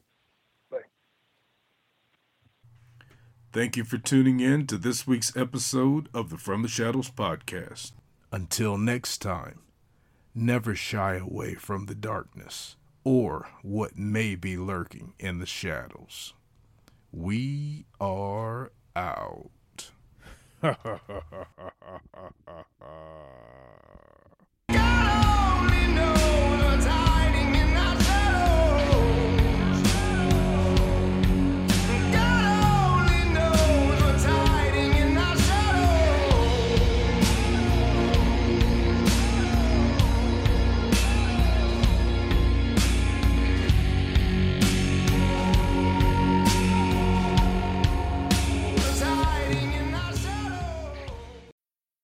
Thank 3.52 3.76
you 3.76 3.84
for 3.84 3.98
tuning 3.98 4.40
in 4.40 4.66
to 4.66 4.76
this 4.76 5.06
week's 5.06 5.36
episode 5.36 6.08
of 6.12 6.30
the 6.30 6.36
From 6.36 6.62
the 6.62 6.68
Shadows 6.68 7.10
podcast. 7.10 7.92
Until 8.34 8.76
next 8.76 9.18
time, 9.18 9.60
never 10.34 10.74
shy 10.74 11.14
away 11.14 11.54
from 11.54 11.86
the 11.86 11.94
darkness 11.94 12.74
or 13.04 13.46
what 13.62 13.96
may 13.96 14.34
be 14.34 14.56
lurking 14.56 15.14
in 15.20 15.38
the 15.38 15.46
shadows. 15.46 16.34
We 17.12 17.86
are 18.00 18.72
out. 18.96 19.92